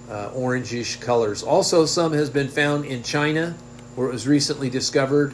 uh, 0.09 0.31
orangish 0.31 0.99
colors. 0.99 1.43
Also, 1.43 1.85
some 1.85 2.13
has 2.13 2.29
been 2.29 2.49
found 2.49 2.85
in 2.85 3.03
China 3.03 3.55
where 3.95 4.09
it 4.09 4.11
was 4.11 4.27
recently 4.27 4.69
discovered. 4.69 5.33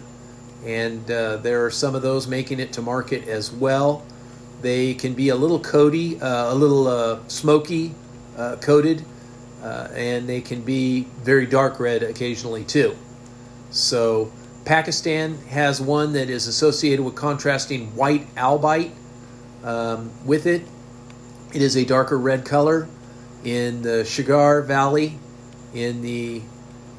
And 0.66 1.10
uh, 1.10 1.38
there 1.38 1.66
are 1.66 1.72
some 1.72 1.96
of 1.96 2.02
those 2.02 2.28
making 2.28 2.60
it 2.60 2.74
to 2.74 2.82
market 2.82 3.28
as 3.28 3.52
well. 3.52 4.06
They 4.62 4.94
can 4.94 5.14
be 5.14 5.30
a 5.30 5.36
little 5.36 5.60
coaty, 5.60 6.22
uh, 6.22 6.54
a 6.54 6.56
little 6.56 6.88
uh, 6.88 7.20
smoky 7.28 7.96
coated 8.62 9.04
uh, 9.64 9.88
and 9.96 10.28
they 10.28 10.42
can 10.42 10.62
be 10.62 11.08
very 11.24 11.46
dark 11.46 11.80
red 11.80 12.04
occasionally 12.04 12.64
too. 12.66 12.96
So, 13.72 14.32
Pakistan 14.66 15.38
has 15.50 15.82
one 15.82 16.14
that 16.14 16.30
is 16.30 16.48
associated 16.48 17.04
with 17.04 17.16
contrasting 17.16 17.96
white 17.96 18.34
albite 18.36 18.92
um, 19.64 20.12
with 20.26 20.46
it. 20.46 20.64
It 21.54 21.62
is 21.62 21.76
a 21.78 21.86
darker 21.86 22.18
red 22.18 22.46
color 22.46 22.88
in 23.44 23.82
the 23.82 24.04
Shigar 24.06 24.62
Valley, 24.62 25.18
in 25.74 26.02
the 26.02 26.42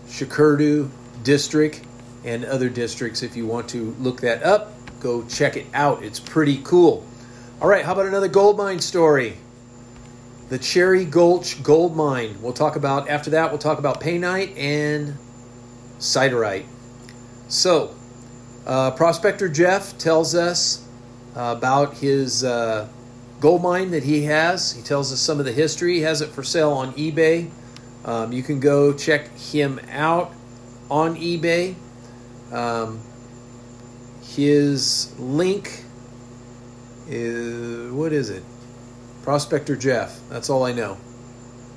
Skardu 0.06 0.90
district, 1.22 1.82
and 2.24 2.44
other 2.44 2.68
districts. 2.68 3.22
If 3.22 3.36
you 3.36 3.46
want 3.46 3.68
to 3.70 3.94
look 3.98 4.20
that 4.20 4.42
up, 4.42 4.72
go 5.00 5.24
check 5.24 5.56
it 5.56 5.66
out. 5.74 6.02
It's 6.02 6.20
pretty 6.20 6.60
cool. 6.64 7.04
All 7.60 7.68
right, 7.68 7.84
how 7.84 7.92
about 7.92 8.06
another 8.06 8.28
gold 8.28 8.56
mine 8.56 8.80
story? 8.80 9.36
the 10.48 10.58
Cherry 10.58 11.04
Gulch 11.04 11.62
Gold 11.62 11.96
Mine. 11.96 12.36
We'll 12.40 12.52
talk 12.52 12.76
about, 12.76 13.08
after 13.08 13.30
that, 13.30 13.50
we'll 13.50 13.58
talk 13.58 13.78
about 13.78 14.00
painite 14.00 14.56
and 14.58 15.16
siderite. 15.98 16.66
So, 17.48 17.94
uh, 18.66 18.90
Prospector 18.92 19.48
Jeff 19.48 19.96
tells 19.98 20.34
us 20.34 20.86
about 21.34 21.94
his 21.94 22.44
uh, 22.44 22.88
gold 23.44 23.62
mine 23.62 23.90
that 23.90 24.04
he 24.04 24.24
has. 24.24 24.72
He 24.72 24.80
tells 24.80 25.12
us 25.12 25.20
some 25.20 25.38
of 25.38 25.44
the 25.44 25.52
history. 25.52 25.96
He 25.96 26.00
has 26.00 26.22
it 26.22 26.30
for 26.30 26.42
sale 26.42 26.72
on 26.72 26.94
eBay. 26.94 27.50
Um, 28.06 28.32
you 28.32 28.42
can 28.42 28.58
go 28.58 28.94
check 28.94 29.28
him 29.36 29.78
out 29.90 30.32
on 30.90 31.16
eBay. 31.16 31.74
Um, 32.50 33.02
his 34.22 35.14
link 35.18 35.84
is, 37.06 37.92
what 37.92 38.14
is 38.14 38.30
it? 38.30 38.42
Prospector 39.24 39.76
Jeff. 39.76 40.18
That's 40.30 40.48
all 40.48 40.64
I 40.64 40.72
know. 40.72 40.96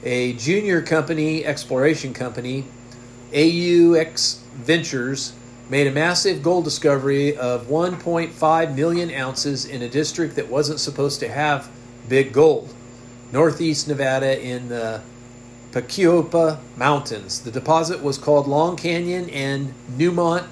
a 0.03 0.33
junior 0.33 0.81
company, 0.81 1.45
exploration 1.45 2.13
company, 2.13 2.65
AuEx 3.31 4.39
Ventures, 4.55 5.33
made 5.69 5.87
a 5.87 5.91
massive 5.91 6.41
gold 6.41 6.63
discovery 6.63 7.37
of 7.37 7.67
1.5 7.67 8.75
million 8.75 9.13
ounces 9.13 9.65
in 9.65 9.81
a 9.81 9.89
district 9.89 10.35
that 10.35 10.49
wasn't 10.49 10.79
supposed 10.79 11.19
to 11.19 11.27
have 11.27 11.69
big 12.07 12.33
gold. 12.33 12.73
Northeast 13.31 13.87
Nevada 13.87 14.41
in 14.41 14.69
the 14.69 15.01
Pequop 15.71 16.59
Mountains. 16.75 17.41
The 17.41 17.51
deposit 17.51 18.01
was 18.01 18.17
called 18.17 18.47
Long 18.47 18.75
Canyon 18.75 19.29
and 19.29 19.73
Newmont. 19.91 20.47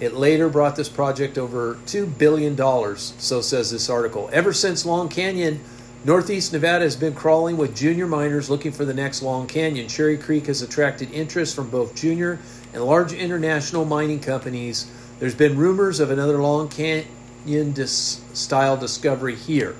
It 0.00 0.14
later 0.14 0.48
brought 0.48 0.74
this 0.74 0.88
project 0.88 1.38
over 1.38 1.76
$2 1.86 2.18
billion, 2.18 2.56
so 2.96 3.40
says 3.40 3.70
this 3.70 3.88
article. 3.88 4.28
Ever 4.32 4.52
since 4.52 4.84
Long 4.84 5.08
Canyon, 5.08 5.60
Northeast 6.08 6.54
Nevada 6.54 6.84
has 6.84 6.96
been 6.96 7.12
crawling 7.12 7.58
with 7.58 7.76
junior 7.76 8.06
miners 8.06 8.48
looking 8.48 8.72
for 8.72 8.86
the 8.86 8.94
next 8.94 9.20
Long 9.20 9.46
Canyon. 9.46 9.88
Cherry 9.88 10.16
Creek 10.16 10.46
has 10.46 10.62
attracted 10.62 11.12
interest 11.12 11.54
from 11.54 11.68
both 11.68 11.94
junior 11.94 12.38
and 12.72 12.82
large 12.82 13.12
international 13.12 13.84
mining 13.84 14.18
companies. 14.18 14.90
There's 15.18 15.34
been 15.34 15.58
rumors 15.58 16.00
of 16.00 16.10
another 16.10 16.38
Long 16.38 16.70
Canyon 16.70 17.72
dis- 17.74 18.22
style 18.32 18.78
discovery 18.78 19.34
here. 19.34 19.76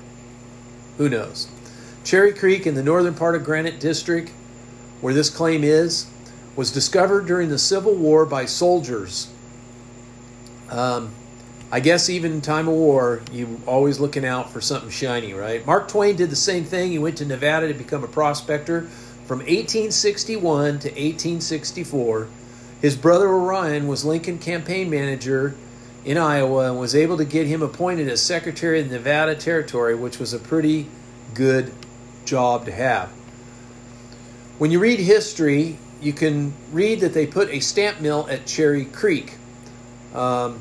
Who 0.99 1.09
knows? 1.09 1.47
Cherry 2.03 2.31
Creek 2.31 2.67
in 2.67 2.75
the 2.75 2.83
northern 2.83 3.15
part 3.15 3.33
of 3.33 3.43
Granite 3.43 3.79
District 3.79 4.29
where 5.01 5.15
this 5.15 5.31
claim 5.31 5.63
is, 5.63 6.05
was 6.55 6.71
discovered 6.71 7.25
during 7.25 7.49
the 7.49 7.57
Civil 7.57 7.95
War 7.95 8.27
by 8.27 8.45
soldiers. 8.45 9.33
Um, 10.69 11.11
I 11.71 11.79
guess 11.79 12.09
even 12.09 12.31
in 12.33 12.41
time 12.41 12.67
of 12.67 12.73
war, 12.73 13.21
you 13.31 13.61
always 13.67 13.99
looking 13.99 14.25
out 14.25 14.51
for 14.51 14.59
something 14.59 14.89
shiny, 14.89 15.33
right? 15.33 15.65
Mark 15.67 15.87
Twain 15.87 16.15
did 16.15 16.31
the 16.31 16.35
same 16.35 16.63
thing. 16.63 16.91
He 16.91 16.97
went 16.97 17.17
to 17.17 17.25
Nevada 17.25 17.67
to 17.67 17.75
become 17.75 18.03
a 18.03 18.07
prospector 18.07 18.81
from 19.25 19.39
1861 19.39 20.79
to 20.79 20.87
1864. 20.87 22.27
His 22.81 22.95
brother 22.95 23.27
Orion 23.27 23.87
was 23.87 24.03
Lincoln 24.03 24.39
campaign 24.39 24.89
manager 24.89 25.55
in 26.03 26.17
Iowa 26.17 26.71
and 26.71 26.79
was 26.79 26.95
able 26.95 27.17
to 27.17 27.25
get 27.25 27.45
him 27.45 27.61
appointed 27.61 28.07
as 28.07 28.21
secretary 28.21 28.79
of 28.79 28.89
the 28.89 28.95
Nevada 28.95 29.35
Territory, 29.35 29.93
which 29.93 30.17
was 30.17 30.33
a 30.33 30.39
pretty 30.39 30.87
good 31.35 31.71
job 32.25 32.65
to 32.65 32.71
have. 32.71 33.09
When 34.57 34.71
you 34.71 34.79
read 34.79 34.99
history, 34.99 35.77
you 36.01 36.13
can 36.13 36.53
read 36.71 37.01
that 37.01 37.13
they 37.13 37.27
put 37.27 37.49
a 37.49 37.59
stamp 37.59 38.01
mill 38.01 38.27
at 38.29 38.45
Cherry 38.45 38.85
Creek, 38.85 39.35
um, 40.15 40.59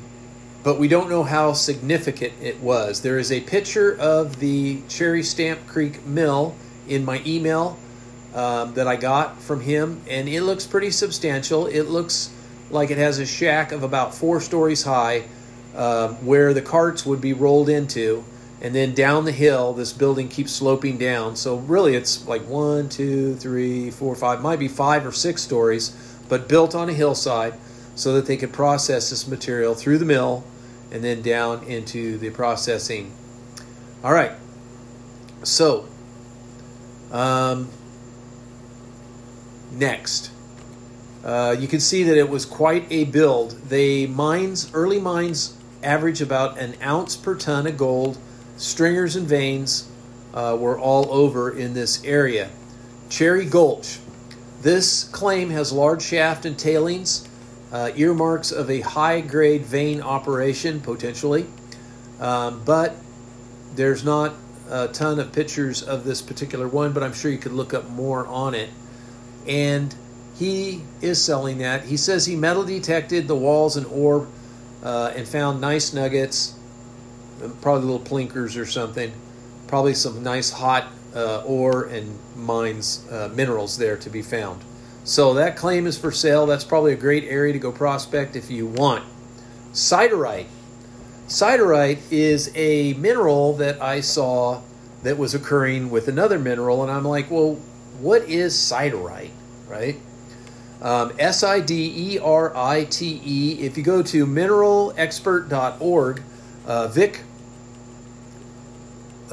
but 0.69 0.79
we 0.79 0.87
don't 0.87 1.09
know 1.09 1.23
how 1.23 1.55
significant 1.55 2.31
it 2.43 2.61
was. 2.61 3.01
There 3.01 3.19
is 3.19 3.33
a 3.33 3.41
picture 3.41 3.97
of 3.99 4.39
the 4.39 4.83
Cherry 4.87 5.23
Stamp 5.23 5.67
Creek 5.67 6.05
mill 6.05 6.55
in 6.87 7.07
my 7.07 7.23
email. 7.25 7.79
um, 8.35 8.75
that 8.75 8.87
I 8.87 8.97
got 8.97 9.41
from 9.41 9.61
him, 9.61 10.03
and 10.09 10.29
it 10.29 10.43
looks 10.43 10.67
pretty 10.67 10.91
substantial. 10.91 11.67
It 11.67 11.85
looks 11.85 12.31
like 12.71 12.91
it 12.91 12.99
has 12.99 13.19
a 13.19 13.27
shack 13.27 13.73
of 13.73 13.83
about 13.83 14.15
four 14.15 14.41
stories 14.41 14.85
high, 14.85 15.25
uh, 15.75 16.09
where 16.15 16.53
the 16.53 16.63
carts 16.63 17.07
would 17.07 17.21
be 17.21 17.33
rolled 17.33 17.69
into, 17.69 18.25
and 18.61 18.75
then 18.75 18.95
down 18.95 19.25
the 19.25 19.33
hill, 19.33 19.73
this 19.73 19.93
building 19.93 20.29
keeps 20.29 20.53
sloping 20.53 20.99
down. 20.99 21.37
So 21.37 21.57
really, 21.57 21.95
it's 21.95 22.27
like 22.27 22.43
one, 22.43 22.89
two, 22.89 23.35
three, 23.37 23.91
four, 23.91 24.15
five, 24.15 24.43
might 24.43 24.59
be 24.59 24.69
five 24.69 25.07
or 25.07 25.13
six 25.13 25.43
stories, 25.43 25.97
but 26.29 26.49
built 26.49 26.75
on 26.75 26.89
a 26.89 26.93
hillside, 26.93 27.55
so 27.95 28.13
that 28.15 28.27
they 28.27 28.37
could 28.37 28.53
process 28.53 29.11
this 29.11 29.27
material 29.27 29.75
through 29.75 29.99
the 29.99 30.05
mill, 30.05 30.45
and 30.91 31.05
then 31.05 31.23
down 31.23 31.63
into 31.65 32.19
the 32.19 32.31
processing. 32.31 33.13
All 34.03 34.13
right. 34.13 34.33
So, 35.43 35.87
um, 37.13 37.69
next. 39.73 40.31
Uh, 41.25 41.55
you 41.59 41.69
can 41.69 41.81
see 41.81 42.05
that 42.05 42.17
it 42.17 42.29
was 42.29 42.45
quite 42.45 42.87
a 42.91 43.05
build. 43.05 43.69
The 43.69 44.07
mines, 44.07 44.71
early 44.73 45.01
mines, 45.01 45.57
average 45.83 46.21
about 46.21 46.59
an 46.59 46.75
ounce 46.83 47.17
per 47.17 47.35
ton 47.35 47.67
of 47.67 47.77
gold. 47.77 48.19
Stringers 48.57 49.17
and 49.17 49.27
veins 49.27 49.91
uh, 50.35 50.57
were 50.59 50.79
all 50.79 51.13
over 51.13 51.51
in 51.51 51.75
this 51.75 52.03
area. 52.05 52.51
Cherry 53.09 53.45
Gulch. 53.45 53.99
This 54.63 55.05
claim 55.05 55.51
has 55.51 55.73
large 55.73 56.03
shaft 56.03 56.45
and 56.45 56.59
tailings, 56.59 57.28
uh, 57.73 57.91
earmarks 57.97 58.51
of 58.51 58.71
a 58.71 58.81
high 58.81 59.21
grade 59.21 59.63
vein 59.63 60.01
operation 60.01 60.81
potentially, 60.81 61.47
um, 62.21 62.63
but 62.65 62.95
there's 63.75 64.05
not 64.05 64.35
a 64.71 64.89
ton 64.89 65.19
of 65.19 65.33
pictures 65.33 65.83
of 65.83 66.05
this 66.05 66.21
particular 66.21 66.69
one, 66.69 66.93
but 66.93 67.03
I'm 67.03 67.13
sure 67.13 67.31
you 67.31 67.39
could 67.39 67.53
look 67.53 67.73
up 67.75 67.89
more 67.91 68.27
on 68.27 68.55
it. 68.55 68.71
And 69.47 69.95
he 70.37 70.83
is 71.01 71.23
selling 71.23 71.59
that. 71.59 71.85
He 71.85 71.97
says 71.97 72.27
he 72.27 72.37
metal 72.37 72.65
detected 72.65 73.29
the 73.29 73.35
walls 73.35 73.77
and 73.77 73.87
ore 73.87 74.29
uh, 74.83 75.13
and 75.17 75.27
found 75.27 75.61
nice 75.61 75.93
nuggets, 75.93 76.55
probably 77.61 77.89
little 77.89 78.07
plinkers 78.07 78.57
or 78.57 78.67
something, 78.67 79.13
probably 79.67 79.95
some 79.95 80.23
nice 80.23 80.51
hot 80.51 80.87
uh, 81.15 81.43
ore 81.45 81.85
and 81.85 82.19
mines, 82.37 83.07
uh, 83.11 83.31
minerals 83.35 83.79
there 83.79 83.97
to 83.97 84.11
be 84.11 84.23
found. 84.23 84.63
So 85.09 85.33
that 85.35 85.57
claim 85.57 85.87
is 85.87 85.97
for 85.97 86.13
sale. 86.13 86.45
That's 86.45 86.65
probably 86.65 86.93
a 86.93 86.97
great 86.97 87.25
area 87.25 87.55
to 87.55 87.59
go 87.59 87.73
prospect 87.73 88.37
if 88.37 88.51
you 88.51 88.67
want. 88.67 89.07
Siderite. 89.73 90.49
Siderite 91.27 92.01
is 92.11 92.53
a 92.55 92.93
mineral 92.93 93.55
that 93.55 93.81
I 93.81 94.03
saw 94.03 94.61
that 95.05 95.17
was 95.17 95.35
occurring 95.35 95.89
with 95.89 96.09
another 96.09 96.39
mineral, 96.39 96.83
and 96.83 96.93
I'm 96.93 97.07
like, 97.07 97.31
well, 97.31 97.55
what 98.01 98.25
is 98.25 98.55
siderite, 98.55 99.31
right? 99.67 99.97
Um, 100.83 101.15
S 101.19 101.43
I 101.43 101.61
D 101.61 102.13
E 102.13 102.19
R 102.19 102.55
I 102.55 102.85
T 102.85 103.23
E. 103.25 103.61
If 103.61 103.79
you 103.79 103.83
go 103.83 104.03
to 104.03 104.27
mineralexpert.org, 104.27 106.23
uh, 106.67 106.89
Vic 106.89 107.23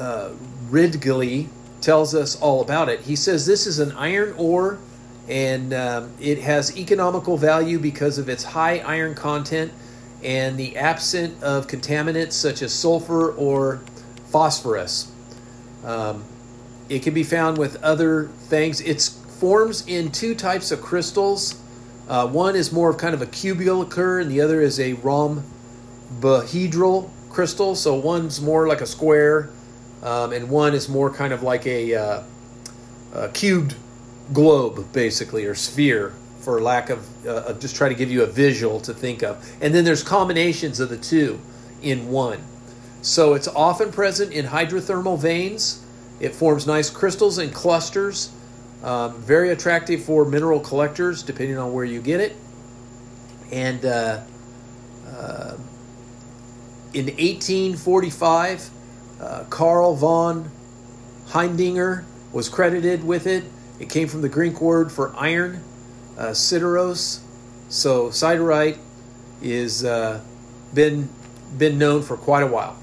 uh, 0.00 0.30
Ridgely 0.70 1.50
tells 1.82 2.14
us 2.14 2.40
all 2.40 2.62
about 2.62 2.88
it. 2.88 3.00
He 3.00 3.14
says 3.14 3.44
this 3.44 3.66
is 3.66 3.78
an 3.78 3.92
iron 3.92 4.34
ore 4.38 4.78
and 5.28 5.74
um, 5.74 6.12
it 6.20 6.38
has 6.38 6.76
economical 6.76 7.36
value 7.36 7.78
because 7.78 8.18
of 8.18 8.28
its 8.28 8.44
high 8.44 8.78
iron 8.78 9.14
content 9.14 9.72
and 10.22 10.56
the 10.56 10.76
absence 10.76 11.42
of 11.42 11.66
contaminants 11.66 12.32
such 12.32 12.62
as 12.62 12.72
sulfur 12.72 13.32
or 13.32 13.82
phosphorus. 14.26 15.10
Um, 15.84 16.24
it 16.88 17.02
can 17.02 17.14
be 17.14 17.24
found 17.24 17.58
with 17.58 17.82
other 17.82 18.28
things. 18.48 18.80
It 18.80 19.02
forms 19.40 19.86
in 19.86 20.12
two 20.12 20.34
types 20.34 20.70
of 20.70 20.80
crystals. 20.80 21.60
Uh, 22.08 22.28
one 22.28 22.54
is 22.54 22.72
more 22.72 22.90
of 22.90 22.98
kind 22.98 23.14
of 23.14 23.22
a 23.22 23.26
cubicular, 23.26 24.20
and 24.20 24.30
the 24.30 24.40
other 24.40 24.60
is 24.60 24.78
a 24.78 24.94
rhombohedral 24.94 27.10
crystal. 27.30 27.74
So 27.74 27.94
one's 27.94 28.40
more 28.40 28.68
like 28.68 28.80
a 28.80 28.86
square, 28.86 29.50
um, 30.02 30.32
and 30.32 30.48
one 30.48 30.74
is 30.74 30.88
more 30.88 31.12
kind 31.12 31.32
of 31.32 31.42
like 31.42 31.66
a, 31.66 31.94
uh, 31.94 32.22
a 33.12 33.28
cubed 33.30 33.74
globe, 34.32 34.92
basically, 34.92 35.44
or 35.46 35.54
sphere, 35.54 36.12
for 36.40 36.60
lack 36.60 36.90
of 36.90 37.26
uh, 37.26 37.52
just 37.54 37.74
try 37.74 37.88
to 37.88 37.94
give 37.94 38.10
you 38.10 38.22
a 38.22 38.26
visual 38.26 38.80
to 38.80 38.94
think 38.94 39.22
of. 39.22 39.44
And 39.60 39.74
then 39.74 39.84
there's 39.84 40.02
combinations 40.02 40.78
of 40.80 40.88
the 40.88 40.96
two 40.96 41.40
in 41.82 42.08
one. 42.08 42.40
So 43.02 43.34
it's 43.34 43.48
often 43.48 43.92
present 43.92 44.32
in 44.32 44.46
hydrothermal 44.46 45.18
veins. 45.18 45.84
It 46.20 46.34
forms 46.34 46.66
nice 46.66 46.90
crystals 46.90 47.38
and 47.38 47.52
clusters. 47.52 48.32
Um, 48.82 49.20
very 49.20 49.50
attractive 49.50 50.04
for 50.04 50.24
mineral 50.24 50.60
collectors, 50.60 51.22
depending 51.22 51.58
on 51.58 51.72
where 51.72 51.84
you 51.84 52.00
get 52.00 52.20
it. 52.20 52.36
And 53.50 53.84
uh, 53.84 54.22
uh, 55.08 55.56
in 56.92 57.06
1845, 57.06 58.70
uh, 59.20 59.44
Carl 59.50 59.96
von 59.96 60.50
Haidinger 61.28 62.04
was 62.32 62.48
credited 62.48 63.04
with 63.04 63.26
it. 63.26 63.44
It 63.78 63.90
came 63.90 64.08
from 64.08 64.22
the 64.22 64.28
Greek 64.28 64.60
word 64.60 64.90
for 64.90 65.14
iron, 65.16 65.62
uh, 66.16 66.28
sideros. 66.28 67.20
So 67.68 68.08
siderite 68.08 68.78
is 69.42 69.84
uh, 69.84 70.20
been 70.72 71.08
been 71.58 71.78
known 71.78 72.02
for 72.02 72.16
quite 72.16 72.42
a 72.42 72.46
while. 72.46 72.76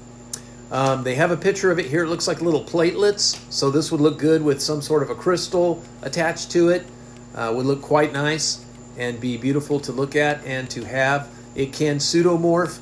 Um, 0.70 1.04
they 1.04 1.14
have 1.14 1.30
a 1.30 1.36
picture 1.36 1.70
of 1.70 1.78
it 1.78 1.86
here. 1.86 2.04
It 2.04 2.08
looks 2.08 2.26
like 2.26 2.40
little 2.40 2.64
platelets, 2.64 3.38
so 3.52 3.70
this 3.70 3.92
would 3.92 4.00
look 4.00 4.18
good 4.18 4.42
with 4.42 4.60
some 4.60 4.82
sort 4.82 5.02
of 5.02 5.10
a 5.10 5.14
crystal 5.14 5.82
attached 6.02 6.50
to 6.52 6.70
it. 6.70 6.86
Uh, 7.34 7.52
would 7.54 7.66
look 7.66 7.82
quite 7.82 8.12
nice 8.12 8.64
and 8.96 9.20
be 9.20 9.36
beautiful 9.36 9.80
to 9.80 9.92
look 9.92 10.16
at 10.16 10.44
and 10.44 10.70
to 10.70 10.84
have. 10.84 11.28
It 11.54 11.72
can 11.72 11.96
pseudomorph 11.96 12.78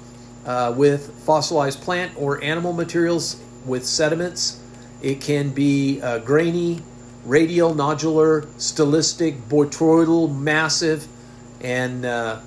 uh, 0.46 0.74
with 0.76 1.12
fossilized 1.24 1.80
plant 1.80 2.12
or 2.16 2.42
animal 2.42 2.72
materials 2.72 3.40
with 3.66 3.84
sediments. 3.86 4.60
It 5.02 5.20
can 5.20 5.50
be 5.50 6.00
uh, 6.00 6.18
grainy, 6.18 6.80
radial, 7.24 7.74
nodular, 7.74 8.46
stylistic, 8.60 9.48
botryoidal, 9.48 10.36
massive, 10.36 11.06
and 11.60 12.04
uh, 12.04 12.40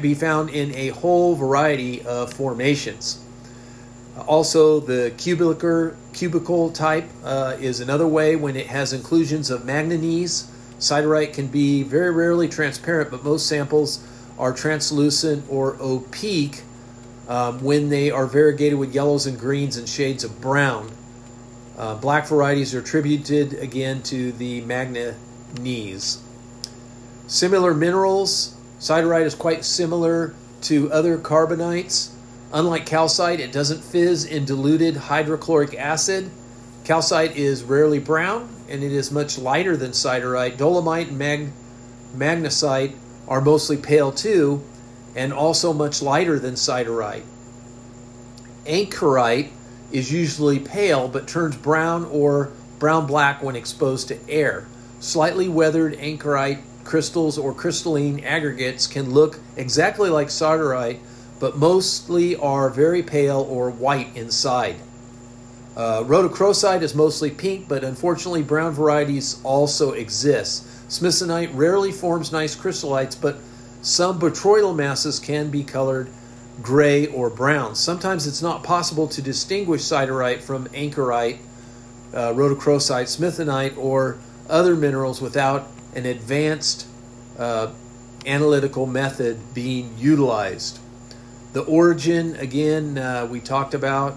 be 0.00 0.14
found 0.14 0.50
in 0.50 0.74
a 0.74 0.88
whole 0.88 1.34
variety 1.34 2.02
of 2.02 2.32
formations. 2.32 3.18
Also, 4.28 4.78
the 4.78 5.12
cubicular 5.16 5.96
cubical 6.12 6.72
type 6.72 7.08
uh, 7.24 7.56
is 7.58 7.80
another 7.80 8.06
way 8.06 8.36
when 8.36 8.56
it 8.56 8.66
has 8.66 8.92
inclusions 8.92 9.50
of 9.50 9.64
manganese. 9.64 10.50
Siderite 10.78 11.32
can 11.32 11.46
be 11.46 11.82
very 11.82 12.10
rarely 12.10 12.48
transparent, 12.48 13.10
but 13.10 13.24
most 13.24 13.46
samples 13.46 14.06
are 14.38 14.52
translucent 14.52 15.44
or 15.48 15.76
opaque 15.80 16.62
um, 17.28 17.62
when 17.62 17.88
they 17.88 18.10
are 18.10 18.26
variegated 18.26 18.78
with 18.78 18.94
yellows 18.94 19.26
and 19.26 19.38
greens 19.38 19.76
and 19.76 19.88
shades 19.88 20.24
of 20.24 20.40
brown. 20.40 20.90
Uh, 21.76 21.94
black 21.94 22.26
varieties 22.26 22.74
are 22.74 22.80
attributed 22.80 23.54
again 23.54 24.02
to 24.02 24.32
the 24.32 24.60
manganese. 24.62 26.22
Similar 27.26 27.72
minerals, 27.74 28.54
siderite 28.78 29.24
is 29.24 29.34
quite 29.34 29.64
similar 29.64 30.34
to 30.62 30.92
other 30.92 31.16
carbonates. 31.16 32.14
Unlike 32.52 32.84
calcite, 32.84 33.40
it 33.40 33.52
doesn't 33.52 33.82
fizz 33.82 34.26
in 34.26 34.44
diluted 34.44 34.96
hydrochloric 34.96 35.74
acid. 35.74 36.30
Calcite 36.84 37.36
is 37.36 37.62
rarely 37.62 37.98
brown 37.98 38.48
and 38.68 38.82
it 38.82 38.92
is 38.92 39.10
much 39.10 39.38
lighter 39.38 39.76
than 39.76 39.92
siderite. 39.92 40.58
Dolomite 40.58 41.08
and 41.08 41.18
mag- 41.18 41.52
magnesite 42.14 42.94
are 43.26 43.40
mostly 43.40 43.76
pale 43.76 44.12
too 44.12 44.62
and 45.14 45.32
also 45.32 45.72
much 45.72 46.02
lighter 46.02 46.38
than 46.38 46.54
siderite. 46.54 47.24
Ankerite 48.66 49.50
is 49.92 50.12
usually 50.12 50.58
pale 50.58 51.08
but 51.08 51.28
turns 51.28 51.56
brown 51.56 52.04
or 52.06 52.52
brown 52.78 53.06
black 53.06 53.42
when 53.42 53.56
exposed 53.56 54.08
to 54.08 54.18
air. 54.28 54.66
Slightly 55.00 55.48
weathered 55.48 55.94
ankerite 55.98 56.62
crystals 56.84 57.38
or 57.38 57.54
crystalline 57.54 58.20
aggregates 58.24 58.86
can 58.86 59.10
look 59.10 59.38
exactly 59.56 60.10
like 60.10 60.28
siderite 60.28 60.98
but 61.42 61.56
mostly 61.56 62.36
are 62.36 62.70
very 62.70 63.02
pale 63.02 63.40
or 63.50 63.68
white 63.68 64.16
inside. 64.16 64.76
Uh, 65.76 66.04
rhodochrosite 66.04 66.82
is 66.82 66.94
mostly 66.94 67.30
pink, 67.30 67.66
but 67.66 67.82
unfortunately, 67.82 68.42
brown 68.42 68.72
varieties 68.72 69.40
also 69.42 69.92
exist. 69.92 70.64
Smithsonite 70.88 71.50
rarely 71.54 71.90
forms 71.90 72.30
nice 72.30 72.54
crystallites, 72.54 73.20
but 73.20 73.38
some 73.80 74.20
botryoidal 74.20 74.76
masses 74.76 75.18
can 75.18 75.50
be 75.50 75.64
colored 75.64 76.08
gray 76.60 77.06
or 77.06 77.30
brown. 77.30 77.74
Sometimes 77.74 78.26
it's 78.26 78.42
not 78.42 78.62
possible 78.62 79.08
to 79.08 79.22
distinguish 79.22 79.82
siderite 79.82 80.42
from 80.42 80.66
ankerite, 80.68 81.38
uh, 82.12 82.32
rhodochrosite, 82.32 83.04
smithsonite, 83.04 83.76
or 83.76 84.18
other 84.48 84.76
minerals 84.76 85.20
without 85.20 85.68
an 85.94 86.04
advanced 86.04 86.86
uh, 87.38 87.72
analytical 88.26 88.86
method 88.86 89.54
being 89.54 89.96
utilized. 89.98 90.78
The 91.52 91.62
origin, 91.62 92.36
again, 92.36 92.98
uh, 92.98 93.26
we 93.30 93.40
talked 93.40 93.74
about. 93.74 94.16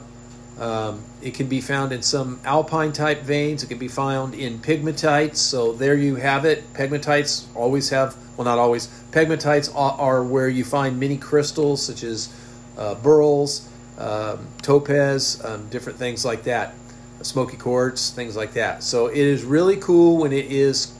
Um, 0.60 1.04
it 1.22 1.34
can 1.34 1.48
be 1.48 1.60
found 1.60 1.92
in 1.92 2.02
some 2.02 2.40
alpine 2.46 2.94
type 2.94 3.22
veins. 3.22 3.64
It 3.64 3.68
can 3.68 3.78
be 3.78 3.90
found 3.90 4.34
in 4.36 4.60
pegmatites. 4.60 5.38
So 5.38 5.74
there 5.74 5.96
you 5.96 6.16
have 6.16 6.46
it. 6.46 6.72
Pegmatites 6.74 7.46
always 7.56 7.90
have, 7.90 8.16
well, 8.38 8.46
not 8.46 8.58
always. 8.58 8.88
Pegmatites 9.12 9.70
are, 9.76 9.98
are 10.00 10.24
where 10.24 10.48
you 10.48 10.64
find 10.64 11.00
many 11.00 11.18
crystals 11.18 11.86
such 11.86 12.04
as 12.04 12.34
uh, 12.78 12.96
beryls, 12.96 13.68
um, 13.98 14.48
topaz, 14.62 15.44
um, 15.44 15.68
different 15.70 16.00
things 16.00 16.24
like 16.24 16.44
that, 16.44 16.74
smoky 17.22 17.58
quartz, 17.58 18.12
things 18.12 18.36
like 18.36 18.54
that. 18.54 18.84
So 18.84 19.08
it 19.08 19.18
is 19.18 19.44
really 19.44 19.78
cool 19.78 20.18
when 20.18 20.32
it 20.32 20.52
is 20.52 20.94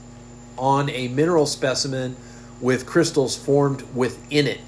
on 0.58 0.90
a 0.90 1.08
mineral 1.08 1.46
specimen 1.46 2.16
with 2.60 2.86
crystals 2.86 3.36
formed 3.36 3.82
within 3.94 4.46
it. 4.46 4.60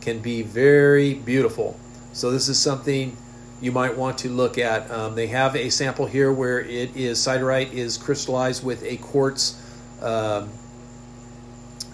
Can 0.00 0.20
be 0.20 0.42
very 0.42 1.14
beautiful. 1.14 1.78
So 2.12 2.30
this 2.30 2.48
is 2.48 2.58
something 2.58 3.16
you 3.60 3.72
might 3.72 3.96
want 3.96 4.18
to 4.18 4.28
look 4.28 4.58
at. 4.58 4.90
Um, 4.90 5.14
they 5.14 5.28
have 5.28 5.56
a 5.56 5.70
sample 5.70 6.06
here 6.06 6.32
where 6.32 6.60
it 6.60 6.94
is 6.96 7.18
siderite 7.18 7.72
is 7.72 7.96
crystallized 7.96 8.64
with 8.64 8.82
a 8.82 8.96
quartz 8.98 9.62
um, 10.02 10.50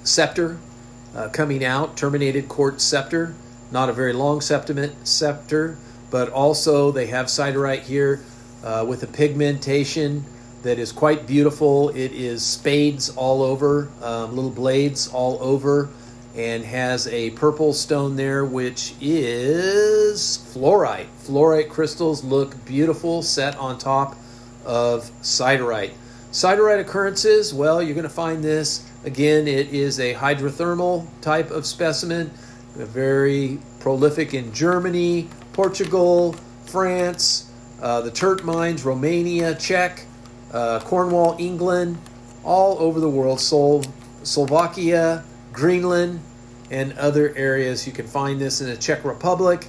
scepter 0.03 0.59
uh, 1.15 1.29
coming 1.29 1.65
out, 1.65 1.97
terminated 1.97 2.49
quartz 2.49 2.83
scepter. 2.83 3.35
Not 3.71 3.89
a 3.89 3.93
very 3.93 4.13
long 4.13 4.41
scepter, 4.41 5.79
but 6.11 6.29
also 6.29 6.91
they 6.91 7.07
have 7.07 7.27
siderite 7.27 7.83
here 7.83 8.23
uh, 8.63 8.85
with 8.87 9.03
a 9.03 9.07
pigmentation 9.07 10.25
that 10.63 10.79
is 10.79 10.93
quite 10.93 11.27
beautiful. 11.27 11.89
It 11.91 12.13
is 12.13 12.45
spades 12.45 13.09
all 13.11 13.43
over, 13.43 13.91
um, 14.03 14.35
little 14.35 14.51
blades 14.51 15.09
all 15.09 15.39
over, 15.41 15.89
and 16.35 16.65
has 16.65 17.07
a 17.09 17.31
purple 17.31 17.73
stone 17.73 18.17
there, 18.17 18.45
which 18.45 18.95
is 19.01 20.39
fluorite. 20.53 21.07
Fluorite 21.25 21.69
crystals 21.69 22.25
look 22.25 22.65
beautiful 22.65 23.23
set 23.23 23.57
on 23.57 23.79
top 23.79 24.17
of 24.65 25.11
siderite. 25.21 25.93
Siderite 26.31 26.81
occurrences, 26.81 27.53
well, 27.53 27.83
you're 27.83 27.95
going 27.95 28.05
to 28.05 28.09
find 28.09 28.43
this. 28.43 28.89
Again, 29.05 29.47
it 29.47 29.69
is 29.75 30.01
a 30.01 30.15
hydrothermal 30.15 31.07
type 31.21 31.51
of 31.51 31.67
specimen, 31.67 32.31
very 32.75 33.59
prolific 33.81 34.33
in 34.33 34.53
Germany, 34.55 35.29
Portugal, 35.53 36.35
France, 36.65 37.51
uh, 37.83 38.01
the 38.01 38.11
Tert 38.11 38.45
mines, 38.45 38.85
Romania, 38.85 39.55
Czech, 39.57 40.07
uh, 40.53 40.81
Cornwall, 40.81 41.37
England, 41.39 41.99
all 42.45 42.79
over 42.79 43.01
the 43.01 43.11
world, 43.11 43.41
Sol- 43.41 43.85
Slovakia, 44.23 45.25
Greenland, 45.53 46.21
and 46.73 46.99
other 46.99 47.35
areas. 47.37 47.87
You 47.87 47.93
can 47.93 48.07
find 48.07 48.41
this 48.41 48.61
in 48.61 48.67
the 48.69 48.77
Czech 48.77 49.05
Republic 49.05 49.69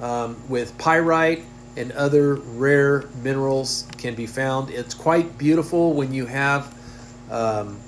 um, 0.00 0.36
with 0.48 0.76
pyrite 0.78 1.44
and 1.76 1.92
other 1.92 2.34
rare 2.34 3.04
minerals 3.22 3.86
can 3.96 4.14
be 4.14 4.26
found. 4.26 4.70
It's 4.70 4.92
quite 4.92 5.38
beautiful 5.38 5.92
when 5.94 6.12
you 6.12 6.26
have 6.26 6.74
um, 7.30 7.78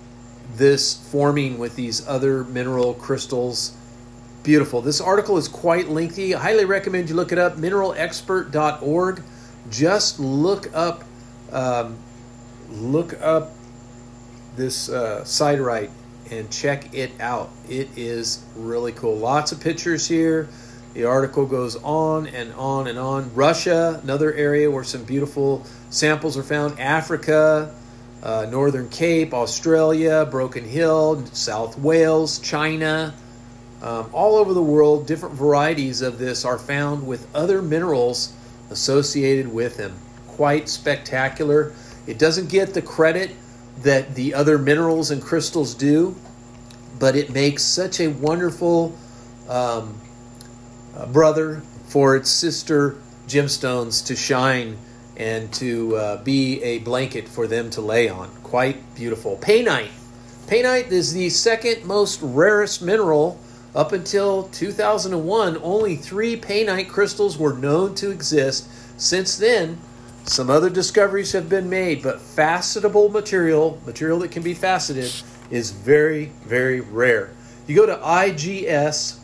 this 0.54 0.94
forming 1.10 1.58
with 1.58 1.74
these 1.74 2.06
other 2.06 2.44
mineral 2.44 2.94
crystals. 2.94 3.74
Beautiful. 4.44 4.80
This 4.80 5.00
article 5.00 5.36
is 5.36 5.48
quite 5.48 5.88
lengthy. 5.88 6.34
I 6.34 6.40
highly 6.40 6.64
recommend 6.64 7.08
you 7.08 7.16
look 7.16 7.32
it 7.32 7.38
up. 7.38 7.56
Mineralexpert.org. 7.56 9.22
Just 9.70 10.20
look 10.20 10.68
up 10.74 11.04
um, 11.52 11.98
look 12.70 13.20
up 13.22 13.52
this 14.56 14.88
uh, 14.88 15.22
siderite 15.24 15.90
and 16.30 16.50
check 16.50 16.94
it 16.94 17.12
out. 17.20 17.50
It 17.68 17.88
is 17.96 18.44
really 18.56 18.92
cool. 18.92 19.16
Lots 19.16 19.52
of 19.52 19.60
pictures 19.60 20.06
here. 20.06 20.48
The 20.94 21.04
article 21.04 21.46
goes 21.46 21.76
on 21.76 22.26
and 22.26 22.52
on 22.54 22.86
and 22.86 22.98
on. 22.98 23.34
Russia, 23.34 24.00
another 24.02 24.32
area 24.32 24.70
where 24.70 24.84
some 24.84 25.04
beautiful 25.04 25.64
samples 25.90 26.36
are 26.36 26.42
found. 26.42 26.78
Africa, 26.78 27.74
uh, 28.22 28.46
Northern 28.50 28.88
Cape, 28.88 29.32
Australia, 29.32 30.26
Broken 30.30 30.64
Hill, 30.64 31.24
South 31.32 31.78
Wales, 31.78 32.38
China. 32.40 33.14
Um, 33.80 34.10
all 34.12 34.36
over 34.36 34.52
the 34.54 34.62
world, 34.62 35.06
different 35.06 35.34
varieties 35.34 36.02
of 36.02 36.18
this 36.18 36.44
are 36.44 36.58
found 36.58 37.06
with 37.06 37.26
other 37.34 37.62
minerals 37.62 38.32
associated 38.70 39.52
with 39.52 39.76
them. 39.76 39.96
Quite 40.28 40.68
spectacular. 40.68 41.72
It 42.06 42.18
doesn't 42.18 42.48
get 42.48 42.74
the 42.74 42.82
credit 42.82 43.30
that 43.78 44.14
the 44.14 44.34
other 44.34 44.58
minerals 44.58 45.10
and 45.10 45.22
crystals 45.22 45.74
do, 45.74 46.14
but 46.98 47.16
it 47.16 47.30
makes 47.30 47.62
such 47.64 48.00
a 48.00 48.08
wonderful 48.08 48.96
um, 49.48 50.00
uh, 50.94 51.06
brother 51.06 51.62
for 51.86 52.16
its 52.16 52.30
sister 52.30 52.96
gemstones 53.26 54.06
to 54.06 54.16
shine 54.16 54.76
and 55.16 55.52
to 55.52 55.96
uh, 55.96 56.22
be 56.22 56.62
a 56.62 56.78
blanket 56.78 57.28
for 57.28 57.46
them 57.46 57.70
to 57.70 57.80
lay 57.80 58.08
on. 58.08 58.28
Quite 58.42 58.94
beautiful. 58.94 59.36
Painite. 59.36 59.90
Painite 60.46 60.90
is 60.90 61.12
the 61.12 61.30
second 61.30 61.84
most 61.84 62.20
rarest 62.22 62.82
mineral. 62.82 63.38
Up 63.74 63.92
until 63.92 64.44
2001, 64.48 65.58
only 65.62 65.96
three 65.96 66.38
painite 66.38 66.88
crystals 66.88 67.38
were 67.38 67.54
known 67.54 67.94
to 67.96 68.10
exist. 68.10 68.68
Since 69.00 69.38
then, 69.38 69.78
some 70.24 70.50
other 70.50 70.70
discoveries 70.70 71.32
have 71.32 71.48
been 71.48 71.68
made, 71.68 72.02
but 72.02 72.18
facetable 72.18 73.10
material, 73.10 73.80
material 73.84 74.20
that 74.20 74.30
can 74.30 74.42
be 74.42 74.54
faceted, 74.54 75.12
is 75.50 75.70
very, 75.70 76.26
very 76.44 76.80
rare. 76.80 77.32
You 77.66 77.76
go 77.76 77.86
to 77.86 77.96
IGS, 77.96 79.18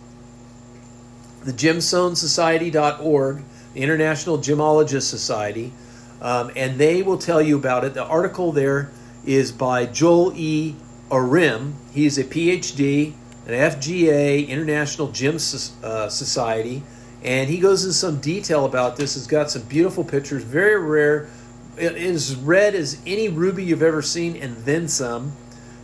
the 1.45 1.53
gemstonesociety.org, 1.53 3.43
the 3.75 3.81
International 3.81 4.39
Gemologist 4.39 5.09
Society, 5.09 5.73
um, 6.21 6.51
and 6.57 6.79
they 6.79 7.03
will 7.03 7.19
tell 7.19 7.41
you 7.41 7.57
about 7.57 7.85
it. 7.85 7.95
The 7.95 8.05
article 8.05 8.51
there 8.51 8.91
is 9.25 9.53
by 9.53 9.87
Joel 9.87 10.33
E. 10.35 10.75
Arem. 11.11 11.75
He's 11.93 12.19
a 12.19 12.25
PhD, 12.25 13.13
an 13.47 13.53
FGA, 13.53 14.49
International 14.49 15.09
Gem 15.13 15.37
uh, 15.37 16.09
Society 16.09 16.83
and 17.25 17.51
he 17.51 17.59
goes 17.59 17.85
into 17.85 17.95
some 17.95 18.21
detail 18.21 18.65
about 18.65 18.97
this. 18.97 19.17
It's 19.17 19.27
got 19.27 19.51
some 19.51 19.63
beautiful 19.63 20.05
pictures, 20.05 20.45
very 20.45 20.81
rare. 20.81 21.29
It 21.77 21.97
is 21.97 22.35
red 22.37 22.75
as 22.75 23.01
any 23.07 23.29
ruby 23.29 23.65
you've 23.65 23.83
ever 23.83 24.03
seen, 24.03 24.37
and 24.37 24.57
then 24.59 24.89
some. 24.89 25.33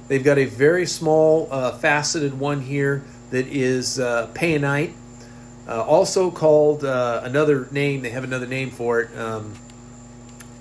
They've 0.09 0.23
got 0.23 0.39
a 0.39 0.45
very 0.45 0.87
small 0.87 1.49
uh, 1.51 1.73
faceted 1.79 2.39
one 2.39 2.61
here 2.61 3.05
that 3.31 3.47
is 3.47 3.99
uh, 3.99 4.29
painite, 4.35 4.93
uh, 5.67 5.83
also 5.83 6.31
called 6.31 6.85
uh, 6.85 7.23
another 7.25 7.69
name. 7.71 8.03
They 8.03 8.11
have 8.11 8.25
another 8.25 8.47
name 8.47 8.71
for 8.71 9.01
it, 9.01 9.19
um, 9.19 9.55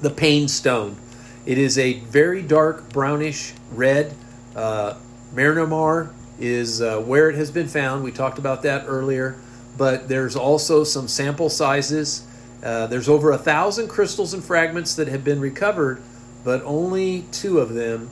the 0.01 0.09
pain 0.09 0.47
stone. 0.47 0.97
It 1.45 1.57
is 1.57 1.77
a 1.77 1.99
very 1.99 2.41
dark 2.41 2.89
brownish 2.89 3.53
red. 3.71 4.15
Uh, 4.55 4.95
Myanmar 5.35 6.13
is 6.39 6.81
uh, 6.81 6.99
where 7.01 7.29
it 7.29 7.35
has 7.35 7.51
been 7.51 7.67
found. 7.67 8.03
We 8.03 8.11
talked 8.11 8.39
about 8.39 8.63
that 8.63 8.85
earlier 8.87 9.37
but 9.77 10.07
there's 10.07 10.35
also 10.35 10.83
some 10.83 11.07
sample 11.07 11.49
sizes. 11.49 12.25
Uh, 12.63 12.87
there's 12.87 13.09
over 13.09 13.31
a 13.31 13.37
thousand 13.37 13.87
crystals 13.87 14.33
and 14.33 14.43
fragments 14.43 14.95
that 14.95 15.07
have 15.07 15.23
been 15.23 15.39
recovered, 15.39 16.01
but 16.43 16.61
only 16.63 17.25
two 17.31 17.59
of 17.59 17.73
them, 17.73 18.09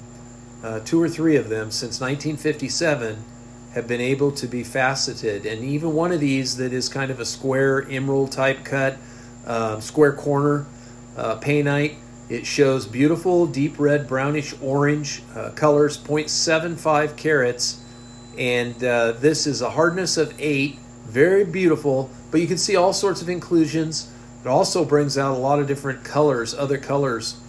uh, 0.63 0.79
two 0.79 1.01
or 1.01 1.07
three 1.07 1.35
of 1.35 1.49
them, 1.49 1.71
since 1.71 2.01
1957, 2.01 3.23
have 3.73 3.87
been 3.87 4.01
able 4.01 4.31
to 4.31 4.47
be 4.47 4.63
faceted. 4.63 5.45
And 5.45 5.63
even 5.63 5.93
one 5.93 6.11
of 6.11 6.19
these 6.19 6.57
that 6.57 6.73
is 6.73 6.89
kind 6.89 7.09
of 7.09 7.19
a 7.19 7.25
square 7.25 7.87
emerald 7.89 8.31
type 8.31 8.65
cut, 8.65 8.97
um, 9.45 9.79
square 9.81 10.13
corner 10.13 10.65
uh, 11.15 11.39
painite, 11.39 11.95
it 12.29 12.45
shows 12.45 12.87
beautiful 12.87 13.45
deep 13.45 13.77
red, 13.77 14.07
brownish 14.07 14.53
orange 14.61 15.21
uh, 15.35 15.51
colors, 15.51 15.97
0.75 15.97 17.17
carats, 17.17 17.83
and 18.37 18.81
uh, 18.83 19.11
this 19.11 19.45
is 19.45 19.61
a 19.61 19.71
hardness 19.71 20.15
of 20.15 20.33
8 20.39 20.79
very 21.05 21.43
beautiful, 21.43 22.09
but 22.31 22.41
you 22.41 22.47
can 22.47 22.57
see 22.57 22.75
all 22.75 22.93
sorts 22.93 23.21
of 23.21 23.29
inclusions. 23.29 24.11
It 24.43 24.47
also 24.47 24.85
brings 24.85 25.17
out 25.17 25.35
a 25.35 25.37
lot 25.37 25.59
of 25.59 25.67
different 25.67 26.03
colors, 26.03 26.53
other 26.53 26.77
colors, 26.77 27.39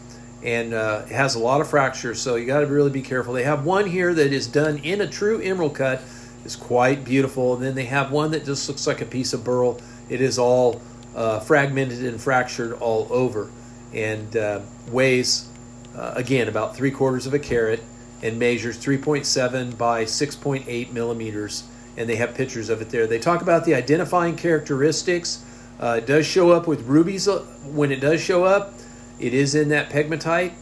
and 0.43 0.75
uh, 0.75 1.03
it 1.07 1.13
has 1.13 1.35
a 1.35 1.39
lot 1.39 1.61
of 1.61 1.71
fractures, 1.71 2.21
so 2.21 2.35
you 2.35 2.47
got 2.47 2.61
to 2.61 2.67
really 2.67 2.91
be 2.91 3.03
careful. 3.03 3.33
They 3.33 3.45
have 3.45 3.65
one 3.65 3.87
here 3.87 4.13
that 4.13 4.33
is 4.33 4.47
done 4.47 4.79
in 4.79 5.01
a 5.01 5.07
true 5.07 5.41
emerald 5.41 5.77
cut. 5.77 6.03
It's 6.45 6.57
quite 6.57 7.05
beautiful. 7.05 7.55
And 7.55 7.63
then 7.63 7.75
they 7.75 7.85
have 7.85 8.11
one 8.11 8.33
that 8.33 8.45
just 8.45 8.69
looks 8.69 8.87
like 8.87 9.01
a 9.01 9.05
piece 9.07 9.33
of 9.33 9.45
beryl. 9.45 9.81
It 10.09 10.21
is 10.21 10.39
all 10.39 10.83
uh, 11.15 11.41
fragmented 11.41 12.05
and 12.05 12.21
fractured 12.21 12.73
all 12.75 13.07
over 13.11 13.51
and 13.95 14.37
uh, 14.37 14.61
weighs, 14.89 15.49
uh, 15.95 16.15
again, 16.17 16.49
about 16.49 16.75
three 16.75 16.91
quarters 16.91 17.27
of 17.27 17.35
a 17.35 17.39
carat 17.39 17.83
and 18.23 18.39
measures 18.39 18.79
3.7 18.79 19.77
by 19.77 20.05
6.8 20.05 20.93
millimeters 20.93 21.65
and 21.97 22.09
they 22.09 22.17
have 22.17 22.35
pictures 22.35 22.69
of 22.69 22.81
it 22.81 22.91
there. 22.91 23.07
They 23.07 23.19
talk 23.19 23.43
about 23.43 23.65
the 23.65 23.75
identifying 23.75 24.37
characteristics. 24.37 25.45
Uh, 25.79 25.97
it 25.99 26.07
does 26.07 26.27
show 26.27 26.51
up 26.51 26.67
with 26.67 26.83
rubies 26.83 27.29
uh, 27.29 27.41
when 27.65 27.93
it 27.93 28.01
does 28.01 28.23
show 28.23 28.45
up. 28.45 28.75
It 29.19 29.35
is 29.35 29.55
in 29.55 29.69
that 29.69 29.91
pegmatite. 29.91 30.53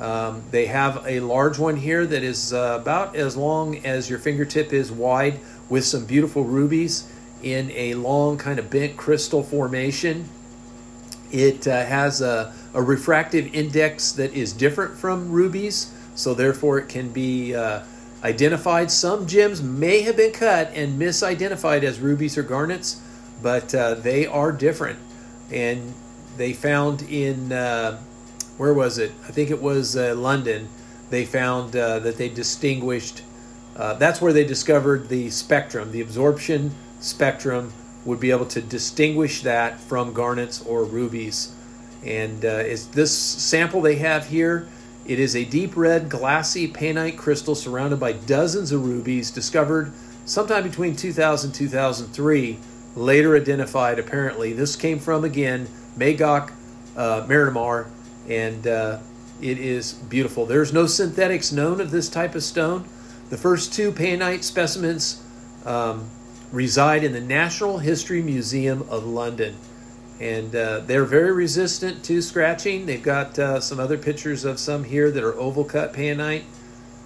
Um, 0.00 0.42
they 0.50 0.66
have 0.66 1.04
a 1.06 1.20
large 1.20 1.58
one 1.58 1.76
here 1.76 2.06
that 2.06 2.22
is 2.22 2.52
uh, 2.52 2.78
about 2.80 3.16
as 3.16 3.36
long 3.36 3.78
as 3.84 4.10
your 4.10 4.18
fingertip 4.18 4.72
is 4.72 4.92
wide, 4.92 5.40
with 5.68 5.84
some 5.84 6.04
beautiful 6.04 6.44
rubies 6.44 7.10
in 7.42 7.70
a 7.72 7.94
long 7.94 8.38
kind 8.38 8.58
of 8.58 8.70
bent 8.70 8.96
crystal 8.96 9.42
formation. 9.42 10.28
It 11.32 11.66
uh, 11.66 11.84
has 11.84 12.20
a, 12.20 12.54
a 12.72 12.82
refractive 12.82 13.54
index 13.54 14.12
that 14.12 14.32
is 14.32 14.52
different 14.52 14.96
from 14.96 15.30
rubies, 15.32 15.92
so 16.14 16.34
therefore 16.34 16.78
it 16.78 16.88
can 16.88 17.10
be 17.10 17.54
uh, 17.54 17.80
identified. 18.22 18.90
Some 18.90 19.26
gems 19.26 19.62
may 19.62 20.02
have 20.02 20.16
been 20.16 20.32
cut 20.32 20.72
and 20.74 21.00
misidentified 21.00 21.82
as 21.82 22.00
rubies 22.00 22.36
or 22.36 22.42
garnets, 22.42 23.00
but 23.42 23.74
uh, 23.74 23.94
they 23.94 24.26
are 24.26 24.52
different. 24.52 24.98
And 25.50 25.94
they 26.36 26.52
found 26.52 27.02
in, 27.02 27.52
uh, 27.52 28.00
where 28.56 28.74
was 28.74 28.98
it? 28.98 29.12
I 29.26 29.30
think 29.32 29.50
it 29.50 29.62
was 29.62 29.96
uh, 29.96 30.14
London. 30.16 30.68
They 31.10 31.24
found 31.24 31.76
uh, 31.76 32.00
that 32.00 32.16
they 32.16 32.28
distinguished, 32.28 33.22
uh, 33.76 33.94
that's 33.94 34.20
where 34.20 34.32
they 34.32 34.44
discovered 34.44 35.08
the 35.08 35.30
spectrum, 35.30 35.92
the 35.92 36.00
absorption 36.00 36.74
spectrum 37.00 37.72
would 38.04 38.20
be 38.20 38.30
able 38.30 38.46
to 38.46 38.60
distinguish 38.60 39.42
that 39.42 39.78
from 39.80 40.12
garnets 40.12 40.62
or 40.62 40.84
rubies. 40.84 41.54
And 42.04 42.44
uh, 42.44 42.48
is 42.48 42.88
this 42.88 43.16
sample 43.16 43.80
they 43.80 43.96
have 43.96 44.26
here 44.26 44.68
it 45.08 45.20
is 45.20 45.36
a 45.36 45.44
deep 45.44 45.76
red, 45.76 46.08
glassy 46.08 46.66
painite 46.66 47.16
crystal 47.16 47.54
surrounded 47.54 48.00
by 48.00 48.12
dozens 48.12 48.72
of 48.72 48.84
rubies 48.84 49.30
discovered 49.30 49.92
sometime 50.24 50.64
between 50.64 50.96
2000 50.96 51.48
and 51.48 51.54
2003, 51.54 52.58
later 52.96 53.36
identified 53.36 53.98
apparently. 53.98 54.52
This 54.52 54.74
came 54.74 54.98
from, 54.98 55.24
again, 55.24 55.68
Mogok 55.96 56.52
uh, 56.96 57.84
and 58.28 58.66
uh, 58.66 58.98
it 59.40 59.58
is 59.58 59.92
beautiful. 59.92 60.46
There's 60.46 60.72
no 60.72 60.86
synthetics 60.86 61.52
known 61.52 61.80
of 61.80 61.90
this 61.90 62.08
type 62.08 62.34
of 62.34 62.42
stone. 62.42 62.84
The 63.30 63.36
first 63.36 63.72
two 63.72 63.92
painite 63.92 64.42
specimens 64.42 65.22
um, 65.64 66.10
reside 66.50 67.04
in 67.04 67.12
the 67.12 67.20
National 67.20 67.78
History 67.78 68.22
Museum 68.22 68.82
of 68.88 69.04
London 69.04 69.56
and 70.20 70.54
uh, 70.54 70.80
they're 70.80 71.04
very 71.04 71.32
resistant 71.32 72.04
to 72.04 72.22
scratching. 72.22 72.86
They've 72.86 73.02
got 73.02 73.38
uh, 73.38 73.60
some 73.60 73.78
other 73.78 73.98
pictures 73.98 74.44
of 74.44 74.58
some 74.58 74.84
here 74.84 75.10
that 75.10 75.22
are 75.22 75.34
oval 75.34 75.64
cut 75.64 75.92
painite. 75.92 76.44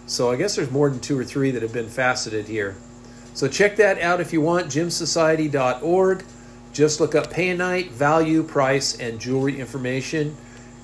So 0.07 0.31
I 0.31 0.37
guess 0.37 0.57
there's 0.57 0.71
more 0.71 0.89
than 0.91 1.01
two 1.01 1.19
or 1.19 1.25
three 1.25 1.51
that 1.51 1.63
have 1.63 1.73
been 1.73 1.89
faceted 1.89 2.47
here. 2.47 2.77
So 3.35 3.49
check 3.49 3.77
that 3.77 4.01
out 4.01 4.21
if 4.21 4.33
you 4.33 4.41
want, 4.41 4.67
gemsociety.org. 4.67 6.25
Just 6.73 7.01
look 7.01 7.15
up 7.15 7.33
painite, 7.33 7.91
value, 7.91 8.43
price, 8.43 8.99
and 9.01 9.21
jewelry 9.21 9.59
information, 9.59 10.37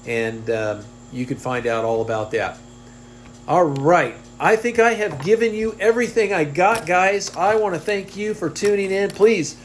and 0.05 0.49
um, 0.51 0.85
you 1.13 1.27
can 1.27 1.37
find 1.37 1.67
out 1.67 1.85
all 1.85 2.03
about 2.03 2.33
that. 2.33 2.59
All 3.47 3.65
right. 3.65 4.17
I 4.39 4.57
think 4.57 4.79
I 4.79 4.95
have 4.95 5.25
given 5.25 5.55
you 5.55 5.77
everything 5.79 6.33
I 6.33 6.45
got, 6.45 6.87
guys. 6.87 7.35
I 7.37 7.55
want 7.55 7.75
to 7.75 7.81
thank 7.81 8.17
you 8.17 8.35
for 8.35 8.51
tuning 8.51 8.91
in. 8.91 9.11
Please 9.11 9.57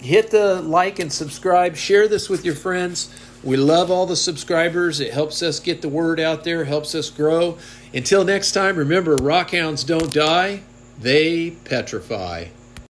hit 0.00 0.30
the 0.30 0.62
like 0.62 0.98
and 0.98 1.12
subscribe. 1.12 1.76
Share 1.76 2.08
this 2.08 2.28
with 2.28 2.44
your 2.44 2.54
friends. 2.54 3.14
We 3.42 3.56
love 3.56 3.90
all 3.90 4.06
the 4.06 4.16
subscribers. 4.16 4.98
It 5.00 5.12
helps 5.12 5.42
us 5.42 5.60
get 5.60 5.82
the 5.82 5.88
word 5.88 6.18
out 6.18 6.44
there, 6.44 6.64
helps 6.64 6.94
us 6.94 7.10
grow. 7.10 7.58
Until 7.94 8.24
next 8.24 8.52
time, 8.52 8.76
remember 8.76 9.16
rockhounds 9.16 9.86
don't 9.86 10.12
die, 10.12 10.62
they 10.98 11.50
petrify. 11.50 12.46